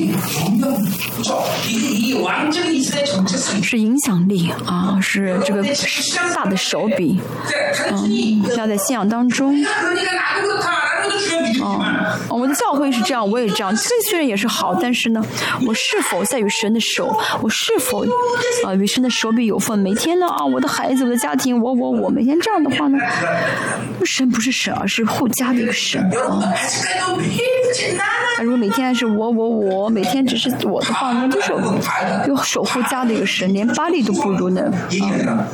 [3.62, 5.64] 是影响力啊，是这个
[6.34, 7.18] 大的手笔，
[7.90, 9.56] 嗯，要在信仰当中。
[12.28, 13.74] 哦，我的教会是这样，我也这样。
[13.74, 15.24] 这虽然也是好，但是呢，
[15.66, 17.16] 我是否在与神的手？
[17.42, 18.04] 我是否
[18.64, 19.78] 啊与神的手比有份？
[19.78, 22.98] 每天呢啊，我的孩子，我的家庭，我我我，每天这样的话呢，
[24.04, 26.52] 神不是神，而是护家的一个神啊。
[28.42, 31.52] 如果每天是我我我，每天只是我的话那，就是
[32.26, 34.62] 有守护家的一个神，连巴力都不如呢。
[35.26, 35.46] 啊，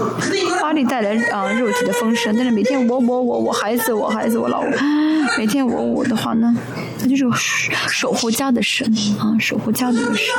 [0.61, 4.63] 巴利带来啊肉体的丰盛，但是每天我我我我孩子我孩子我老
[5.39, 6.55] 每天我我的话呢，
[7.01, 7.25] 那就是
[7.89, 8.87] 守护家的神
[9.19, 10.35] 啊，守护家的一个神。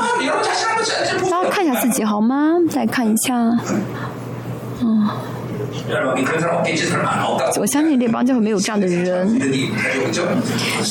[1.30, 2.56] 大家看一下自己好吗？
[2.70, 3.36] 再看一下，
[4.82, 5.10] 嗯。
[7.60, 9.40] 我相信这帮教会没有这样的人，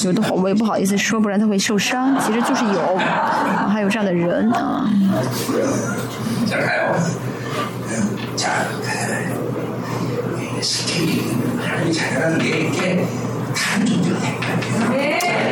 [0.05, 2.17] 有的话我也不好意思说，不然他会受伤。
[2.21, 2.97] 其实就是有，
[3.69, 4.91] 还有这样的人啊。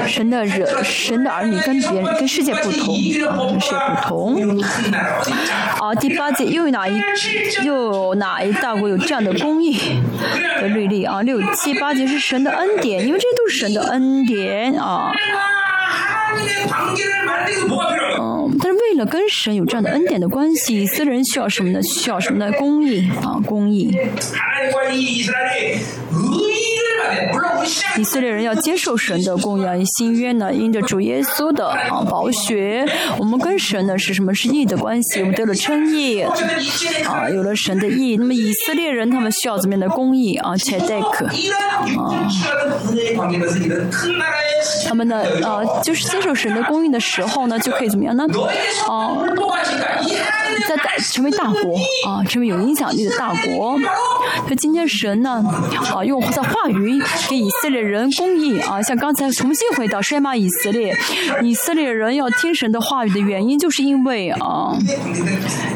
[0.08, 4.60] 神的人，神的儿女跟别人、跟世界不同啊，跟世界不同。
[5.80, 7.00] 啊，第八节又有哪一
[7.64, 9.78] 又有哪一大国有这样的公义
[10.60, 11.22] 的律例啊？
[11.22, 15.12] 六七八节是神的恩典，因为这些都是神的恩典啊。
[18.20, 21.80] 嗯，但是为了跟神有这样的恩典的关系，以色列人需要什么呢？
[21.82, 22.50] 需要什么呢？
[22.58, 23.96] 公义啊，公义。
[27.96, 32.86] 以色列人要接受神的供养，新约呢，因着主耶稣的啊宝血，
[33.18, 34.32] 我们跟神呢是什么？
[34.38, 38.16] 是义的关系，我们得了称义啊，有了神的义。
[38.16, 40.56] 那么以色列人他们需要怎么样的公义啊？
[40.56, 41.32] 切代克啊，
[44.86, 48.24] 他们呢呃，就是接受神的供应的时候呢，就可以怎么样呢？
[48.88, 49.16] 啊，
[50.66, 51.76] 在大成为大国
[52.06, 53.78] 啊，成为有影响力的大国。
[54.48, 55.44] 那今天神呢
[55.94, 60.96] 啊，用在话语给以色列人公义啊，像刚才重新回到摔骂以色列，
[61.42, 64.76] 以色列人要听神的话语的原因，就是因为啊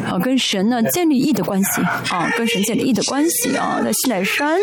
[0.08, 4.58] 啊跟神呢建立义的关系啊，跟神建立义的关系啊，在西乃山，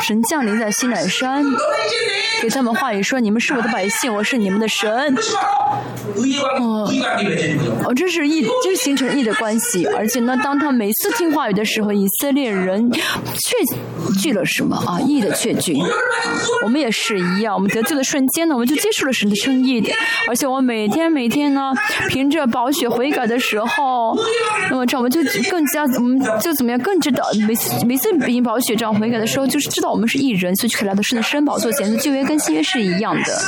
[0.00, 1.44] 神降临在西乃山，
[2.42, 5.16] 给他们话语说：你们是我的百姓，我是你们的神。
[6.58, 6.90] 哦
[7.84, 13.00] 哦，这是义，这是形成义的关系，而且呢，当他每次听话语的时候，以色列人确
[14.20, 15.00] 据了什么啊？
[15.00, 15.76] 义的确据。
[16.64, 19.92] 我们也是一样，我们得救的瞬间呢，我们就接受了神的称义的，
[20.28, 21.72] 而且我每天每天呢，
[22.08, 24.16] 凭着宝血悔改的时候，
[24.70, 25.20] 那么这样我们就
[25.50, 33.42] 更加，我们就怎么样更知道每次每次凭宝血这样悔改的时候，就是知道我们是义人，所以去来到神的圣宝座前，旧约跟新约是一样的。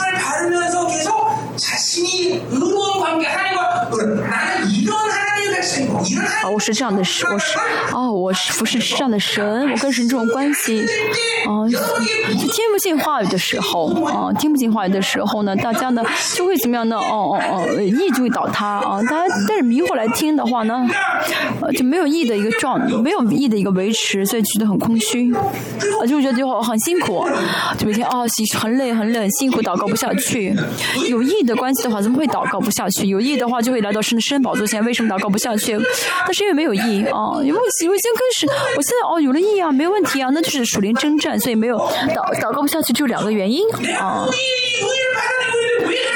[5.60, 5.89] missing
[6.42, 7.58] 啊，我是这样的神，我是
[7.92, 9.70] 哦，我是不是这样的神？
[9.70, 10.80] 我跟神这种关系，
[11.46, 16.02] 啊，听不进话语的时候，啊，听不进话语的时候呢，大家呢
[16.34, 16.96] 就会怎么样呢？
[16.96, 19.02] 哦哦哦，意就会倒塌啊！
[19.02, 20.86] 大家带着迷惑来听的话呢，
[21.60, 27.26] 呃，就没有意的一个状，没有意的一个维持，所以觉得很空虚，啊，就觉得就很辛苦，
[27.78, 28.20] 就每天啊，
[28.58, 30.54] 很累很累很辛苦，祷告不下去。
[31.08, 33.06] 有意的关系的话，怎么会祷告不下去？
[33.06, 34.84] 有意的话，就会来到神的圣宝座前。
[34.84, 35.78] 为什么祷告不下去？
[36.26, 37.34] 那是因为没有意啊！
[37.42, 38.46] 因为我已经开始，
[38.76, 43.64] 我现在哦有了意啊，没问题啊，那就是属灵征战，所以没有祷祷告不下去，就两个原因
[43.96, 44.26] 啊。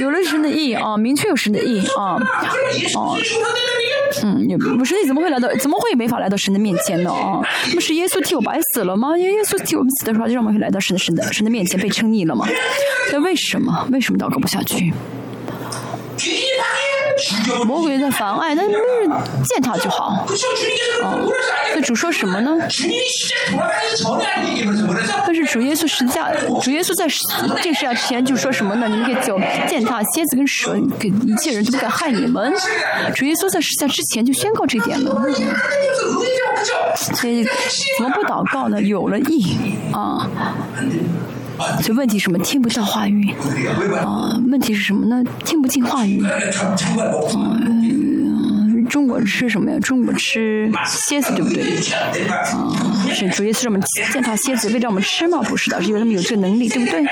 [0.01, 2.21] 有了神的意啊，明确有神的意啊，啊，
[4.23, 4.47] 嗯，
[4.79, 5.49] 不是你怎么会来到？
[5.57, 7.11] 怎么会没法来到神的面前呢？
[7.13, 7.41] 啊，
[7.73, 9.17] 不是耶稣替我白死了吗？
[9.17, 12.47] 耶耶稣替我们死的时候，就让我们来到神的神的神的面前被称义了吗？
[13.13, 13.89] 那为什么？
[13.93, 14.93] 为什么祷告不下去？
[17.65, 19.11] 魔鬼在妨碍，那没人
[19.45, 20.27] 见他就好。
[21.03, 21.31] 哦，
[21.75, 22.57] 那主说什么呢？
[25.27, 26.31] 但是主耶稣实价，
[26.63, 27.07] 主耶稣在
[27.63, 28.89] 这个世界之前就说什么呢？
[28.89, 29.39] 你们可以走
[29.69, 32.53] 践踏蝎子跟蛇，给一切人都不敢害你们。
[33.15, 35.23] 主耶稣在世界之前就宣告这点了。
[37.15, 38.81] 所以怎么不祷告呢？
[38.81, 39.57] 有了意
[39.93, 40.29] 啊。
[41.83, 42.39] 所以问题什么？
[42.39, 43.33] 听不到话语
[44.03, 44.39] 啊？
[44.51, 45.23] 问题是什么呢？
[45.45, 46.23] 听不进话语。
[47.35, 49.79] 嗯，中国吃什么呀？
[49.81, 51.63] 中国吃蝎子，对不对？
[52.29, 53.83] 啊，是主耶稣让我们
[54.13, 55.41] 践踏蝎子，为了让我们吃吗？
[55.43, 57.05] 不是的，是因为他们有这个能力，对不对？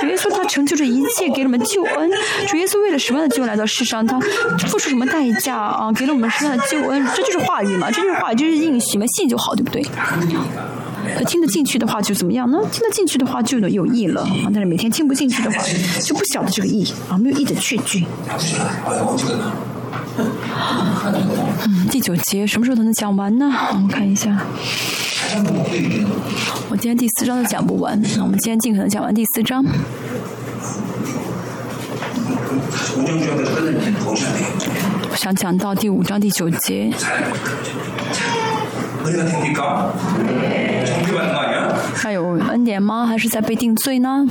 [0.00, 2.10] 主耶稣他成就这一切，给了我们救恩。
[2.48, 4.06] 主耶稣为了什么样的救恩来到世上？
[4.06, 4.18] 他
[4.66, 5.92] 付出什么代价啊？
[5.92, 7.06] 给了我们什么样的救恩？
[7.14, 7.90] 这就是话语嘛？
[7.90, 9.04] 这就是话语，就是应许嘛？
[9.06, 9.84] 信就好，对不对？
[11.16, 12.58] 他听得进去的话就怎么样呢？
[12.72, 14.50] 听得进去的话就能有意了啊！
[14.52, 15.62] 但是每天听不进去的话，
[16.02, 18.04] 就不晓得这个意啊，没有意的确据。
[21.66, 23.50] 嗯，第九节什么时候才能讲完呢？
[23.72, 24.40] 我们看一下。
[26.70, 29.64] 我今天第四章都讲不完，那我们今天尽可能讲完第四章。
[35.10, 36.92] 我想讲到第五章第九节。
[41.94, 43.06] 还有恩典吗？
[43.06, 44.26] 还是在被定罪呢？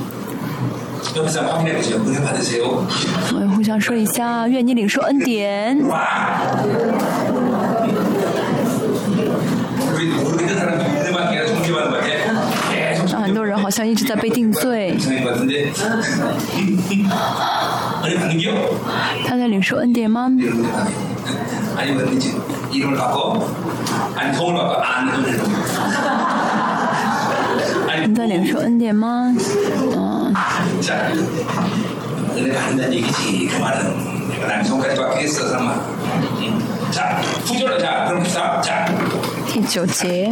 [3.32, 5.78] 我们互相说一下，愿你领受恩典。
[13.10, 14.96] 那很多人好像一直在被定罪。
[19.26, 20.30] 他在领受恩典吗？
[28.08, 29.36] 你在领受恩典吗？
[29.94, 30.34] 嗯。
[39.52, 40.30] 第九节，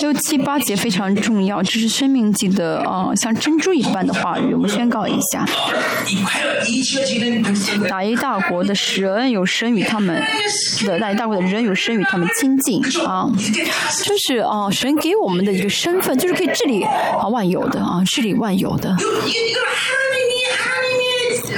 [0.00, 5.44] 六七八节非常重要，这是生命记的啊，像珍珠一般的话语，我们宣告一下。
[7.88, 10.22] 打一大国的神有神与他们
[10.86, 13.28] 的打一大国的人有神与他们亲近啊，
[14.04, 18.96] 就是啊神给我们的一个身份，就是可以治理啊万有的啊治理万有的。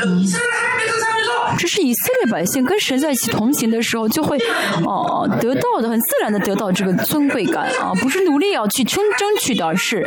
[0.04, 0.26] 嗯。
[1.62, 4.36] 这是以色列百姓跟神在一起同行的时候，就会
[4.84, 10.04] 哦得到的，很自然的得到这个尊贵感啊，不是努力要去争争取的，而是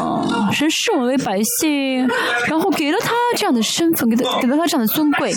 [0.00, 2.06] 啊，神视我为百姓，
[2.46, 5.34] 然后给了他这样的身份，给他给了他这样的尊贵，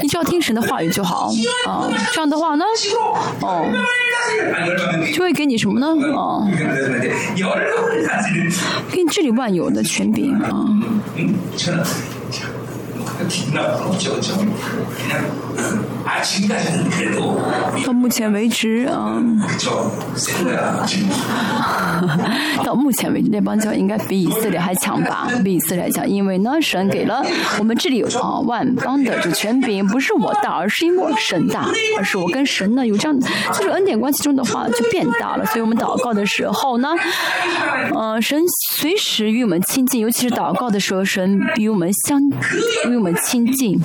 [0.00, 1.30] 你只要听神的话语就好
[1.68, 2.64] 啊，这样的话呢，
[3.42, 3.66] 哦，
[5.12, 5.86] 就会给你什么呢？
[6.14, 6.48] 哦，
[8.90, 10.64] 给你治理万有的权柄啊。
[17.86, 19.16] 到目前为止啊，
[22.64, 25.28] 到目前为止，那帮教应该比以色列还强吧？
[25.44, 27.22] 比以色列强，因为呢，神给了
[27.58, 31.68] 我们这里啊万邦的这权柄，不是我大，而是因为神大，
[31.98, 33.20] 而是我跟神呢有这样，
[33.52, 35.44] 就是恩典关系中的话就变大了。
[35.46, 36.88] 所以我们祷告的时候呢，
[37.94, 38.42] 呃，神
[38.72, 42.20] 随时与我们亲近，尤其是祷告的时候，神与我们相
[42.88, 43.78] 与我们亲近。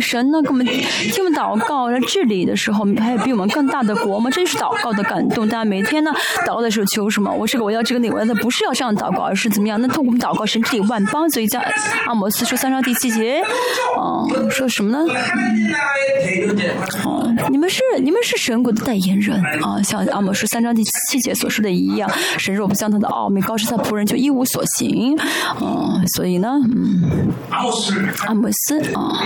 [0.00, 4.30] 神呢，给我们听我们祷告来治理的时候，还有比我们更大的国吗？
[4.30, 5.48] 这就是祷告的感动。
[5.48, 6.10] 大家每天呢，
[6.46, 7.35] 祷告的时候求什么？
[7.36, 9.80] 我是个我要这个那个，那不是要这样祷告，而是怎么样？
[9.80, 11.28] 那通过我们祷告，神治理万邦。
[11.30, 11.60] 所以在
[12.06, 13.42] 阿摩斯书三章第七节，
[13.96, 14.98] 啊，说什么呢？
[17.04, 25.16] 哦，你们是你们是神国的代言人啊，像阿摩斯三章第七节所说的一样，神若不将他的奥秘告诉他仆人，就一无所行。
[25.60, 27.32] 嗯，所以呢，嗯。
[28.26, 29.22] 阿摩斯啊，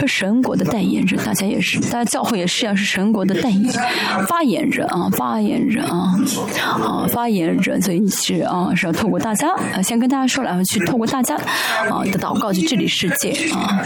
[0.00, 3.72] 是神国的代言人，大家也是，大家教会也是一样，是神国的代言
[4.26, 6.14] 发言人啊，发言人啊，
[6.82, 13.82] 啊，发言人，所以你是啊，是要透过大家啊，先跟大家说，然后去透过大家啊的祷告去治理世界啊。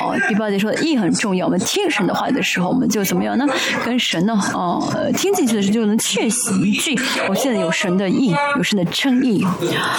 [0.00, 3.46] 哦，第八节说的意很重要，我们听神的话的时候，我们就怎么样呢？
[3.84, 4.82] 跟神呢，哦，
[5.16, 6.98] 听进去的时候就能确信一句，
[7.28, 9.46] 我现在有神的意，有神的称意，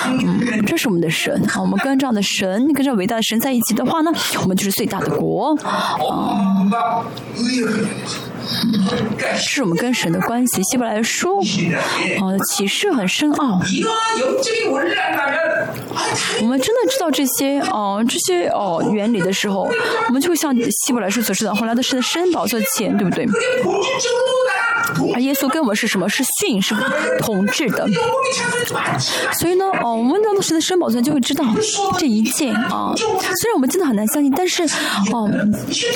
[0.08, 4.12] 嗯，这是我们的神啊，我们跟这样的神，跟这伟大的神在一起的话呢，
[4.42, 5.98] 我们就是最大的国啊。
[9.38, 10.62] 是我们跟神的关系。
[10.64, 13.60] 希伯来书，啊，启示很深奥。
[16.42, 19.70] 我们真的知道这些哦，这些哦原理的时候，
[20.08, 23.28] 我们就会像希伯来书所知道，后来的是的申宝座前，对不对？
[25.14, 26.10] 而耶稣跟我们是什么？
[26.10, 26.74] 是训，是
[27.20, 27.88] 统治的。
[29.34, 31.46] 所以呢，哦，我们当时的申宝座就会知道
[31.98, 32.94] 这一切啊。
[32.96, 34.64] 虽然我们真的很难相信，但是
[35.12, 35.30] 哦，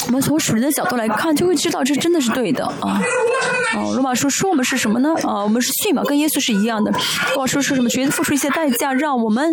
[0.08, 3.02] 我们从属灵的角度来看，就会知道这真的是对的啊。
[3.76, 5.14] 哦，罗马书说我们是什么呢？
[5.24, 6.92] 啊，我们是训嘛，跟耶稣是一样的。
[7.30, 7.90] 罗马书说什么？
[7.90, 9.52] 学付出一些代价，让我们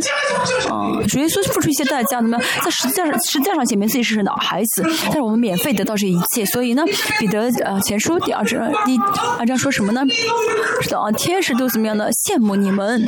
[0.68, 2.38] 啊，主耶稣付出一些代价，怎么？
[2.62, 6.44] 在实际上实际上显明自己是神的孩子，但是我们免费得到这一切。
[6.44, 6.84] 所以呢，
[7.18, 8.98] 彼得呃前书第二章第
[9.38, 10.02] 二章说什么呢？
[10.82, 12.08] 是的啊，天使都怎么样呢？
[12.26, 13.04] 羡慕你们，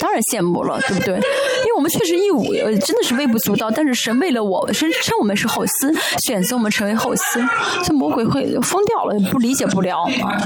[0.00, 1.14] 当然羡慕了，对不对？
[1.14, 7.48] 因为我们确实义务呃真的是微不足道，但是神为了我，神称我们是后嗣，选择我们成为后嗣，
[7.84, 10.38] 这魔鬼会疯掉了，不理解不了 啊。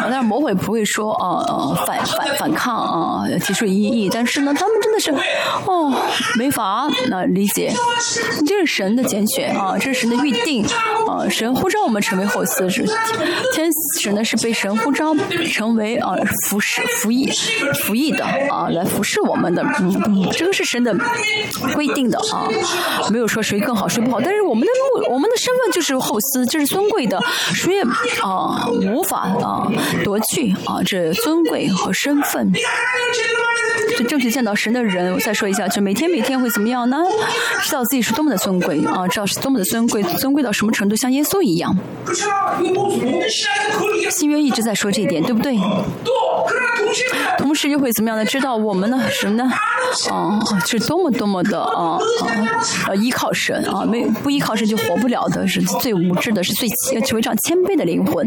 [0.00, 5.10] 但是魔鬼不会说啊呃反反反抗啊，提出异议，但是呢，他们真的是
[5.66, 5.92] 哦
[6.36, 7.72] 没法那理解，
[8.46, 10.64] 这是神的拣选啊，这是神的预定
[11.08, 12.84] 啊，神呼召我们成为后嗣是
[13.52, 13.68] 天
[14.00, 15.14] 使呢是被神呼召
[15.52, 16.14] 成为啊
[16.48, 17.30] 服侍服役
[17.84, 20.94] 服役的啊来服侍我们的，嗯，这个是神的
[21.74, 22.48] 规定的啊，
[23.10, 24.70] 没有说谁更好谁不好，但是我们的
[25.08, 27.22] 目我们的身份就是后嗣，这是尊贵的，
[27.52, 27.82] 谁也
[28.22, 29.70] 啊无法啊
[30.02, 32.50] 夺去啊这尊贵和身份。
[33.98, 36.96] 就正式见到神的人，我再说一下，就每天每天会怎么样呢？
[37.62, 41.76] 知道自己是多么的尊贵啊，知道是多么的尊贵，尊贵到什么程度，像耶稣一样。
[44.10, 45.58] 新约一直在说这一点，对不对？
[47.38, 48.24] 同时又会怎么样呢？
[48.24, 49.50] 知道我们呢什么呢？
[50.10, 51.98] 啊，是多么多么的啊
[52.88, 56.68] 啊依靠神啊，没不依靠神就活不了的，是最无知的，是最
[57.02, 58.26] 求这样谦卑的灵魂。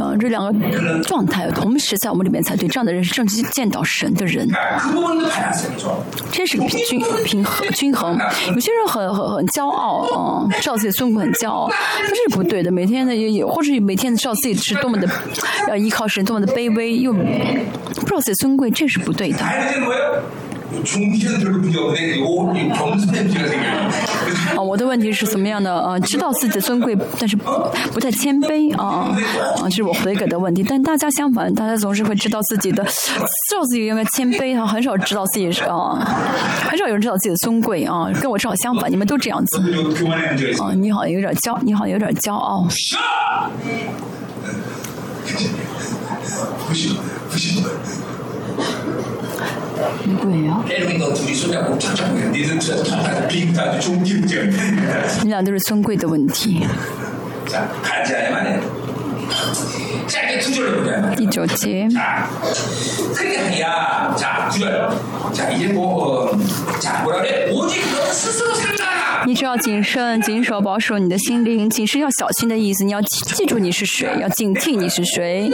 [0.00, 4.48] 啊，这两个状态同时在我们里面才对，这样的人是正式见到神的人。
[6.30, 8.18] 这是个均平衡均衡。
[8.54, 11.70] 有些人很很很骄傲嗯，知道自己尊贵很骄傲，
[12.08, 12.70] 这是不对的。
[12.70, 15.08] 每天的也有，或者每天知道自己是多么的
[15.68, 19.38] 要依靠神，多么的卑微，又不知道自己尊贵，这是不对的。
[24.56, 25.72] 啊，我的问题是什么样的？
[25.80, 29.14] 呃，知道自己的尊贵，但是不太谦卑啊
[29.58, 30.62] 啊，这是我回给的问题。
[30.62, 35.98] 但大家相反，大家总是会知道自己的，知道自己应该谦卑啊，很少知道自己是啊，
[36.68, 39.58] 很少有人知道自己的尊贵啊，跟我正好相反，你们都这样子
[40.60, 42.66] 啊，你好像有点骄，你好像有点骄傲。
[50.20, 50.62] 对呀。
[55.22, 56.66] 你俩都是尊贵的问题。
[61.16, 61.88] 第九节。
[69.24, 72.82] 你只要谨慎、谨守、保守你的心灵，谨慎要小心的意思。
[72.84, 75.48] 你要记住你是谁，要警惕你是谁。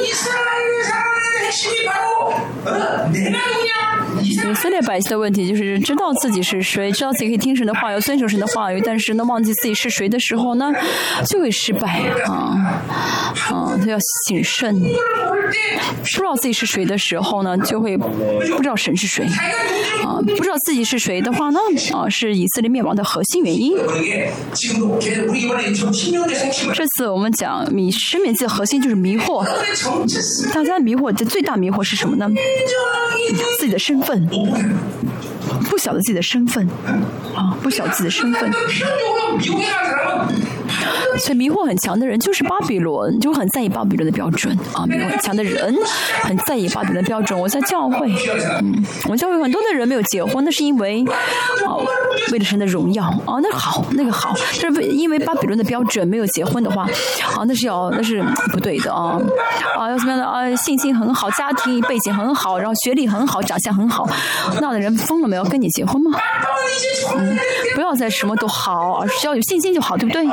[4.23, 10.73] 以色列百姓的问题就是知道自己是谁，知道自己可以听神的话，要遵守神的话语，但是呢，忘记自己是谁的时候呢，
[11.27, 12.83] 就会失败啊
[13.51, 13.79] 啊！
[13.81, 19.27] 他要谨慎，不知道自己是谁的时候呢，就会不知道神是谁
[20.05, 20.21] 啊！
[20.21, 21.59] 不知道自己是谁的话呢，
[21.93, 23.77] 啊，是以色列灭亡的核心原因。
[26.75, 29.45] 这次我们讲迷生命记的核心就是迷惑，
[30.53, 32.29] 大家迷惑的最大迷惑是什么呢？
[33.59, 34.08] 自己的身份，
[35.69, 36.67] 不晓得自己的身份，
[37.35, 38.51] 啊，不晓得自己的身份。
[41.19, 44.87] 所以迷惑很强的人就是巴比伦，就很在意巴比伦的标准啊。
[44.87, 45.75] 迷惑很强的人
[46.23, 47.39] 很在意巴比伦的标准。
[47.39, 48.11] 我在教会，
[48.63, 51.05] 嗯，我教会很多的人没有结婚，那是因为
[51.67, 51.77] 啊，
[52.33, 56.85] 为了神的荣耀啊，那好，那个好，但是因为巴比伦的标准没有结婚的话，
[57.37, 58.23] 啊，那是要那是
[58.53, 59.21] 不对的啊
[59.77, 60.55] 啊，要什么样的啊？
[60.57, 64.09] 信心很好，家庭背景很好，然后学历很好，长相很好，
[64.57, 65.49] 那样的人疯了没有？
[65.49, 66.11] 跟你结婚吗？
[67.17, 67.39] 嗯，
[67.75, 70.27] 不要再什么都好，而是要有信心就好，对不对？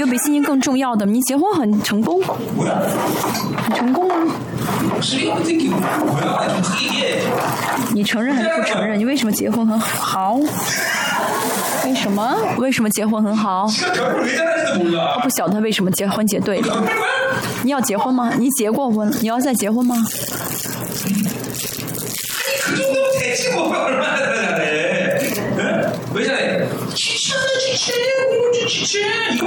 [0.00, 4.14] 有比信心更重要的，你结婚很成功，很成功吗？
[7.92, 8.98] 你承认还是不承认？
[8.98, 10.38] 你为什么结婚很好？
[11.84, 12.36] 为什么？
[12.58, 13.66] 为什么结婚很好？
[13.66, 16.84] 我不晓得为什么结婚结对了。
[17.62, 18.32] 你要结婚吗？
[18.38, 19.10] 你结过婚？
[19.20, 19.96] 你要再结婚吗？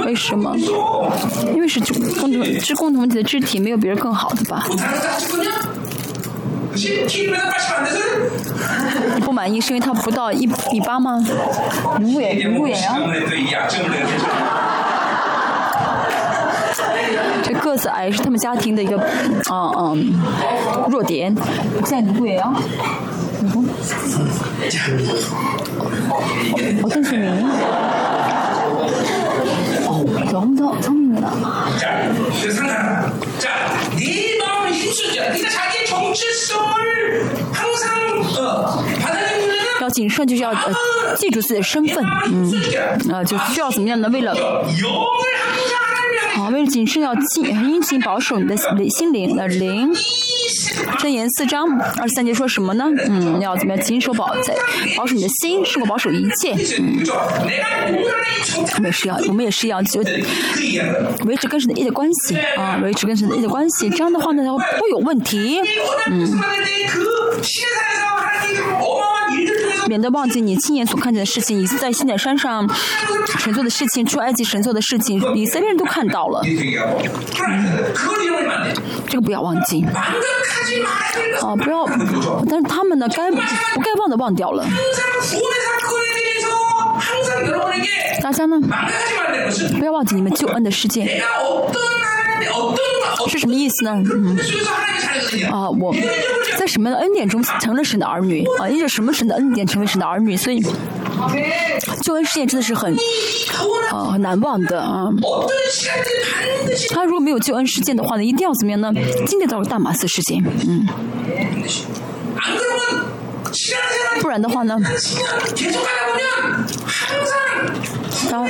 [0.04, 0.56] 为什么？
[1.54, 4.64] 因为是共同是共同体的肢体，没有别人更好的吧？
[9.24, 11.22] 不满意是因为他不到一米八吗？
[12.00, 12.98] 五五呀！
[17.42, 18.96] 这个子矮是他们家庭的一个，
[19.50, 20.14] 嗯嗯，
[20.90, 21.34] 弱点。
[21.84, 22.50] 现在五五呀？
[23.41, 23.65] 요 누구？
[26.83, 27.23] 어떤시민
[29.87, 31.27] 어, 너무 더 성민이다.
[31.79, 32.13] 자,
[33.39, 33.45] 자,
[33.95, 35.29] 네 마음을 힘쓰자.
[35.29, 42.51] 네가 자기의 정체성을 항상 어, 받아들이는 要谨慎，就是要呃记住自己的身份，嗯，
[43.11, 44.09] 啊，就需要怎么样呢？
[44.11, 44.33] 为了
[46.36, 48.56] 啊，为了谨慎，要谨殷勤保守你的
[48.88, 49.92] 心灵的灵。
[50.98, 52.86] 箴言四章二十三节说什么呢？
[53.08, 54.54] 嗯，要怎么样谨守保在
[54.96, 56.54] 保守你的心，是否保守一切。
[56.78, 57.02] 嗯，
[58.74, 60.02] 我们也是要，我们也是要就
[61.24, 63.90] 维持跟神的一的关系啊，维持跟神的一的关系。
[63.90, 64.42] 这样的话呢，
[64.78, 65.60] 不有问题。
[66.10, 66.40] 嗯。
[69.92, 72.66] 免得忘记你亲眼所看见的事情，以及在西奈山上
[73.38, 76.40] 神做的事情，出埃及神做的事情，以色列人都看到了。
[79.06, 79.84] 这个不要忘记。
[81.42, 81.84] 啊，不要，
[82.48, 84.64] 但是他们呢，该不该忘的忘掉了。
[88.22, 88.58] 大家呢，
[89.78, 91.06] 不要忘记你们救恩的事件。
[93.28, 94.02] 是什么意思呢？
[94.12, 94.36] 嗯，
[95.50, 95.94] 啊，我
[96.58, 98.68] 在什么恩典中成了神的儿女啊？
[98.68, 100.36] 因着什么神的恩典成为神的儿女？
[100.36, 100.60] 所以
[102.02, 102.94] 救恩事件真的是很
[103.90, 105.08] 啊很难忘的啊。
[106.90, 108.92] 他如果没有救恩事件的话呢，一定要怎么样呢？
[109.26, 110.86] 今天到了大马斯事件，嗯，
[114.20, 114.76] 不然的话呢？
[118.30, 118.46] 当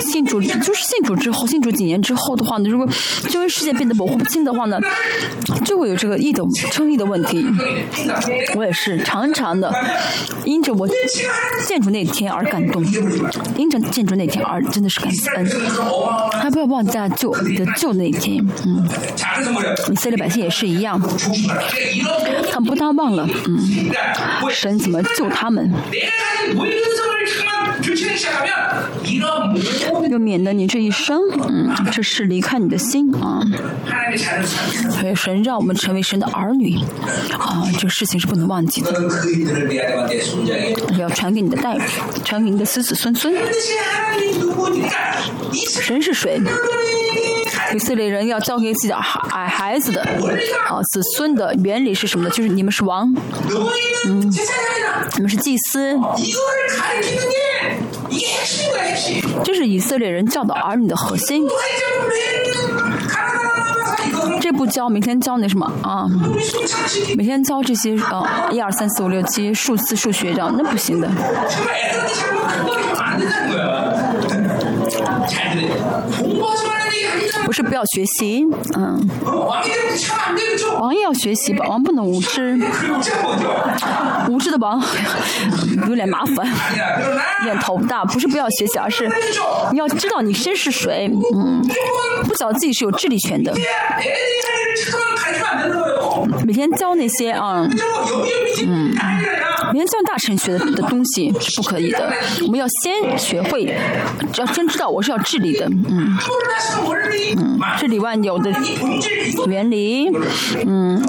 [0.00, 2.86] 信主就是信主之后，信主几年之后的话呢，如果
[3.28, 4.78] 救恩事件变得模糊不清的话呢，
[5.64, 7.44] 就会有这个义的称义的问题。
[8.54, 9.72] 我也是常常的
[10.44, 10.88] 因着我
[11.66, 12.84] 建筑那天而感动，
[13.56, 15.46] 因着建筑那天而真的是感恩。
[16.32, 18.88] 还不要忘记救的救那天，嗯，
[19.90, 21.00] 以色列百姓也是一样，
[22.50, 23.58] 他们不但忘了，嗯，
[24.50, 25.72] 神怎么救他们。
[30.10, 33.42] 又免得你这一生，嗯，这是离开你的心啊。
[34.90, 36.78] 所以神让我们成为神的儿女，
[37.38, 38.92] 啊，这个事情是不能忘记的。
[40.98, 41.78] 要传给你的代，
[42.24, 43.34] 传给你的子子孙孙。
[45.80, 46.40] 神是谁？
[47.74, 52.30] 以色列人要交给自己的孩孩子的，啊，子孙的原理是什么呢？
[52.30, 53.14] 就是你们是王，
[54.06, 54.32] 嗯，
[55.16, 55.94] 你们是祭司。
[59.44, 61.46] 这是以色列人教导儿女的核心。
[64.40, 66.06] 这不教，每天教那什么啊？
[67.16, 71.08] 每天教这些啊，一二三四五六七数字数学这样，那不行的。
[77.58, 79.04] 不是不要学习，嗯，
[80.78, 82.54] 王也要学习吧，王不能无知，
[84.30, 84.80] 无知的王
[85.88, 86.46] 有点麻烦，
[87.40, 88.04] 有点头大。
[88.04, 89.10] 不是不要学习，而是
[89.72, 91.60] 你要知道你身是谁，嗯，
[92.28, 93.52] 不晓得自己是有智力权的。
[96.46, 97.66] 每天教那些啊，
[98.64, 99.17] 嗯，每
[99.74, 102.12] 天教大神学的的东西是不可以的。
[102.42, 103.74] 我们要先学会，
[104.36, 106.16] 要真知道我是要治理的，嗯。
[107.36, 108.50] 嗯，这里万有的
[109.46, 110.10] 原理，
[110.66, 111.02] 嗯，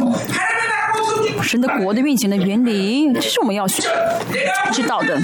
[1.42, 3.82] 神的国的运行的原理，这是我们要知
[4.88, 5.20] 道的。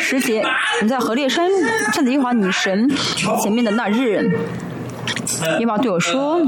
[0.00, 0.42] 十节，
[0.82, 1.50] 你在何烈山
[1.92, 2.90] 站在耶和华女神
[3.42, 4.30] 前面的那日，
[5.60, 6.40] 耶和华对我说。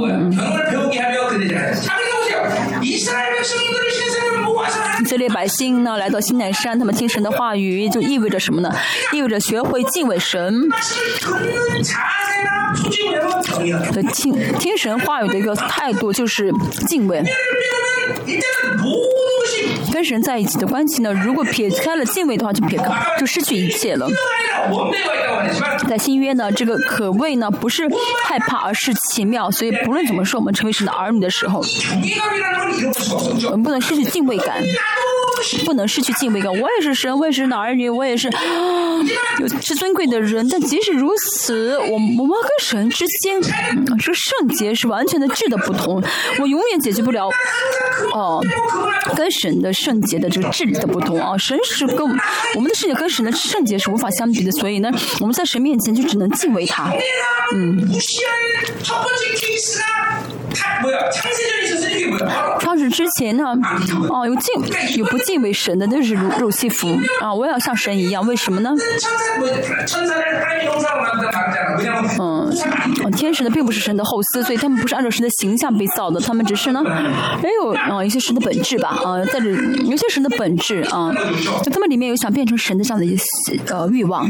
[5.00, 8.70] 以色列百姓呢，来到西南山，他们听神的话语，就意味着什么呢？
[9.12, 10.68] 意味着学会敬畏神。
[13.92, 16.52] 的听听神话语的一个态度就是
[16.86, 17.24] 敬畏。
[19.92, 22.86] 跟神在一起的关系呢，如果撇开了敬畏的话，就撇开，
[23.18, 24.08] 就失去一切了。
[25.88, 27.88] 在新约呢，这个可畏呢，不是
[28.24, 29.50] 害怕，而是奇妙。
[29.50, 31.60] 所以不论怎么说，我们成为神的儿女的时候，
[33.46, 34.62] 我们不能失去敬畏感。
[35.64, 36.50] 不能失去敬畏感。
[36.52, 38.28] 我也是神，我也是儿女，我也是
[39.40, 40.48] 有是尊贵的人。
[40.48, 43.40] 但即使如此，我我们跟神之间，
[43.98, 46.02] 这个圣洁是完全的质的不同。
[46.38, 47.28] 我永远解决不了
[48.12, 48.44] 哦，
[49.16, 51.36] 跟神的圣洁的这个质的不同啊。
[51.38, 51.98] 神是跟
[52.54, 54.90] 我们的世界跟神的圣洁是无法相比的，所以呢，
[55.20, 56.92] 我们在神面前就只能敬畏他。
[57.54, 57.88] 嗯。
[62.58, 63.54] 创始之前呢，
[64.08, 64.62] 哦，有敬
[64.96, 66.88] 有不敬畏神的，那是路路西弗。
[67.20, 67.32] 啊！
[67.32, 68.70] 我也要像神一样，为什么呢？
[72.18, 72.50] 嗯，
[73.12, 76.82] 天使呢并不是神的后嗣，所以他们不是按照神的形象被造的，他们只是呢，
[77.42, 81.12] 没有啊一些神的本质吧啊，在这有些神的本质啊，
[81.62, 83.24] 就他们里面有想变成神的这样的一些
[83.68, 84.28] 呃欲望，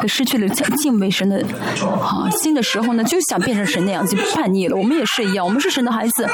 [0.00, 1.44] 可失去了敬畏神的
[1.80, 4.73] 啊心的时候呢，就想变成神那样，就叛逆了。
[4.74, 6.26] 我们也是一样，我们是神的孩子。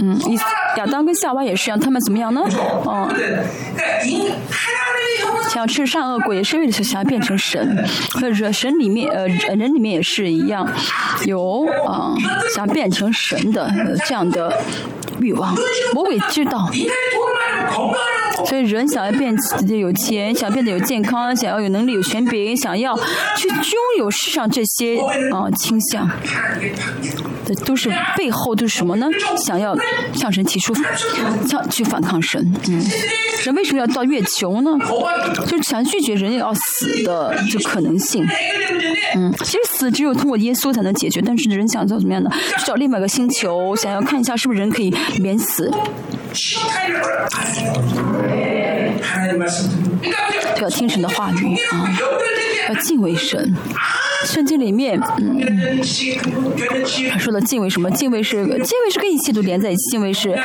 [0.00, 0.18] 嗯，
[0.76, 2.42] 亚当跟夏娃也是一样，他们怎么样呢？
[2.46, 3.08] 嗯，
[5.48, 7.86] 想要吃善恶果，也是为了想要变成神。
[8.14, 10.66] 或者神里面，呃，人里面也是一样，
[11.24, 12.14] 有啊，
[12.54, 13.70] 想变成神的
[14.06, 14.52] 这样的
[15.20, 15.54] 欲望。
[15.94, 16.68] 魔鬼知道。
[18.46, 19.34] 所以人想要变
[19.66, 22.96] 得有钱，想变得有健康，想要有能力、有权柄，想要
[23.36, 23.58] 去拥
[23.98, 24.98] 有世上这些
[25.32, 26.08] 啊倾向，
[27.44, 29.06] 这都是背后都是什么呢？
[29.36, 29.76] 想要
[30.12, 30.74] 向神提出，
[31.46, 32.40] 向去反抗神。
[32.68, 32.84] 嗯，
[33.44, 34.70] 人为什么要到月球呢？
[35.46, 38.26] 就是想拒绝人要死的这可能性。
[39.14, 42.30] 嗯，其实死只有通过耶稣才能解决，但是人想做怎么样呢？
[42.64, 45.72] 找另外一个星球，想要看一下是不是人可以免死。
[50.60, 51.88] 要听神的话语啊，
[52.68, 53.54] 要敬畏神。
[54.24, 55.40] 圣经里面，嗯，
[57.10, 57.88] 他说的敬畏什么？
[57.92, 59.90] 敬畏是敬畏是跟一切都连在一起。
[59.92, 60.36] 敬畏是，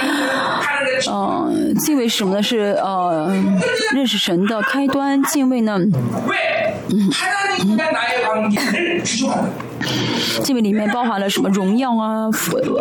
[1.09, 2.43] 嗯，敬畏什么呢？
[2.43, 3.35] 是呃，
[3.93, 5.21] 认识神的开端。
[5.23, 5.79] 敬畏呢？
[5.79, 7.09] 嗯。
[10.43, 12.27] 敬畏里面包含了什么荣耀啊，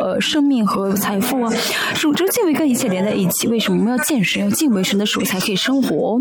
[0.01, 1.53] 呃，生命和财富啊，
[1.95, 3.49] 是这敬畏跟一切连在一起。
[3.49, 4.43] 为什么我们要见神？
[4.43, 6.21] 要敬畏神的时候才可以生活。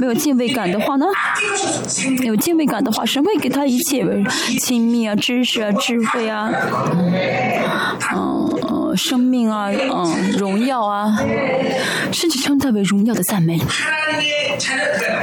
[0.00, 1.06] 没有敬畏感的话呢？
[2.24, 4.04] 有敬畏感的话，神会给他一切
[4.58, 6.50] 亲密啊、知识啊、智慧啊，
[8.58, 11.14] 嗯，生命啊，嗯，荣耀啊，
[12.10, 13.60] 甚至称他为荣耀的赞美。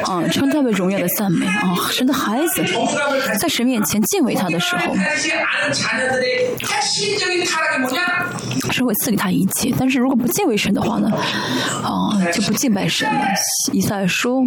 [0.03, 1.75] 啊，称他为荣耀的赞美啊！
[1.91, 2.63] 神的孩子
[3.39, 4.93] 在神面前敬畏他的时候，
[8.71, 9.73] 神会赐给他一切。
[9.77, 11.09] 但是如果不敬畏神的话呢？
[11.83, 13.21] 啊，就不敬拜神了。
[13.71, 14.41] 以赛说，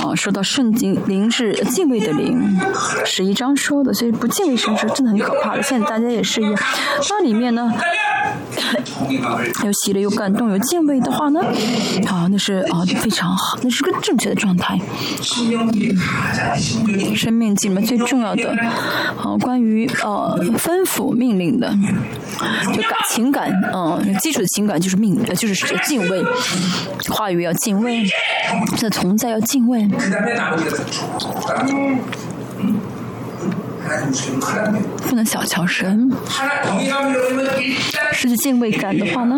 [0.00, 2.58] 啊，说到圣经灵是敬畏的灵，
[3.04, 5.62] 十一章说的，所以不敬畏神是真的很可怕的。
[5.62, 7.72] 现在大家也是一样，它里面呢。
[9.64, 11.40] 有喜乐，有感动，有敬畏的话呢，
[12.06, 14.78] 啊，那是啊非常好，那是个正确的状态。
[17.16, 21.68] 生命里面最重要的，啊，关于呃吩咐命令的，
[22.72, 26.24] 就感情感，嗯，基础的情感就是命，就是敬畏，
[27.10, 28.04] 话语要敬畏，
[28.76, 29.88] 这存在要敬畏。
[35.08, 36.10] 不能小瞧神，
[38.12, 39.36] 失去敬畏感的话呢，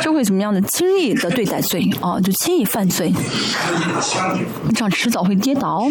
[0.00, 3.12] 就会怎么样的轻易的对待罪啊，就轻易犯罪，
[4.74, 5.86] 这样迟早会跌倒。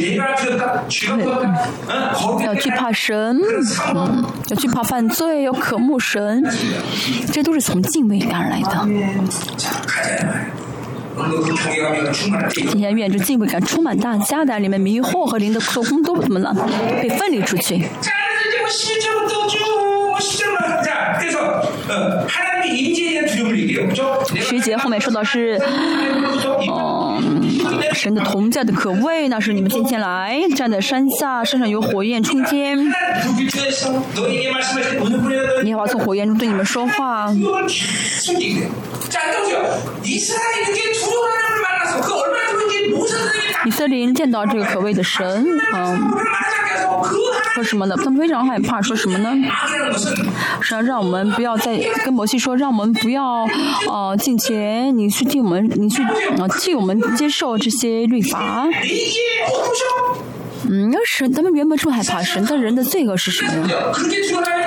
[2.44, 3.40] 要惧怕神，
[3.96, 6.44] 嗯，要惧怕犯罪，要渴慕神，
[7.32, 8.88] 这都是从敬畏感来的。
[12.54, 16.54] 今天愿这敬畏感充满大家的里面迷惑和灵的做工都怎么了？
[17.02, 17.84] 被分离出去。
[24.40, 25.60] 十节后面说的是，
[26.70, 27.42] 嗯，
[27.94, 32.78] 神的同在的可畏，那是你们今天来站在山下，山上有火焰冲天。
[35.64, 37.34] 你好，从火焰中对你们说话。
[43.66, 46.12] 以色列人见到这个可畏的神，嗯。
[47.54, 47.96] 说什么呢？
[47.98, 49.30] 他们非常害怕，说什么呢？
[50.62, 53.46] 是要让我们不要再跟摩西说，让我们不要
[53.90, 58.68] 呃进前，你去替我们，你去啊替我们接受这些律法。
[60.70, 63.70] 嗯，那神，他们原本这么害怕神，但人的罪恶是什么呢？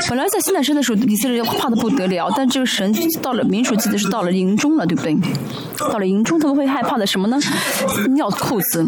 [0.08, 2.92] 本来在西奈山的时候，以色列人怕的不得了，但这个神
[3.22, 5.16] 到了民数记得是到了营中了，对不对？
[5.78, 7.38] 到了营中，他们会害怕的什么呢？
[8.10, 8.86] 尿裤子。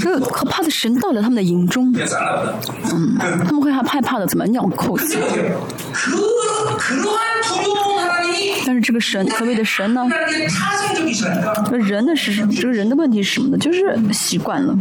[0.00, 1.92] 这个可怕的神到了他们的营中，
[2.92, 5.16] 嗯，他们会害害怕的怎么尿裤子？
[8.66, 10.06] 但是这个神，所谓的神呢？
[11.70, 13.58] 这人的是这个人的问题是什么呢？
[13.58, 14.76] 就是习惯了。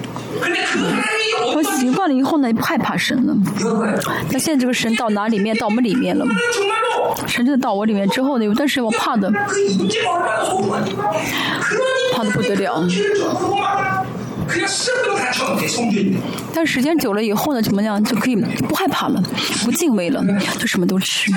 [1.56, 3.36] 我习惯了以后呢，不害怕神了。
[4.32, 5.56] 那现在这个神到哪里面？
[5.58, 6.26] 到我们里面了。
[7.28, 9.32] 神真的到我里面之后呢，有段时间我怕的，
[12.14, 12.84] 怕的不得了。
[16.54, 19.22] 但时间久了以后呢，怎么样就可以不害怕了，
[19.64, 20.24] 不敬畏了，
[20.58, 21.32] 就什么都吃。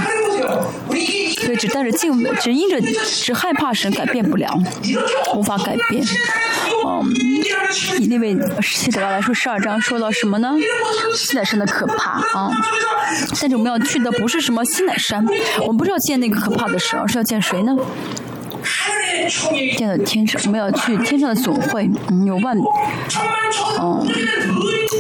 [1.46, 4.56] 对，只带着敬畏，只因着只害怕神改变不了，
[5.34, 6.04] 无法改变。
[6.86, 7.10] 嗯，
[7.98, 10.54] 以那位希德拉来说，十二章说到什么呢？
[11.14, 12.50] 西乃山的可怕啊！
[13.40, 15.26] 但是我们要去的不是什么西乃山，
[15.60, 17.76] 我们不是要见那个可怕的神，而是要见谁呢？
[19.76, 22.56] 见到天上，我们要去天上的总会，嗯，有万，
[23.80, 24.06] 嗯，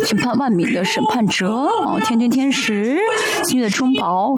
[0.06, 2.98] 审判万民的审判者，哦，天天天使，
[3.44, 4.34] 新月的中宝，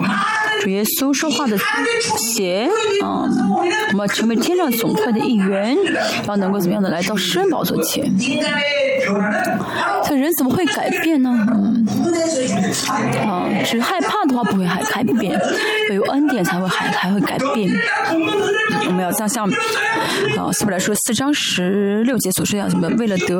[0.61, 1.57] 主耶稣说话的
[2.17, 2.69] 鞋，
[3.03, 3.29] 嗯，
[3.91, 5.77] 我们要成为天上总会的一员，
[6.27, 8.13] 要能够怎么样的来到施恩宝座前？
[10.05, 11.29] 这人怎么会改变呢？
[11.53, 11.85] 嗯，
[13.25, 15.39] 啊，只害怕的话不会还改变，
[15.89, 17.71] 要有恩典才会还还会改变。
[18.87, 19.49] 我们要像像，
[20.37, 22.87] 啊，希伯来说四章十六节所说一样，什么？
[22.97, 23.39] 为了得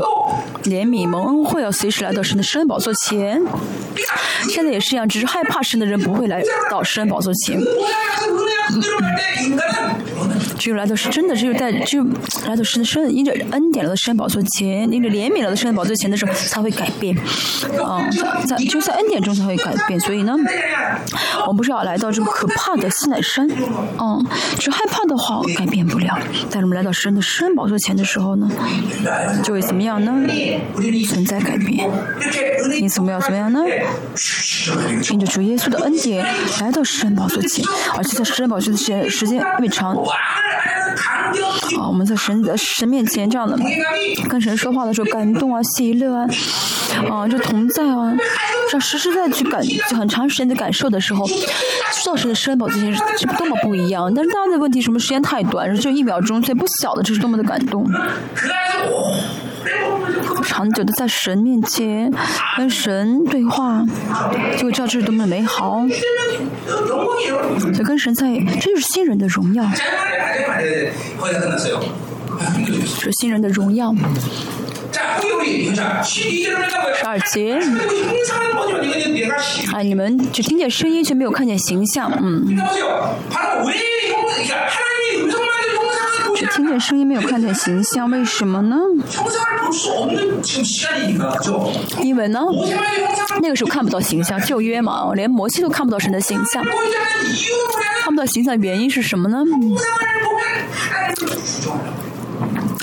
[0.64, 3.41] 怜悯蒙恩惠，要随时来到神的圣恩宝座前。
[4.49, 7.60] 现在也是一样，只是害怕神的人不会来到圣恩宝座前。
[10.62, 12.04] 只有来到是真的，只有在只有
[12.46, 17.18] 来到神的圣因着恩典了的圣宝座前，因着怜悯了的圣宝座前的时候才会改变，
[17.84, 18.08] 嗯，
[18.46, 20.00] 在就在恩典中才会改变。
[20.00, 20.36] 所以呢，
[21.48, 23.50] 我们不是要来到这个可怕的西乃山，
[24.00, 24.24] 嗯，
[24.60, 26.16] 只害怕的话改变不了。
[26.52, 28.48] 但是我们来到神的圣宝座前的时候呢，
[29.44, 30.14] 就会怎么样呢？
[31.08, 31.90] 存在改变。
[32.82, 33.60] 你怎么要怎么样呢？
[35.06, 36.26] 凭着主耶稣的恩典
[36.62, 37.64] 来到圣宝座前，
[37.95, 39.95] 而且在圣宝座前时间越长。
[39.95, 43.56] 啊，我们在神的神面前这样的
[44.28, 46.28] 跟神说话的时候，感动啊，喜乐啊，
[47.10, 48.18] 啊，就同在啊，
[48.68, 49.62] 这样实实在在去感，
[49.95, 51.36] 很长时间的感受的时候，知
[52.08, 54.12] 道神的圣宝这些是多么不一样。
[54.14, 57.88] 但是大家的问题，什么时间太短，就一秒钟，所以不晓得这是多么的感动。
[60.43, 62.11] 长久的在神面前
[62.57, 63.85] 跟神对话，
[64.57, 65.81] 就会知道这是多么的美好。
[67.73, 68.27] 就跟神在，
[68.59, 69.63] 这就是新人的荣耀。
[72.85, 73.93] 是新人的荣耀。
[76.95, 77.59] 十二节。
[79.73, 82.57] 啊，你们只听见声音，却没有看见形象，嗯。
[86.47, 88.77] 听见声音，没有看见形象，为什么呢？
[92.01, 92.41] 因为呢，
[93.41, 96.63] 那个时候看不到形象，旧约嘛，连摩西都看不到神的形象。
[98.03, 99.43] 看不到形象的原因是什么呢？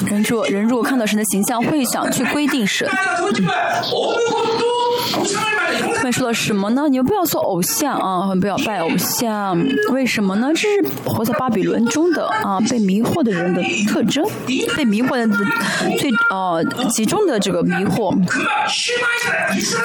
[0.06, 2.88] 人若人如果看到神的形象，会想去规定神。
[6.02, 6.88] 面说了什么呢？
[6.88, 9.58] 你们不要做偶像啊，不要拜偶像。
[9.92, 10.50] 为什么呢？
[10.54, 14.24] 这是活在巴比伦中的啊，被迷惑的人的特征，
[14.76, 15.26] 被迷惑的
[15.98, 18.14] 最呃集中的这个迷惑。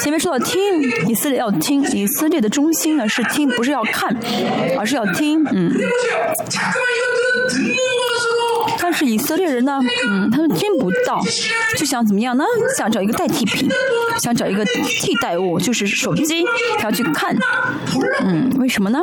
[0.01, 4.15] 前面说到听，以色列要听，以色列的中心呢是听，不是要看，
[4.77, 5.73] 而是要听，嗯。
[9.03, 11.21] 以色列人呢，嗯，他们听不到，
[11.77, 12.43] 就想怎么样呢？
[12.77, 13.69] 想找一个代替品，
[14.19, 16.43] 想找一个替代物，就是手机，
[16.77, 17.35] 他要去看，
[18.21, 18.99] 嗯，为什么呢？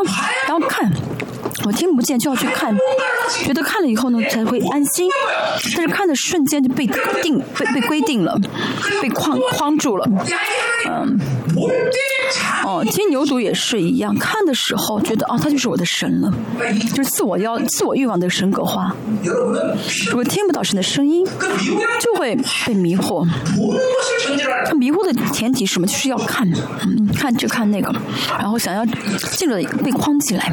[0.46, 0.90] 他要看，
[1.64, 2.74] 我听不见就要去看，
[3.44, 5.08] 觉得看了以后呢才会安心，
[5.76, 6.86] 但是看的瞬间就被
[7.22, 8.38] 定被被规定了，
[9.02, 10.06] 被框框住了，
[10.88, 11.18] 嗯，
[12.64, 16.32] 哦，金牛犊也是一样，看的时候觉得啊，他就是我的神了，
[16.94, 18.94] 就是自我要自我欲望的神格化。
[20.08, 21.24] 如果听不到神的声音，
[22.00, 23.26] 就会被迷惑。
[24.66, 25.86] 他迷惑的前提是什么？
[25.86, 26.50] 就是要看，
[26.84, 27.92] 嗯，看这看那个，
[28.38, 28.84] 然后想要
[29.32, 30.52] 进入被框起来。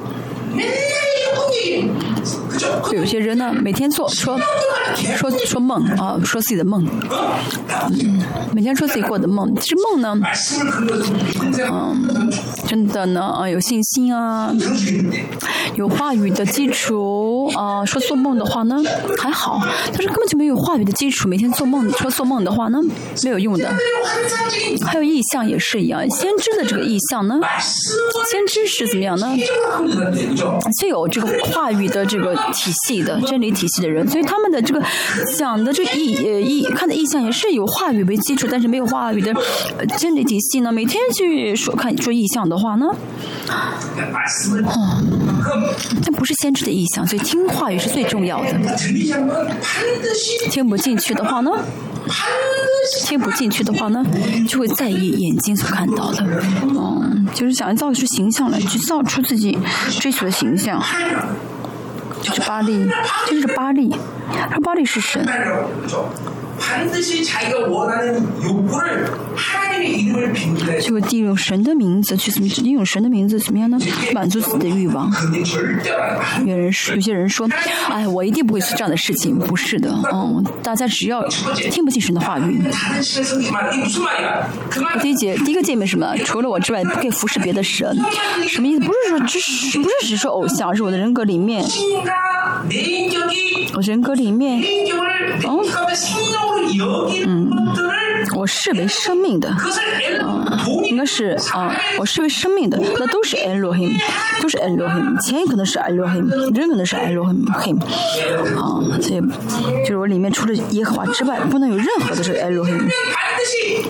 [2.93, 4.39] 有些人呢，每天做说
[5.15, 6.85] 说说梦啊，说自己的梦，
[7.89, 8.21] 嗯，
[8.53, 9.55] 每天说自己过的梦。
[9.55, 10.15] 其实梦呢，
[11.71, 12.29] 嗯，
[12.67, 14.53] 真的呢啊，有信心啊，
[15.75, 18.75] 有话语的基础啊，说做梦的话呢
[19.17, 19.61] 还好，
[19.91, 22.79] 但是根本就没有话语的基础，每天做梦说做梦的话呢
[23.23, 23.73] 没有用的。
[24.85, 27.39] 还有意象也是一样，先知的这个意象呢，
[28.29, 29.33] 先知是怎么样呢？
[30.79, 32.31] 就有这个话语的这个。
[32.53, 34.83] 体系的真理体系的人，所以他们的这个
[35.37, 39.33] 讲的这意呃意看的意向也是有话语为基础，但是没有话语的
[39.97, 40.71] 真理体系呢。
[40.71, 42.87] 每天去说看说意向的话呢，
[44.65, 45.01] 哦，
[46.03, 48.49] 这不是先知的意向，所以听话语是最重要的。
[50.49, 51.51] 听不进去的话呢，
[53.05, 54.03] 听不进去的话呢，
[54.47, 56.25] 就会在意眼睛所看到的，
[56.63, 59.57] 嗯，就是想要造出形象来，去造出自己
[59.99, 60.81] 追求的形象。
[62.21, 62.87] 就是巴利，
[63.27, 63.89] 就是巴利，
[64.51, 65.25] 说巴利是神。
[70.81, 72.47] 就利用神的名字去怎么？
[72.61, 73.79] 利用神的名字怎么样呢？
[74.13, 75.11] 满足自己的欲望。
[76.45, 77.49] 有人说，有些人说，
[77.89, 79.37] 哎，我一定不会做这样的事情。
[79.39, 81.25] 不是的，嗯，大家只要
[81.71, 82.61] 听不进神的话语。
[85.01, 86.15] 第一节，第一个诫命什么？
[86.25, 87.97] 除了我之外，不可以服侍别的神。
[88.47, 88.81] 什么意思？
[88.81, 91.63] 不是说只是，不是只说偶像，是我的人格里面，
[93.73, 94.61] 我人格里面，
[95.45, 95.65] 哦。
[97.25, 97.49] 嗯，
[98.35, 99.49] 我视为生命的，
[100.21, 103.91] 嗯，应该是啊，我视为生命的，那都是 Elohim，
[104.41, 107.79] 都是 Elohim，钱可能是 Elohim，人可能是 Elohim，
[108.57, 109.21] 啊，所以
[109.81, 112.89] 就是我里面除了耶和华之外，不能有任何的是 Elohim，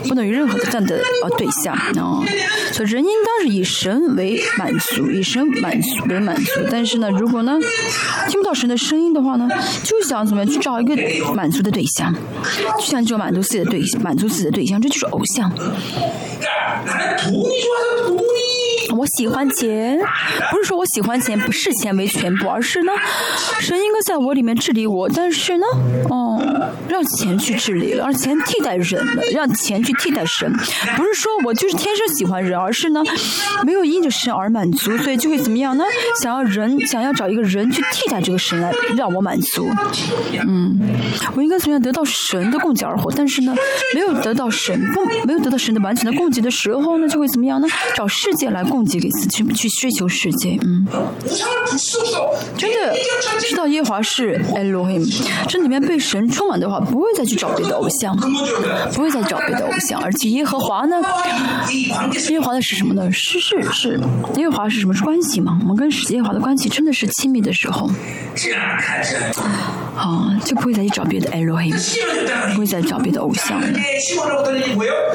[0.07, 2.23] 不等于任何的这样的啊对象啊，
[2.71, 7.59] 所以人应当是以神为满足，以神满足为满足，但是呢，如果呢
[8.29, 9.47] 听不到神的声音的话呢，
[9.83, 10.95] 就想怎么样去找一个
[11.33, 12.13] 满足的对象。
[12.79, 15.51] 就像就满足自己的对满足自己的对象，这就是偶像。
[18.97, 19.99] 我喜欢钱，
[20.51, 22.91] 不是说我喜欢钱，不视钱为全部，而是呢，
[23.59, 25.65] 神应该在我里面治理我，但是呢，
[26.09, 26.41] 哦，
[26.87, 30.51] 让钱去治理了，让钱替代人了，让钱去替代神，
[30.97, 33.01] 不是说我就是天生喜欢人，而是呢，
[33.65, 35.85] 没有因着神而满足，所以就会怎么样呢？
[36.21, 39.69] 想要人，想要找一个人去替代这个神来让我满足。
[40.45, 40.77] 嗯，
[41.35, 43.11] 我应该怎么样得到神的供给而活？
[43.15, 43.55] 但是呢，
[43.93, 47.67] 没有得到神供，没有得到神的完全的供给的时候呢，就会怎么样呢？
[47.95, 48.80] 找世界来供。
[48.81, 50.87] 供给给自己去追求世界，嗯，
[52.57, 52.95] 真的
[53.39, 55.07] 知道耶华是 Elohim，
[55.47, 58.17] 这里面被神充满的话，不会再去找别的偶像，
[58.93, 60.97] 不会再找别的偶像，而且耶和华呢，
[62.29, 63.11] 耶和华的是什么呢？
[63.11, 63.99] 是是是，
[64.37, 65.59] 耶和华是什么关系嘛？
[65.61, 67.87] 我们跟耶和华的关系真的是亲密的时候，
[69.95, 71.75] 啊，就不会再去找别的 Elohim，
[72.55, 73.67] 不会再找别的偶像了。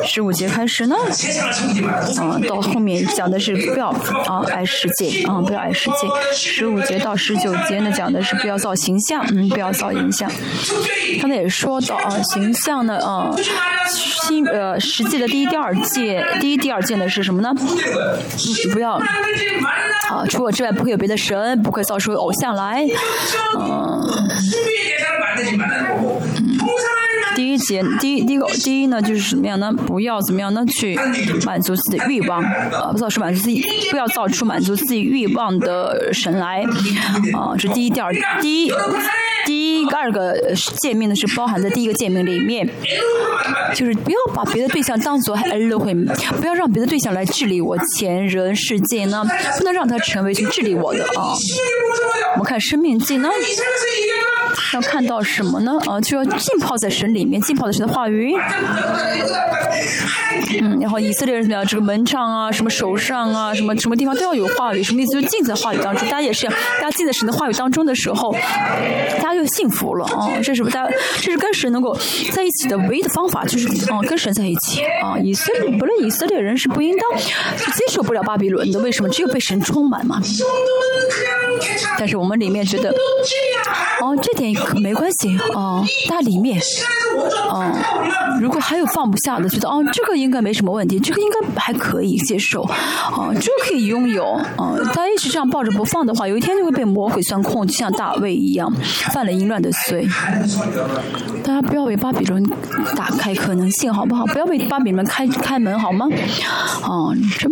[0.04, 0.94] 十五节开始呢，
[2.16, 3.55] 啊，到后面讲的是。
[3.56, 10.30] 不要啊爱世界啊不要爱世界，十五节到十九节呢讲的是不要造形象，嗯不要造形象。
[11.20, 13.30] 刚才也说到啊形象呢啊
[13.90, 17.54] 新呃实际的第一第二届第一第二届的是什么呢？
[18.72, 22.86] 不要啊除我之外不会有别的神，不会造出偶像来，
[23.58, 24.02] 嗯。
[27.36, 29.70] 第一节，第一第一个第一呢，就是什么样呢？
[29.86, 30.64] 不要怎么样呢？
[30.66, 30.98] 去
[31.44, 36.64] 满足自己的欲望，啊，不造出满足自己，不要造出满足自己欲望的神来，
[37.34, 38.72] 啊，这第一、第二、第一、
[39.44, 40.34] 第一二个
[40.80, 42.66] 界面呢是包含在第一个界面里面，
[43.74, 45.94] 就是不要把别的对象当做 l o h
[46.40, 49.22] 不要让别的对象来治理我前人世界呢，
[49.58, 51.34] 不能让他成为去治理我的啊。
[52.32, 53.28] 我们看生命记呢。
[54.74, 55.72] 要看到什么呢？
[55.86, 58.34] 啊，就要浸泡在神里面，浸泡在神的话语。
[60.60, 61.66] 嗯，然后以色列人怎么样？
[61.66, 65.20] 这个门上啊，什么手上啊，什么什么地方都要有话语，什么意思？
[65.20, 66.06] 就浸在话语当中。
[66.08, 68.32] 大家也是，大家浸在神的话语当中的时候，
[69.20, 70.30] 大家就幸福了啊！
[70.42, 70.86] 这是大，
[71.20, 71.96] 这是跟神能够
[72.32, 75.18] 在一起的唯一的方法，就是啊，跟神在一起啊。
[75.18, 79.08] 以色列，不论以色列人是不应当接受不了巴比伦的，为什么？
[79.08, 80.20] 只有被神充满嘛。
[81.98, 82.90] 但是我们里面觉得，
[84.00, 86.60] 哦，这点 没关系哦，大里面，
[87.50, 87.72] 哦，
[88.40, 94.24] 如果还有放不下的，觉得哦，这个应该没什么问题，这个应该还可以接受，哦，这个可以拥有，
[94.56, 98.72] 哦，大家一直这样抱着不放的话，有一天就会被魔鬼钻空，就像大卫一样，
[99.12, 100.06] 犯了淫乱的罪。
[101.42, 102.42] 大家不要为巴比伦
[102.96, 104.26] 打开可能性，好不好？
[104.26, 106.06] 不要为巴比伦开开门，好吗？
[106.82, 107.48] 哦，这。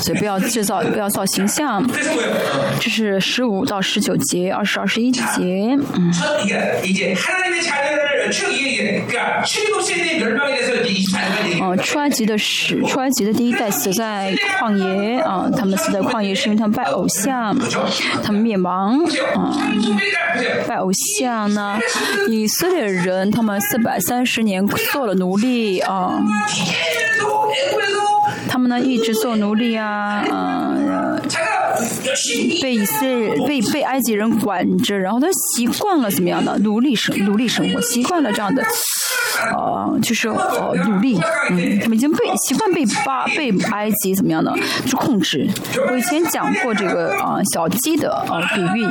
[0.00, 1.84] 所以不要制造，不要造形象。
[2.80, 5.20] 这是十五到十九节，二十二十一节。
[5.94, 6.12] 嗯。
[11.60, 17.56] 哦，出埃及的史，出埃及的第一代死在旷野啊，他们死在旷野是因为他们拜偶像，
[18.22, 18.98] 他们灭亡
[19.34, 19.58] 啊，
[20.66, 21.78] 拜偶像呢。
[22.28, 26.22] 以色列人他们四百三十年做了奴隶啊。
[28.50, 31.22] 他们呢一直做奴隶啊，嗯，
[32.60, 38.62] 被以色列被被埃及人管着，然后他习惯了怎么样的奴隶生奴隶生活，习惯了这样的，
[39.56, 41.16] 呃，就是呃奴隶，
[41.50, 44.52] 嗯，他们已经被习惯被巴被埃及怎么样的
[44.84, 45.48] 去控制。
[45.88, 48.84] 我以前讲过这个啊小鸡的啊比喻。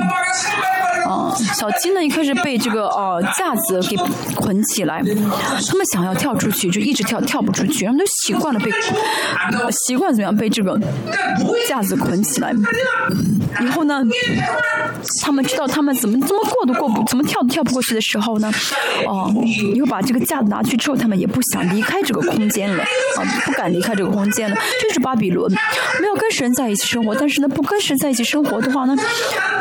[1.07, 3.95] 嗯，小鸡呢一开始被这个呃架子给
[4.35, 8.71] 捆起来，他们想要跳出去，就一直跳跳不出去，他们都习惯了被
[9.71, 10.79] 习惯怎么样被这个
[11.67, 12.53] 架子捆起来。
[13.61, 14.01] 以后呢，
[15.21, 18.51] 他们知道他们怎么怎么过都过不，怎么跳都跳不过去的时候呢，
[19.07, 19.31] 哦，
[19.75, 22.83] 以后把这个架子拿去之后，他们也不想离开这个空间了，
[23.17, 24.55] 啊，不敢离开这个空间了。
[24.81, 25.51] 这是巴比伦，
[25.99, 28.95] 没有跟神在一起生活，但是呢，不跟神在一起生活的话呢，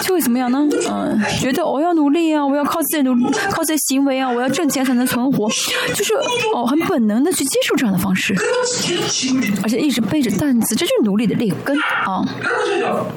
[0.00, 0.66] 就会怎么样呢？
[0.90, 1.20] 嗯。
[1.40, 5.48] 觉得我要努力啊，我要靠自己努，靠自己行为啊，我要挣钱才能存活，
[5.94, 6.14] 就是
[6.54, 8.34] 哦，很本能的去接受这样的方式，
[9.62, 11.76] 而且一直背着担子，这就是奴隶的劣根
[12.06, 12.24] 啊。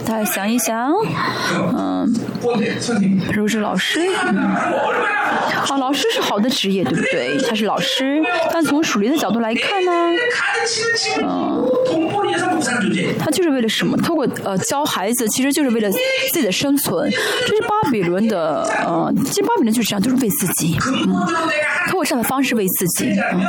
[0.06, 0.92] 大家想一想，
[1.78, 2.14] 嗯，
[3.34, 7.38] 如果是老师，啊，老师是好的职业，对不对？
[7.48, 8.22] 他是老师，
[8.52, 9.92] 但从属灵的角度来看呢，
[11.24, 11.70] 嗯，
[13.20, 13.96] 他就是为了什么？
[13.98, 15.90] 通过呃教孩子，其实就是为了
[16.32, 17.10] 自己的生存，
[17.48, 18.01] 这是巴比。
[18.04, 21.14] 伦的呃，其实巴比伦就是这样，就是为自己，嗯，
[21.90, 23.42] 通过这样的方式为自己，嗯，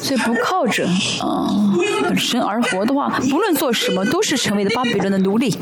[0.00, 0.86] 所以不靠着
[1.22, 5.58] 嗯神而活的话，不论做什么都是成为了巴比伦的奴隶。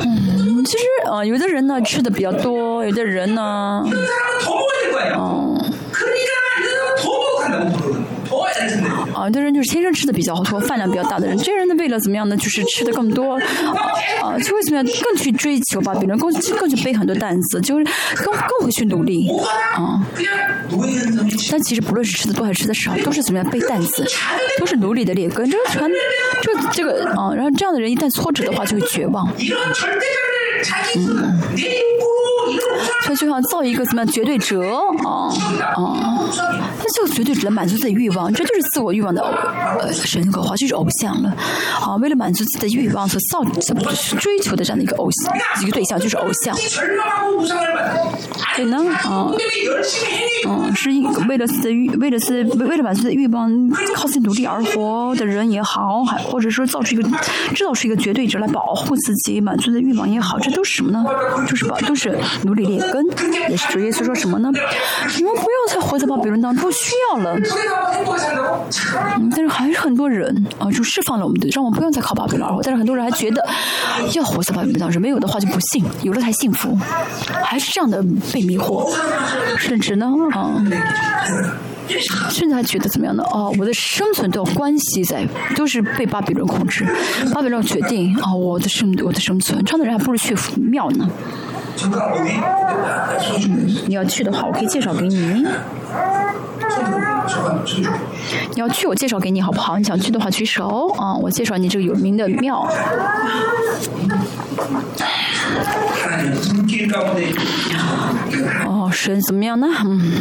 [0.00, 3.92] 嗯，其实呃，有的人呢吃的比较多，有的人呢，嗯。
[9.18, 12.36] 啊，有的人就是天生吃的比较多，饭量比较大的人，这些人呢，为了怎么样呢？
[12.36, 13.34] 就是吃的更多，
[14.22, 14.82] 啊，就为什么要？
[15.02, 17.84] 更去追求吧，比人更更去背很多担子，就是
[18.16, 19.28] 更更会去努力，
[19.76, 20.00] 啊。
[21.50, 24.04] 但其实不论是吃的多还是吃的少，都是怎么样背担子，
[24.58, 25.48] 都是努力的劣根。
[25.50, 25.90] 这个传，
[26.42, 29.28] 就这个啊，然后这样的人一旦挫折的话，就会绝望。
[30.96, 31.40] 嗯。
[33.08, 34.60] 他就想造一个怎么样绝对者
[35.02, 35.32] 啊
[35.74, 36.28] 啊！
[36.78, 39.22] 他就绝对只能满足自己欲望，这就是自我欲望的
[39.80, 41.34] 呃神格化，就是偶像了
[41.80, 41.96] 啊！
[41.96, 43.74] 为了满足自己的欲望所造、所
[44.18, 46.54] 追求的这样的一个偶像，一个对象就是偶像。
[46.54, 46.84] 所
[48.58, 49.32] 以呢啊，
[50.46, 50.90] 嗯，是
[51.28, 53.50] 为了自己的欲，为了自为了满足自己的欲望，
[53.94, 57.02] 靠自己努力而活的人也好，还或者说造出一个
[57.54, 61.04] 制造出一个绝对者来保护自己、满足的欲望也好，这都是什么呢？
[61.48, 62.18] 就是吧，都是。
[62.42, 63.06] 奴隶劣根，
[63.48, 64.50] 也是主耶稣说什么呢？
[65.16, 67.38] 你们不要再活在巴比伦当中，不需要了。
[69.30, 72.62] 但是还是很多人啊，就释放了我们的，让我们不用再靠巴比伦而活。
[72.62, 73.44] 但是很多人还觉得
[74.14, 76.76] 要活在巴比伦当中，没有的话就不信，有了才幸福，
[77.44, 78.02] 还是这样的
[78.32, 78.92] 被迷惑，
[79.56, 80.62] 甚至呢，啊，
[82.30, 83.22] 甚至还觉得怎么样呢？
[83.30, 85.26] 哦，我的生存都要关系在，
[85.56, 86.86] 都是被巴比伦控制，
[87.32, 91.08] 巴比伦决定啊，我的生我的生存，这样的人还不如去庙呢。
[93.86, 95.44] 你要去的话，我可以介绍给你。
[98.54, 99.78] 你要去，我介绍给你好不好？
[99.78, 102.68] 你想去的话举手啊，我介绍你这个有名的庙。
[108.66, 109.66] 哦，神怎么样呢？
[109.84, 110.12] 嗯，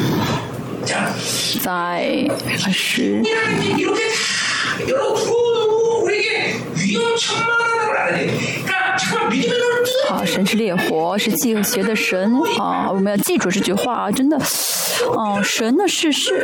[1.62, 2.28] 在
[2.66, 3.22] 二十。
[10.10, 12.90] 好，神是烈火，是祭邪的神啊！
[12.90, 14.38] 我们要记住这句话，真的，
[15.14, 16.42] 哦，神呢是是，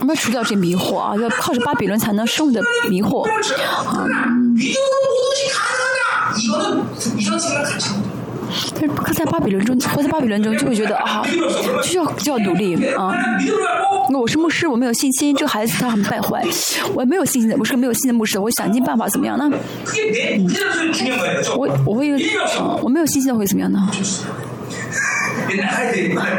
[0.00, 3.30] 我们要除掉这迷惑啊，要靠着巴比伦才能胜的迷惑啊。
[8.74, 11.22] 但是在巴比伦中，活在巴比伦中就会觉得啊，
[11.82, 13.12] 就要就要努力啊。
[14.10, 16.44] 那我是牧师，我没有信心，这个孩子他很败坏，
[16.94, 19.50] 我没有信心的，我是个没有信心的牧师，我想尽办法怎么样呢？
[21.56, 22.12] 我我会，
[22.82, 23.88] 我没有信心的会怎么样呢？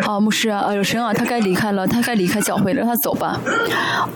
[0.05, 3.39] 啊， 牧师啊，呃，有神啊，他该离开了，他该离开教会了，让他走吧。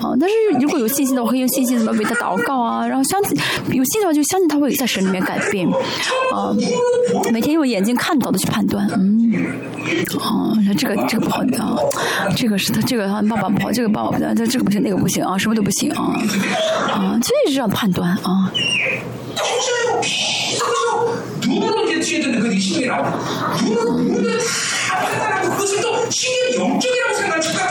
[0.02, 2.88] 啊，但是如果有信心的话，可以用信心怎么为他祷告啊？
[2.88, 3.38] 然后相信
[3.70, 5.68] 有信心的话，就相信他会在神里面改变。
[5.68, 6.54] 啊，
[7.32, 9.34] 每天用眼睛看到的去判断，嗯，
[10.20, 11.78] 啊，这个这个不好啊，
[12.36, 16.16] 这个是他这个他爸爸不好，这个爸爸不行，这这个不行，那个不行啊，什么都不行啊，
[16.92, 18.52] 啊，这是这样判断啊。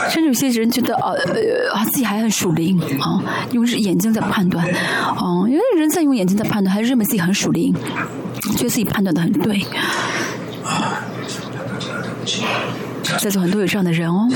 [0.09, 7.73] 甚至有些人觉得啊呃自己还很属灵啊，用眼睛在判断啊，因为人在用眼睛在判断，还认为自己很属灵，
[8.55, 9.61] 觉得自己判断的很对。
[13.19, 14.27] 在座很多有这样的人哦。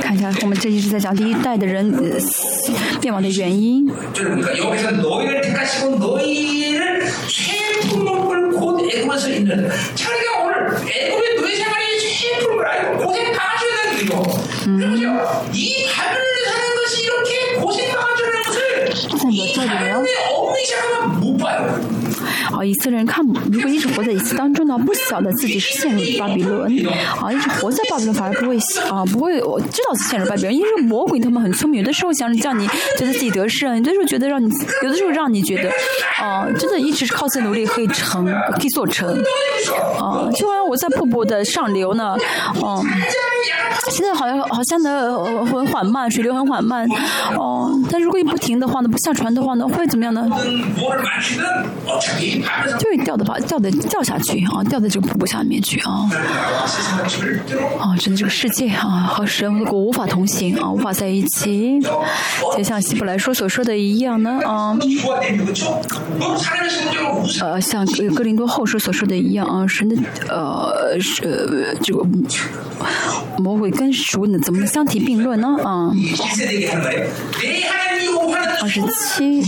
[0.00, 1.84] 看一下，我们这一直在讲第一代的人
[3.02, 3.90] 灭亡的原因。
[19.30, 20.04] 몇 절이래요?
[20.32, 22.05] 어머니 잠깐만 못 봐요.
[22.52, 26.62] 啊，以色列人看，如果一直活在以色列当中呢，不晓得自己是陷入巴比伦。
[27.20, 28.58] 啊，一直活在巴比伦，反而不会
[28.90, 32.66] 啊，不会我知道是陷入巴比伦，因为魔鬼他们很聪明，有的时候想叫你
[32.98, 34.48] 觉得自己得胜，有的时候觉得让你，
[34.82, 35.70] 有的时候让你觉得，
[36.22, 39.08] 啊，真的一直靠自己努力可以成，可以做成。
[39.98, 42.16] 啊，就好像我在瀑布的上流呢，
[42.54, 42.84] 嗯，
[43.90, 46.86] 现在好像好像呢很缓慢，水流很缓慢，
[47.36, 50.26] 哦，但如果你不停的话呢，不下船的话呢，会怎么样呢？
[52.78, 56.08] 就会掉的吧，掉的掉下去啊，掉在这个瀑布下面去啊。
[57.78, 61.80] 啊，真的这个世界啊，和神如果无法同行啊，无法在一起，
[62.56, 64.76] 就像希伯来说所说的一样呢啊。
[67.40, 69.96] 呃，像哥林多后书所说的一样啊，神的
[70.28, 72.04] 呃呃这个
[73.38, 75.92] 魔鬼跟属呢怎么相提并论呢啊？
[78.66, 79.40] 二十七。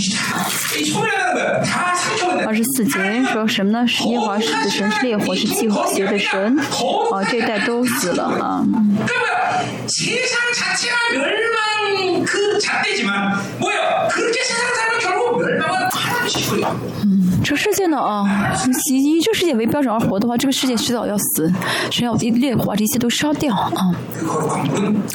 [2.46, 3.84] 二十四节说什么呢？
[3.84, 6.56] 是耶华是的神是烈火，是祭邪的神。
[6.56, 8.64] 啊，这一代都死了啊。
[17.04, 18.52] 嗯，这世界呢啊，
[18.90, 21.50] 以以这个世界为标准而活的话，这个世界迟早要死，
[21.90, 23.70] 神要一烈火把这一切都烧掉啊。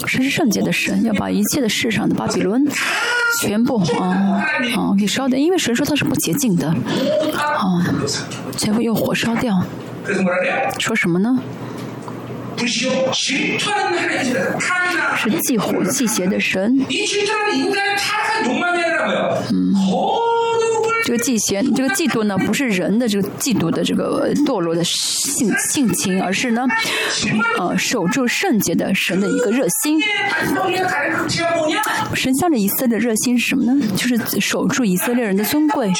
[0.07, 2.65] 神是圣洁的神，要把一切的世上的巴比伦
[3.41, 4.43] 全部啊
[4.75, 6.67] 啊给烧掉，因为神说他是不洁净的
[7.35, 7.85] 啊，
[8.57, 9.63] 全部用火烧掉。
[10.79, 11.39] 说什么呢？
[12.57, 12.89] 是
[15.41, 16.77] 祭火祭邪的神。
[19.51, 19.73] 嗯。
[21.03, 26.65] 这个嫉嫌，这个嫉妒呢，不是人的这个嫉妒的这个堕落的性性情，而是呢，
[27.59, 30.01] 呃，守住圣洁的神的一个热心。
[32.15, 33.87] 神向着以色列的热心是什么呢？
[33.95, 35.91] 就是守住以色列人的尊贵。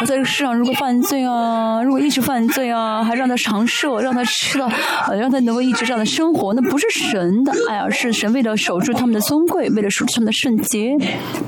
[0.00, 4.70] 我在这个世上如果犯罪啊，如果一直犯罪啊，还让他长寿，让他吃到，
[5.08, 10.96] 呃，让他能够一直这样的生活，那不是神的爱，而是神为了守住他们的尊贵，为了守住他们的圣洁，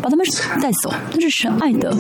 [0.02, 0.26] 把他们
[0.60, 1.90] 带走，那是神爱的，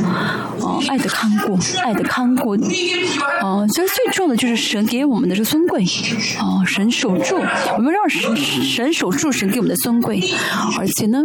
[0.60, 0.95] 啊，爱。
[0.96, 5.84] 爱的看顾，爱的看顾，啊，其实最重要的就是神给我们的这尊贵，
[6.38, 7.36] 啊，神守住，
[7.76, 10.22] 我们让神神守住神给我们的尊贵，
[10.78, 11.22] 而且呢，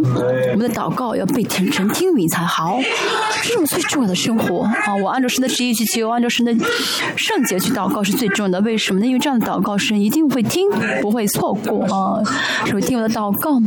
[0.52, 2.78] 我们的祷告要被神神听允才好，
[3.42, 4.94] 这是我们最重要的生活啊！
[5.02, 6.54] 我按照神的旨意去求，按照神的
[7.16, 8.60] 圣洁去祷告是最重要的。
[8.60, 9.06] 为什么呢？
[9.06, 10.68] 因为这样的祷告神一定会听，
[11.00, 12.20] 不会错过啊！
[12.66, 13.58] 神会听我的祷告，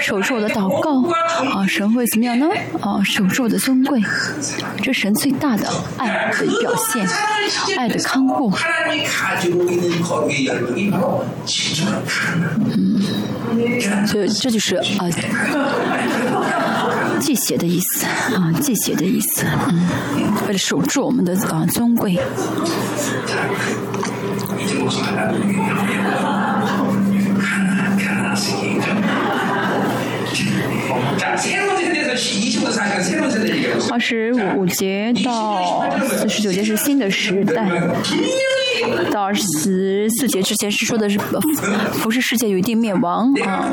[0.00, 1.02] 守住我的祷告，
[1.50, 2.46] 啊，神会怎么样呢？
[2.80, 4.00] 啊，守住我的尊贵，
[4.80, 5.47] 这神最大。
[5.48, 5.66] 大的
[5.96, 7.08] 爱的表现，
[7.78, 8.52] 爱的看护。
[12.66, 15.08] 嗯，所以这就是啊，
[17.18, 19.46] 祭血的意思啊，祭血的意思。
[19.70, 19.88] 嗯，
[20.46, 22.20] 为了守住我们的啊尊贵。
[33.90, 37.64] 二十五节到四十九节是新的时代。
[39.10, 39.42] 到二十
[40.10, 41.18] 四节之前是说的是
[42.02, 43.70] 不是世界有一定灭亡啊。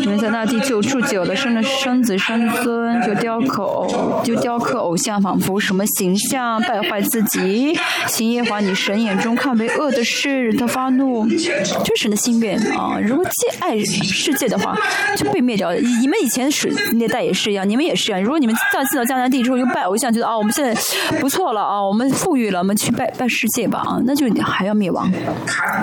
[0.00, 7.78] 你们在那地就住久了，生了生子生孙，就雕刻偶，就雕刻偶像，仿佛什么形象，败坏自己。
[8.08, 12.98] 行耶华你神眼中看为恶的事，他发怒，真实的心愿啊！
[13.02, 14.76] 如果既爱世界的话，
[15.16, 15.76] 就被灭掉了。
[15.76, 18.22] 你们以前是那代也是一样，你们也是一样。
[18.22, 20.74] 如果你们再进到迦南地之后又拜偶像，觉得啊，我们现在
[21.20, 25.08] 不错错了啊，我们富裕了，我们去拜拜世界吧啊，那就还要灭亡。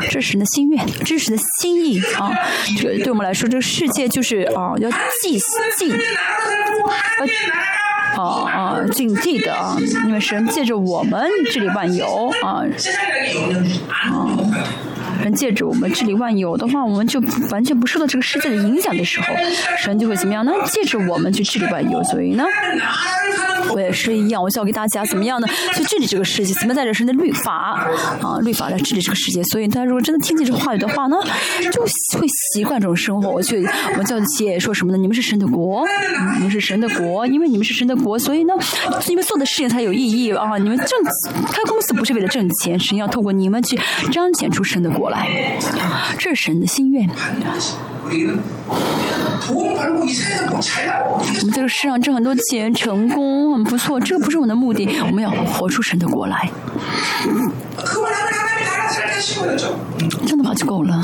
[0.09, 2.29] 这是你的心愿，这是你的心意啊！
[2.77, 4.89] 这个对我们来说，这个世界就是啊，要
[5.21, 5.39] 祭
[5.77, 5.93] 祭，
[8.17, 8.21] 啊
[8.51, 9.77] 啊，敬地的啊！
[10.05, 12.61] 因为神借着我们治理万有啊，
[13.87, 14.27] 啊，
[15.25, 17.19] 神借着我们治理万有的话，我们就
[17.49, 19.27] 完全不受到这个世界的影响的时候，
[19.75, 20.53] 神就会怎么样呢？
[20.67, 22.43] 借着我们去治理万有，所以呢。
[23.73, 25.47] 我也是一样，我教给大家怎么样呢？
[25.73, 27.73] 去治理这个世界，怎么带着神的律法
[28.21, 29.43] 啊，律法来治理这个世界。
[29.45, 31.17] 所以，他如果真的听见这话语的话呢，
[31.71, 33.31] 就会习惯这种生活。
[33.31, 34.97] 我去，我们教的企业说什么呢？
[34.99, 35.83] 你们是神的国，
[36.37, 38.53] 你们是神的国，因为你们是神的国，所以呢，
[39.07, 40.59] 你们做的事情才有意义啊！
[40.59, 40.87] 你们挣
[41.51, 43.75] 开公司不是为了挣钱，神要透过你们去
[44.11, 45.14] 彰显出神的国来，
[46.17, 47.09] 这是神的心愿。
[49.47, 54.87] 我们这个世上挣很多钱，成功很不错，这个不是我们的目的。
[55.01, 56.49] 我们要活出神的国来，
[60.23, 61.01] 这样的话就够了。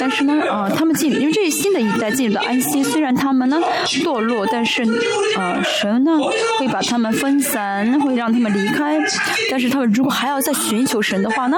[0.00, 3.58] 但是呢，啊，他们进，因为这些新的一代进入了安息，虽然他们呢
[4.02, 4.82] 堕落，但是，
[5.36, 6.18] 啊，神呢
[6.58, 8.98] 会把他们分散，会让他们离开。
[9.50, 11.56] 但是他们如果还要再寻求神的话呢，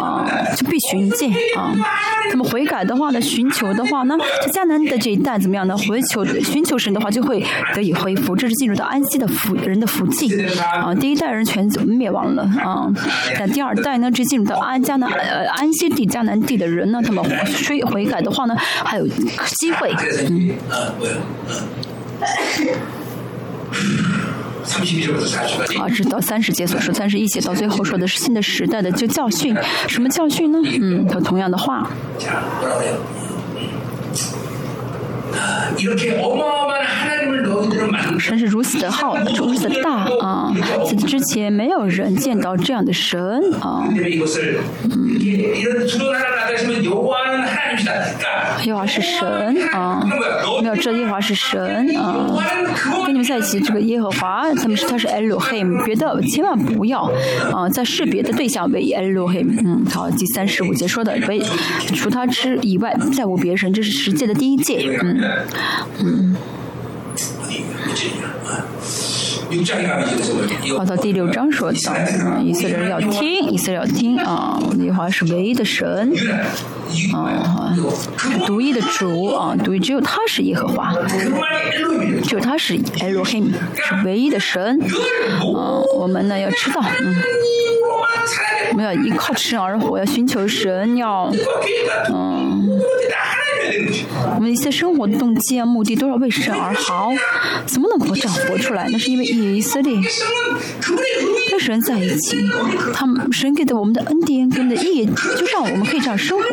[0.00, 0.26] 啊，
[0.56, 1.74] 就必寻见啊。
[2.30, 5.76] 他们悔改的话呢，寻求的话呢，在迦南的这一代怎么样呢？
[5.76, 7.44] 回求寻求神的话，就会
[7.74, 8.36] 得以恢复。
[8.36, 10.30] 这是进入到安息的福人的福气
[10.82, 10.94] 啊。
[10.94, 12.86] 第一代人全灭亡了啊，
[13.38, 17.24] 但第二代呢，这进入到安迦南呃安息地迦南地的人呢，他们
[17.64, 19.92] 追悔改的话呢，还有机会。
[20.28, 20.50] 嗯。
[25.78, 29.56] 啊，直到三十节所说，三十一节到最后说的是新的时代的就教训，
[29.88, 30.58] 什么教训呢？
[30.80, 31.90] 嗯，和同样的话。
[38.18, 40.52] 神是如此的浩， 如此的大啊！
[40.88, 43.20] 在之前没有人见到这样的神
[43.60, 43.86] 啊。
[43.88, 43.96] 嗯。
[48.64, 50.02] 耶华是神啊，
[50.62, 52.36] 没有这耶华是神啊。
[53.06, 57.10] 跟你们在一起，这个耶和华，他们是他是 Elohim，别的千万不要
[57.52, 59.60] 啊，在识别的对象为 Elohim。
[59.64, 61.40] 嗯，好，第三十五节说的为
[61.94, 64.98] 除他之以外再无别神，这是十诫的第一诫。
[65.02, 65.20] 嗯
[65.98, 66.36] 嗯。
[70.76, 71.76] 好，到第六章说到，
[72.42, 74.60] 以色列人要听，以色列要听啊！
[74.78, 76.12] 耶和华是唯一的神，
[77.14, 77.74] 啊，
[78.46, 80.94] 独一的主啊，独一只有他是耶和华，
[82.22, 84.78] 只有他是 Elohim，是唯一的神。
[85.56, 87.14] 啊，我们呢要知道，嗯，
[88.72, 91.32] 我们要依靠神而活，要寻求神，要，
[92.12, 92.78] 嗯。
[94.38, 97.10] 我们一些生活的动机啊、目的都是为神而好，
[97.66, 98.88] 怎么能够这样活出来？
[98.88, 99.98] 那是因为以色列。
[101.58, 102.36] 神在一起，
[102.94, 106.44] 他们神给的我们的恩典、给我们的意义，就让我们可以这样生活。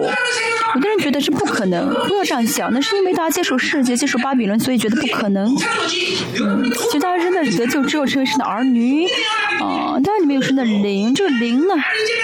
[0.75, 5.47] 有的人觉得是不可能，不要这样想，那是因为大家接受世界、接受巴比伦，所以觉得不可能。
[6.41, 9.05] 嗯，其实大家真的觉得救，只有成为神的儿女。
[9.61, 11.73] 啊，当然里面有神的灵，这个灵呢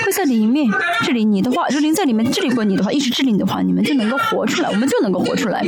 [0.05, 0.69] 会在里面
[1.03, 5.63] 治理你的话，这灵在里面治理过你的话，一直治理你的话，你们就能够活出来，我们就能够活出来。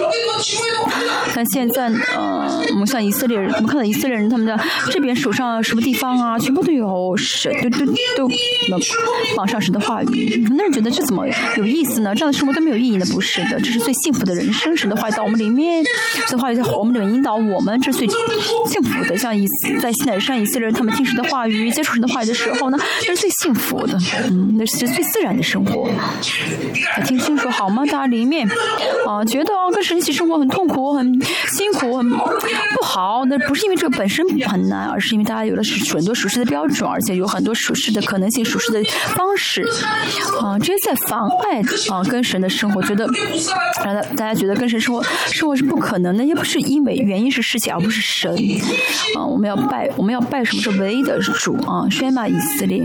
[1.34, 4.60] 但现在，呃，我们像以色列人，我们看到以色列人他们的
[4.92, 6.86] 这边手上什么地方啊，全部都有
[7.18, 7.86] 神，都都
[8.18, 8.28] 都
[8.70, 8.80] 能
[9.36, 10.46] 榜上神的话语。
[10.48, 11.28] 很多人觉得这怎么
[11.58, 12.14] 有意思呢？
[12.16, 13.06] 这样的生活都没有意义呢？
[13.12, 14.76] 不是的，这是最幸福的人生。
[14.76, 15.84] 神的话语到我们里面，
[16.28, 19.18] 神的话语在我们里面引导我们，这是最幸福的。
[19.18, 19.46] 像以
[19.82, 21.70] 在西奈山以色列人他们听神的话语。
[21.72, 22.78] 接触神的话语的时候呢，
[23.08, 23.98] 那是最幸福的，
[24.30, 25.90] 嗯，那是最自然的生活。
[27.06, 27.84] 听清楚好吗？
[27.86, 28.48] 大家里面
[29.08, 31.22] 啊，觉得跟神一起生活很痛苦、很
[31.56, 35.62] 辛苦、很不好，那不是因为这个本身很难，而是因为大家有了
[35.94, 38.84] 很多属实的标准，而且有很多属实的可能性、属实的
[39.16, 39.64] 方式
[40.42, 43.08] 啊，这些在妨碍啊跟神的生活，觉得
[43.84, 48.32] 让大大家觉得跟神生活生活是不可能的，也不是因为原因是世界而不是神
[49.18, 50.62] 啊，我们要拜，我们要拜什么？
[50.62, 51.58] 是唯一的主。
[51.64, 52.84] 啊，摔马以色列，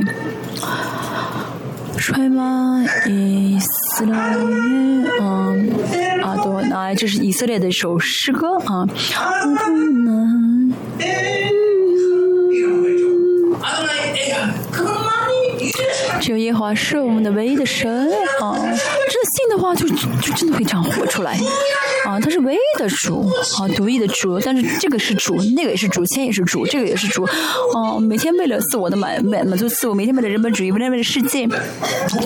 [1.96, 4.14] 摔马以色列
[5.20, 5.70] 嗯，
[6.22, 8.86] 阿多那这是以色列的一首诗歌啊。
[16.20, 18.56] 只有耶和华是我们的唯一的神啊！
[18.58, 21.38] 这信的话，就就真的会这样活出来
[22.04, 22.18] 啊！
[22.20, 23.28] 他是唯一的主
[23.58, 24.38] 啊，独一的主。
[24.40, 27.26] 但是这个是主，那个也是主，钱也是主，这个也是主。
[27.74, 31.48] 哦，每天为了自我的满满满足自我，每天为了人本主义，为了为了世界，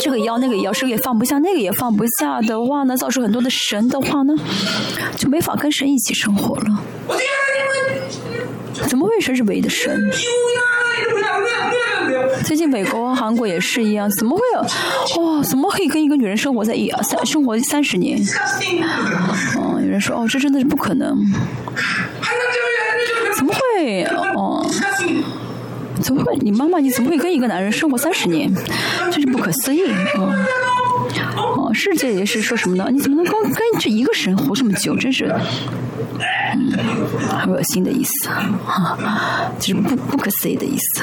[0.01, 4.35] 这个要那个要，这个也放不下，那个也放不下的话呢，造出很多的神的话呢，
[5.16, 6.82] 就没法跟神一起生活了。
[8.89, 10.10] 怎么会神是唯一的神？
[12.44, 14.60] 最近美国、韩国也是一样，怎么会有？
[15.23, 18.19] 哇，怎么可以跟一个女人生活在一三生活三十年？
[19.56, 21.16] 哦，有人说哦，这真的是不可能。
[23.36, 24.05] 怎么会？
[24.36, 24.64] 哦，
[26.01, 26.36] 怎么会？
[26.39, 28.52] 你妈妈你怎么会跟一个男人生活三十年？
[29.10, 29.82] 这是不可思议。
[30.16, 30.32] 哦，
[31.36, 32.88] 哦，世界也是说什么呢？
[32.90, 34.96] 你怎么能跟跟这一个神活这么久？
[34.96, 35.35] 真是，
[36.54, 36.72] 嗯，
[37.48, 38.29] 恶心的意思，
[38.64, 38.98] 哈，
[39.59, 41.03] 就是不不可思议的意思。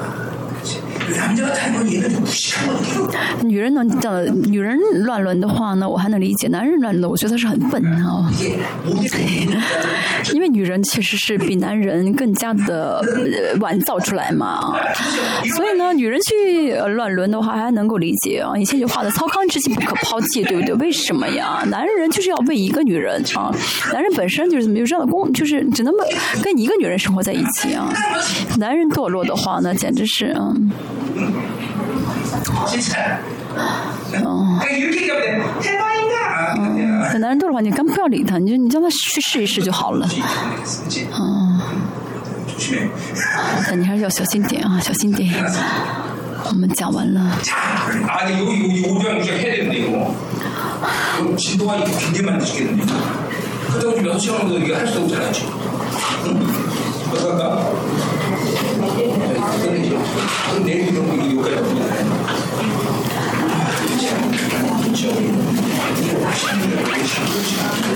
[3.43, 8.31] 女人能的，女人乱伦的话呢，我还能理解；男人乱伦，我觉得是很笨啊。
[10.33, 13.03] 因为女人确实是比男人更加的
[13.59, 14.73] 晚造出来嘛，
[15.55, 18.55] 所以呢，女人去乱伦的话还能够理解啊。
[18.57, 20.73] 以前就话的“操糠之妻不可抛弃”，对不对？
[20.75, 21.63] 为什么呀？
[21.67, 23.51] 男人就是要为一个女人啊，
[23.91, 25.93] 男人本身就是没有这样的功，就是只能
[26.41, 27.91] 跟一个女人生活在一起啊。
[28.57, 30.71] 男人堕落的话呢，简直是嗯。
[34.23, 34.59] 哦，
[36.57, 40.07] 嗯，男人多的话，你根本不要理他，你就你叫他去试一试就好了。
[41.19, 41.59] 嗯，
[43.67, 45.33] 但你还是要小心点啊，小心点。
[46.45, 47.37] 我们讲完了。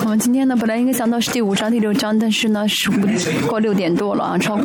[0.02, 2.90] 我们今天呢，本来应该讲到是第五章、第六章，但是呢，是
[3.48, 4.58] 过六点多了啊，超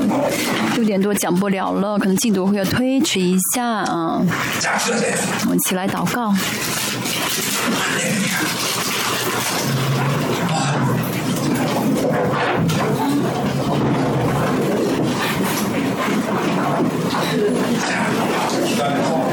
[0.75, 4.23] 六点多讲不了了，可能进度会要推迟一下啊。
[5.45, 6.35] 我们起来祷告。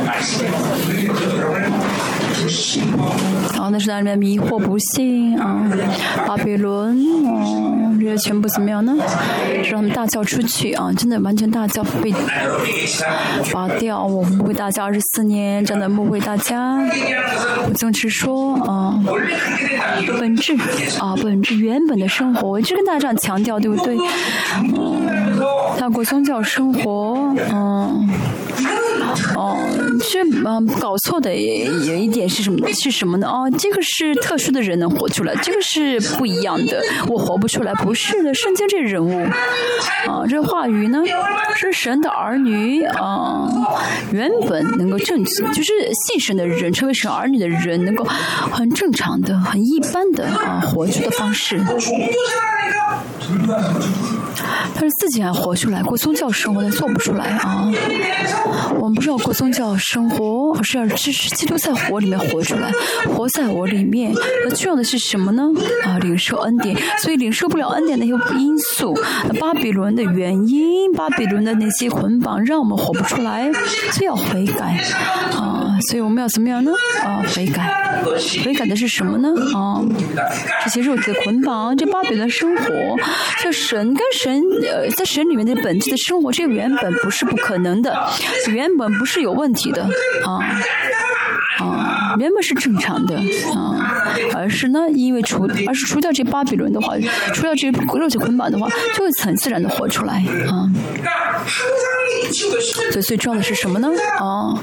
[0.06, 1.67] Nicely.
[3.54, 5.62] 然后，那是在里面迷惑不信啊，
[6.26, 8.96] 巴比伦哦，这些全部怎么样呢？
[9.64, 10.92] 让他们大叫出去啊！
[10.96, 12.14] 真的完全大叫被
[13.52, 16.78] 拔掉，我们不会大叫二十四年，真的不会大家。
[17.68, 18.98] 我总是说啊，
[20.20, 20.56] 本质
[21.00, 23.98] 啊，本质原本的生活，我一直跟大家这样强调，对不对？
[24.62, 25.38] 嗯，
[25.78, 28.10] 他过宗教生活，嗯。
[29.36, 29.58] 哦，
[30.00, 32.68] 这嗯搞错的有一点是什么？
[32.74, 33.28] 是什么呢？
[33.28, 36.82] 哦，这个是特殊的人能活出来，这个是不一样的。
[37.08, 38.34] 我活不出来，不是的。
[38.34, 39.24] 圣经这人物，
[40.08, 41.02] 啊，这话语呢，
[41.56, 43.50] 是神的儿女啊，
[44.12, 45.72] 原本能够正，就是
[46.08, 48.04] 信神的人，成为神儿女的人，能够
[48.52, 51.60] 很正常的、很一般的啊活出的方式。
[54.80, 57.68] 但是自己还活出来，过宗教生活他做不出来啊。
[58.80, 62.70] 我们不是要过宗教生活，而是要支持基督在火里面活出来，
[63.16, 64.14] 活在我里面。
[64.44, 65.44] 那重要的是什么呢？
[65.86, 66.76] 啊，领受恩典。
[67.02, 68.94] 所以领受不了恩典的那些因素，
[69.40, 73.50] 巴比伦的原因，巴比伦的那些捆绑，让我们活不出来，
[73.92, 74.78] 所以要悔改
[75.34, 75.78] 啊。
[75.88, 76.72] 所以我们要怎么样呢？
[77.06, 78.04] 啊，悔改。
[78.44, 79.30] 悔改的是什么呢？
[79.56, 79.82] 啊，
[80.64, 82.66] 这些肉体的捆绑，这巴比伦生活，
[83.40, 87.96] 这神跟神呃，在神里面的本质的生活，这原本不是不可能的。
[88.50, 89.88] 原本不是有问题的啊
[91.58, 93.16] 啊，原本是正常的
[93.54, 93.94] 啊，
[94.36, 96.96] 而是呢，因为除而是除掉这巴比伦的话，
[97.34, 100.70] 除掉这肉体捆绑的话，就会很自然的活出来啊。
[102.92, 103.90] 所以最重要的是什么呢？
[104.20, 104.54] 啊，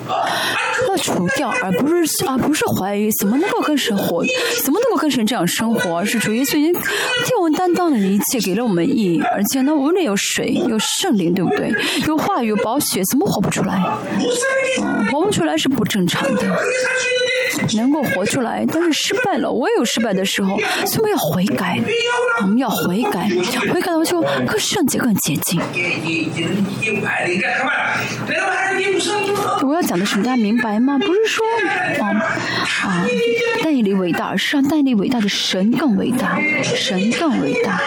[0.89, 4.25] 要除掉，而不是啊，不是怀疑怎么能够跟神活，
[4.63, 5.99] 怎么能够跟神这样生活？
[5.99, 11.73] 而是主耶稣已经替我们担当了一切，给了我们意义，而且呢，无论有水，有圣灵，对不对？
[12.07, 13.83] 有话语，有宝血，怎么活不出来？
[14.83, 16.43] 嗯，活不出来是不正常的。
[16.85, 17.34] 下去的那
[17.77, 21.81] 能够活出来，但是失败了，我也有失败的时候，所以我们要悔改，
[22.43, 23.29] 我们要悔改，
[23.73, 25.61] 悔改的话就更圣洁、更洁净。
[29.63, 30.25] 我要讲的什么？
[30.25, 30.99] 大家明白吗？
[30.99, 31.45] 不是说
[32.01, 32.09] 啊
[32.85, 33.07] 啊，
[33.63, 37.81] 但以理伟大，而是让但以理伟大的神更伟大，神更伟大。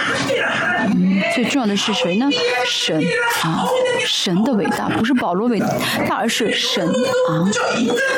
[0.88, 2.30] 嗯，最重要的是谁呢？
[2.66, 3.02] 神
[3.44, 3.66] 啊，
[4.06, 7.50] 神的伟大不是保罗伟大，而是神啊。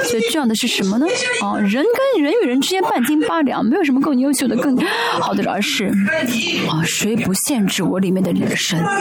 [0.10, 1.08] 最重要的是什么呢？
[1.42, 4.78] 啊，人跟人与人之间半斤八两，没有什么更优秀的、更
[5.20, 5.86] 好的，而是
[6.68, 9.00] 啊，谁不限制我里面的神啊？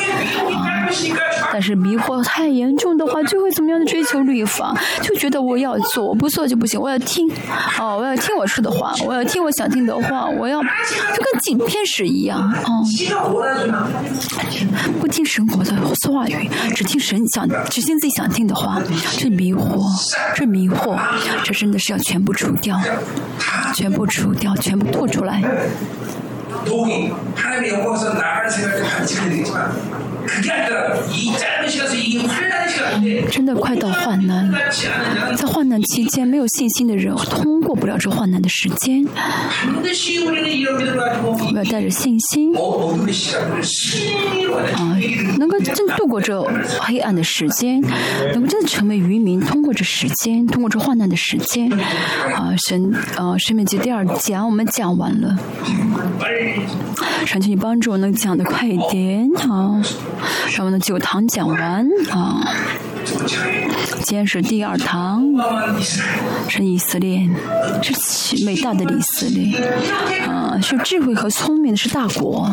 [1.52, 7.28] 但是迷惑太严重的话，就会怎么样的追求律法，就觉得我要做，不做就不行，我要听，
[7.78, 12.84] 哦，我要听我说的话，我要听我想听的话，我要就跟警天使一样，哦，
[15.00, 15.72] 不听神国的
[16.10, 18.80] 话语，只听神想，只听自己想听的话，
[19.18, 19.82] 这迷惑，
[20.34, 20.98] 这迷惑，
[21.44, 22.78] 这真的是要全部除掉，
[23.74, 25.42] 全部除掉，全部吐出来。
[33.30, 34.50] 真的快到患难，
[35.36, 39.06] 在患难期间，没有信心的人通过不了这患难的时间。
[41.40, 42.54] 我要带着信心，
[44.74, 44.98] 啊，
[45.38, 46.42] 能够真度过这
[46.80, 47.80] 黑暗的时间，
[48.32, 51.70] 能够真的成为渔民，通过这时间，通过这患难的时间。
[52.34, 55.38] 啊，神，啊，生命记第二讲我们讲完了，
[57.24, 59.82] 神请你帮助我能讲的快一点，啊。
[60.56, 62.40] 让我们的九堂讲完啊，
[63.04, 65.24] 今天是第二堂，
[66.48, 67.28] 是以色列，
[67.82, 69.56] 是伟大的以色列，
[70.26, 72.50] 啊，是智慧和聪明的是大国。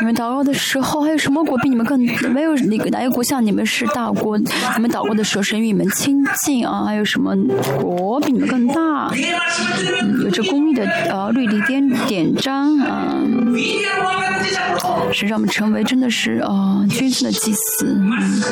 [0.00, 1.98] 你们祷告的时候，还有什么国比你们更
[2.32, 4.36] 没有哪个哪个国像你们是大国？
[4.38, 4.44] 你
[4.78, 6.84] 们祷告的时候，神与你们亲近啊！
[6.84, 7.34] 还有什么
[7.80, 9.10] 国比你们更大？
[10.02, 13.16] 嗯，有着公义的呃律例典典章啊，
[15.12, 17.86] 是让我们成为真的是啊君尊的祭司。
[17.86, 18.42] 嗯，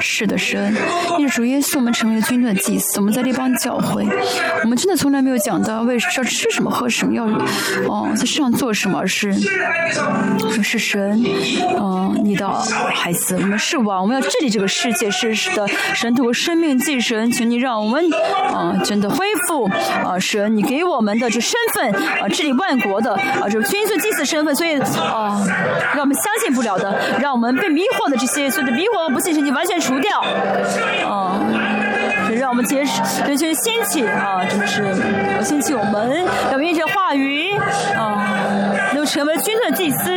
[0.00, 0.74] 是的，神，
[1.18, 2.98] 因为主耶稣，我们成为了君尊的祭司。
[2.98, 4.04] 我们在这帮教会，
[4.62, 7.24] 我们真的从来没有讲到为要吃什么喝什么，要
[7.88, 9.32] 哦在世上做什么，而是。
[10.64, 11.22] 是神，
[11.78, 18.02] 嗯，你的孩子，我们是王，我们要治理这个世界，是的，神通过生命祭神，请你让我们，
[18.52, 19.66] 啊，真的恢复，
[20.04, 25.38] 啊，神，你给我们的这身份，啊，治理万国的，啊，这君尊祭祀身份，所以，啊，
[25.92, 30.20] 让我们相信不了的，让我们被迷惑的这些，所有的迷惑和不信神，你完全除掉，
[31.06, 31.38] 啊，
[32.38, 34.82] 让我们结识，人群兴起，啊，真的是
[35.42, 37.52] 兴起我们，要用这话语，
[37.96, 38.24] 啊，
[39.04, 40.10] 能成为君的祭司。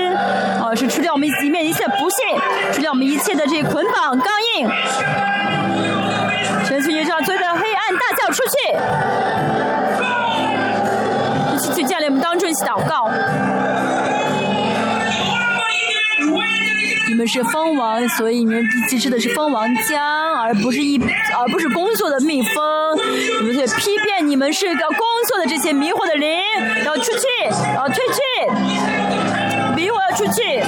[0.63, 2.39] 啊，是除掉我们里面一切不幸，
[2.71, 4.69] 除掉我们一切的这捆绑刚硬。
[6.65, 8.53] 神去你上，所有的黑暗大叫出去。
[11.53, 13.09] 一起去建立我们当中一起祷告。
[17.17, 19.99] 们是蜂王，所以你们必须吃的是蜂王浆，
[20.39, 21.01] 而不是一，
[21.35, 22.53] 而不是工作的蜜蜂。
[23.41, 26.39] 你们在批变，你们是个工作的这些迷惑的灵，
[26.85, 27.27] 要出去，
[27.75, 28.21] 要退去。
[29.75, 30.61] 迷惑要出去！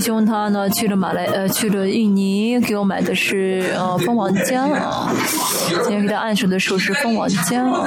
[0.00, 5.12] 兄他呢去了马来呃去了印尼，给我买的是呃蜂王浆啊。
[5.68, 7.86] 今天给他按手的时候是蜂王浆啊，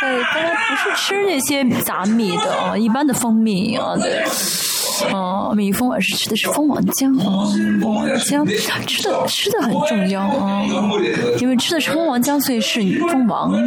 [0.00, 4.24] 在他不是吃那些杂米的啊，一般的蜂蜜啊对。
[5.12, 7.46] 哦，蜜蜂而是吃的是蜂王浆啊，
[7.80, 8.44] 蜂王浆
[8.86, 10.62] 吃的吃的很重要啊，
[11.40, 13.58] 因为吃的是蜂王浆，所以是蜂王啊。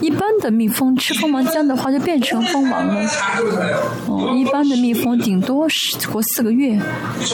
[0.00, 2.94] 一般的蜜蜂吃蜂王浆的话，就变成蜂王了。
[4.06, 6.78] 哦，一般的蜜蜂顶多是活四个月，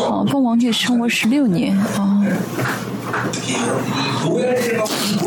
[0.01, 2.23] 哦，蜂王可以生活十六年啊。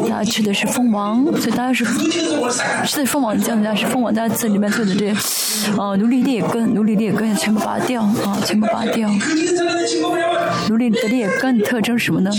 [0.10, 1.86] 大家吃的是蜂王，所以大家是
[2.86, 5.14] 吃的蜂王浆，大家是蜂王在这里面做的这，
[5.78, 9.10] 呃，奴隶劣根，奴隶劣根全部拔掉啊，全部拔掉。
[10.68, 12.30] 奴隶的劣根特征什么呢？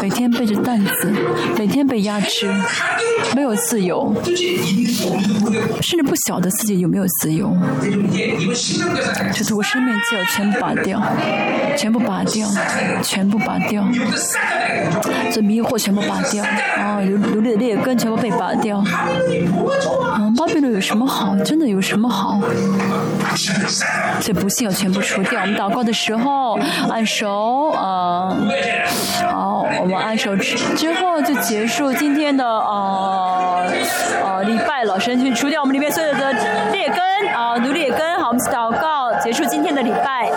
[0.00, 1.12] 每天背着担子，
[1.58, 2.50] 每天被压制，
[3.36, 4.14] 没有自由，
[5.82, 7.54] 甚至不晓得自己有没有自由。
[9.34, 11.02] 就通过生命就要全部拔掉，
[11.76, 12.48] 全部拔掉，
[13.02, 13.86] 全部拔掉。
[15.30, 16.42] 这迷惑全部拔掉，
[16.78, 21.36] 啊，奴奴隶的劣根全部被拔掉，啊，巴比伦有什么好？
[21.44, 22.40] 真的有什么好？
[24.20, 25.40] 所以不幸要全部除掉。
[25.40, 28.36] 我们祷告的时候按手，啊，
[29.30, 33.66] 好，我们按手之之后就结束今天的呃
[34.24, 34.98] 呃礼拜了。
[35.00, 36.32] 神去除掉我们里面所有的
[36.72, 36.98] 劣根
[37.34, 38.20] 啊，奴隶根。
[38.20, 40.30] 好，我们祷告结束今天的礼拜。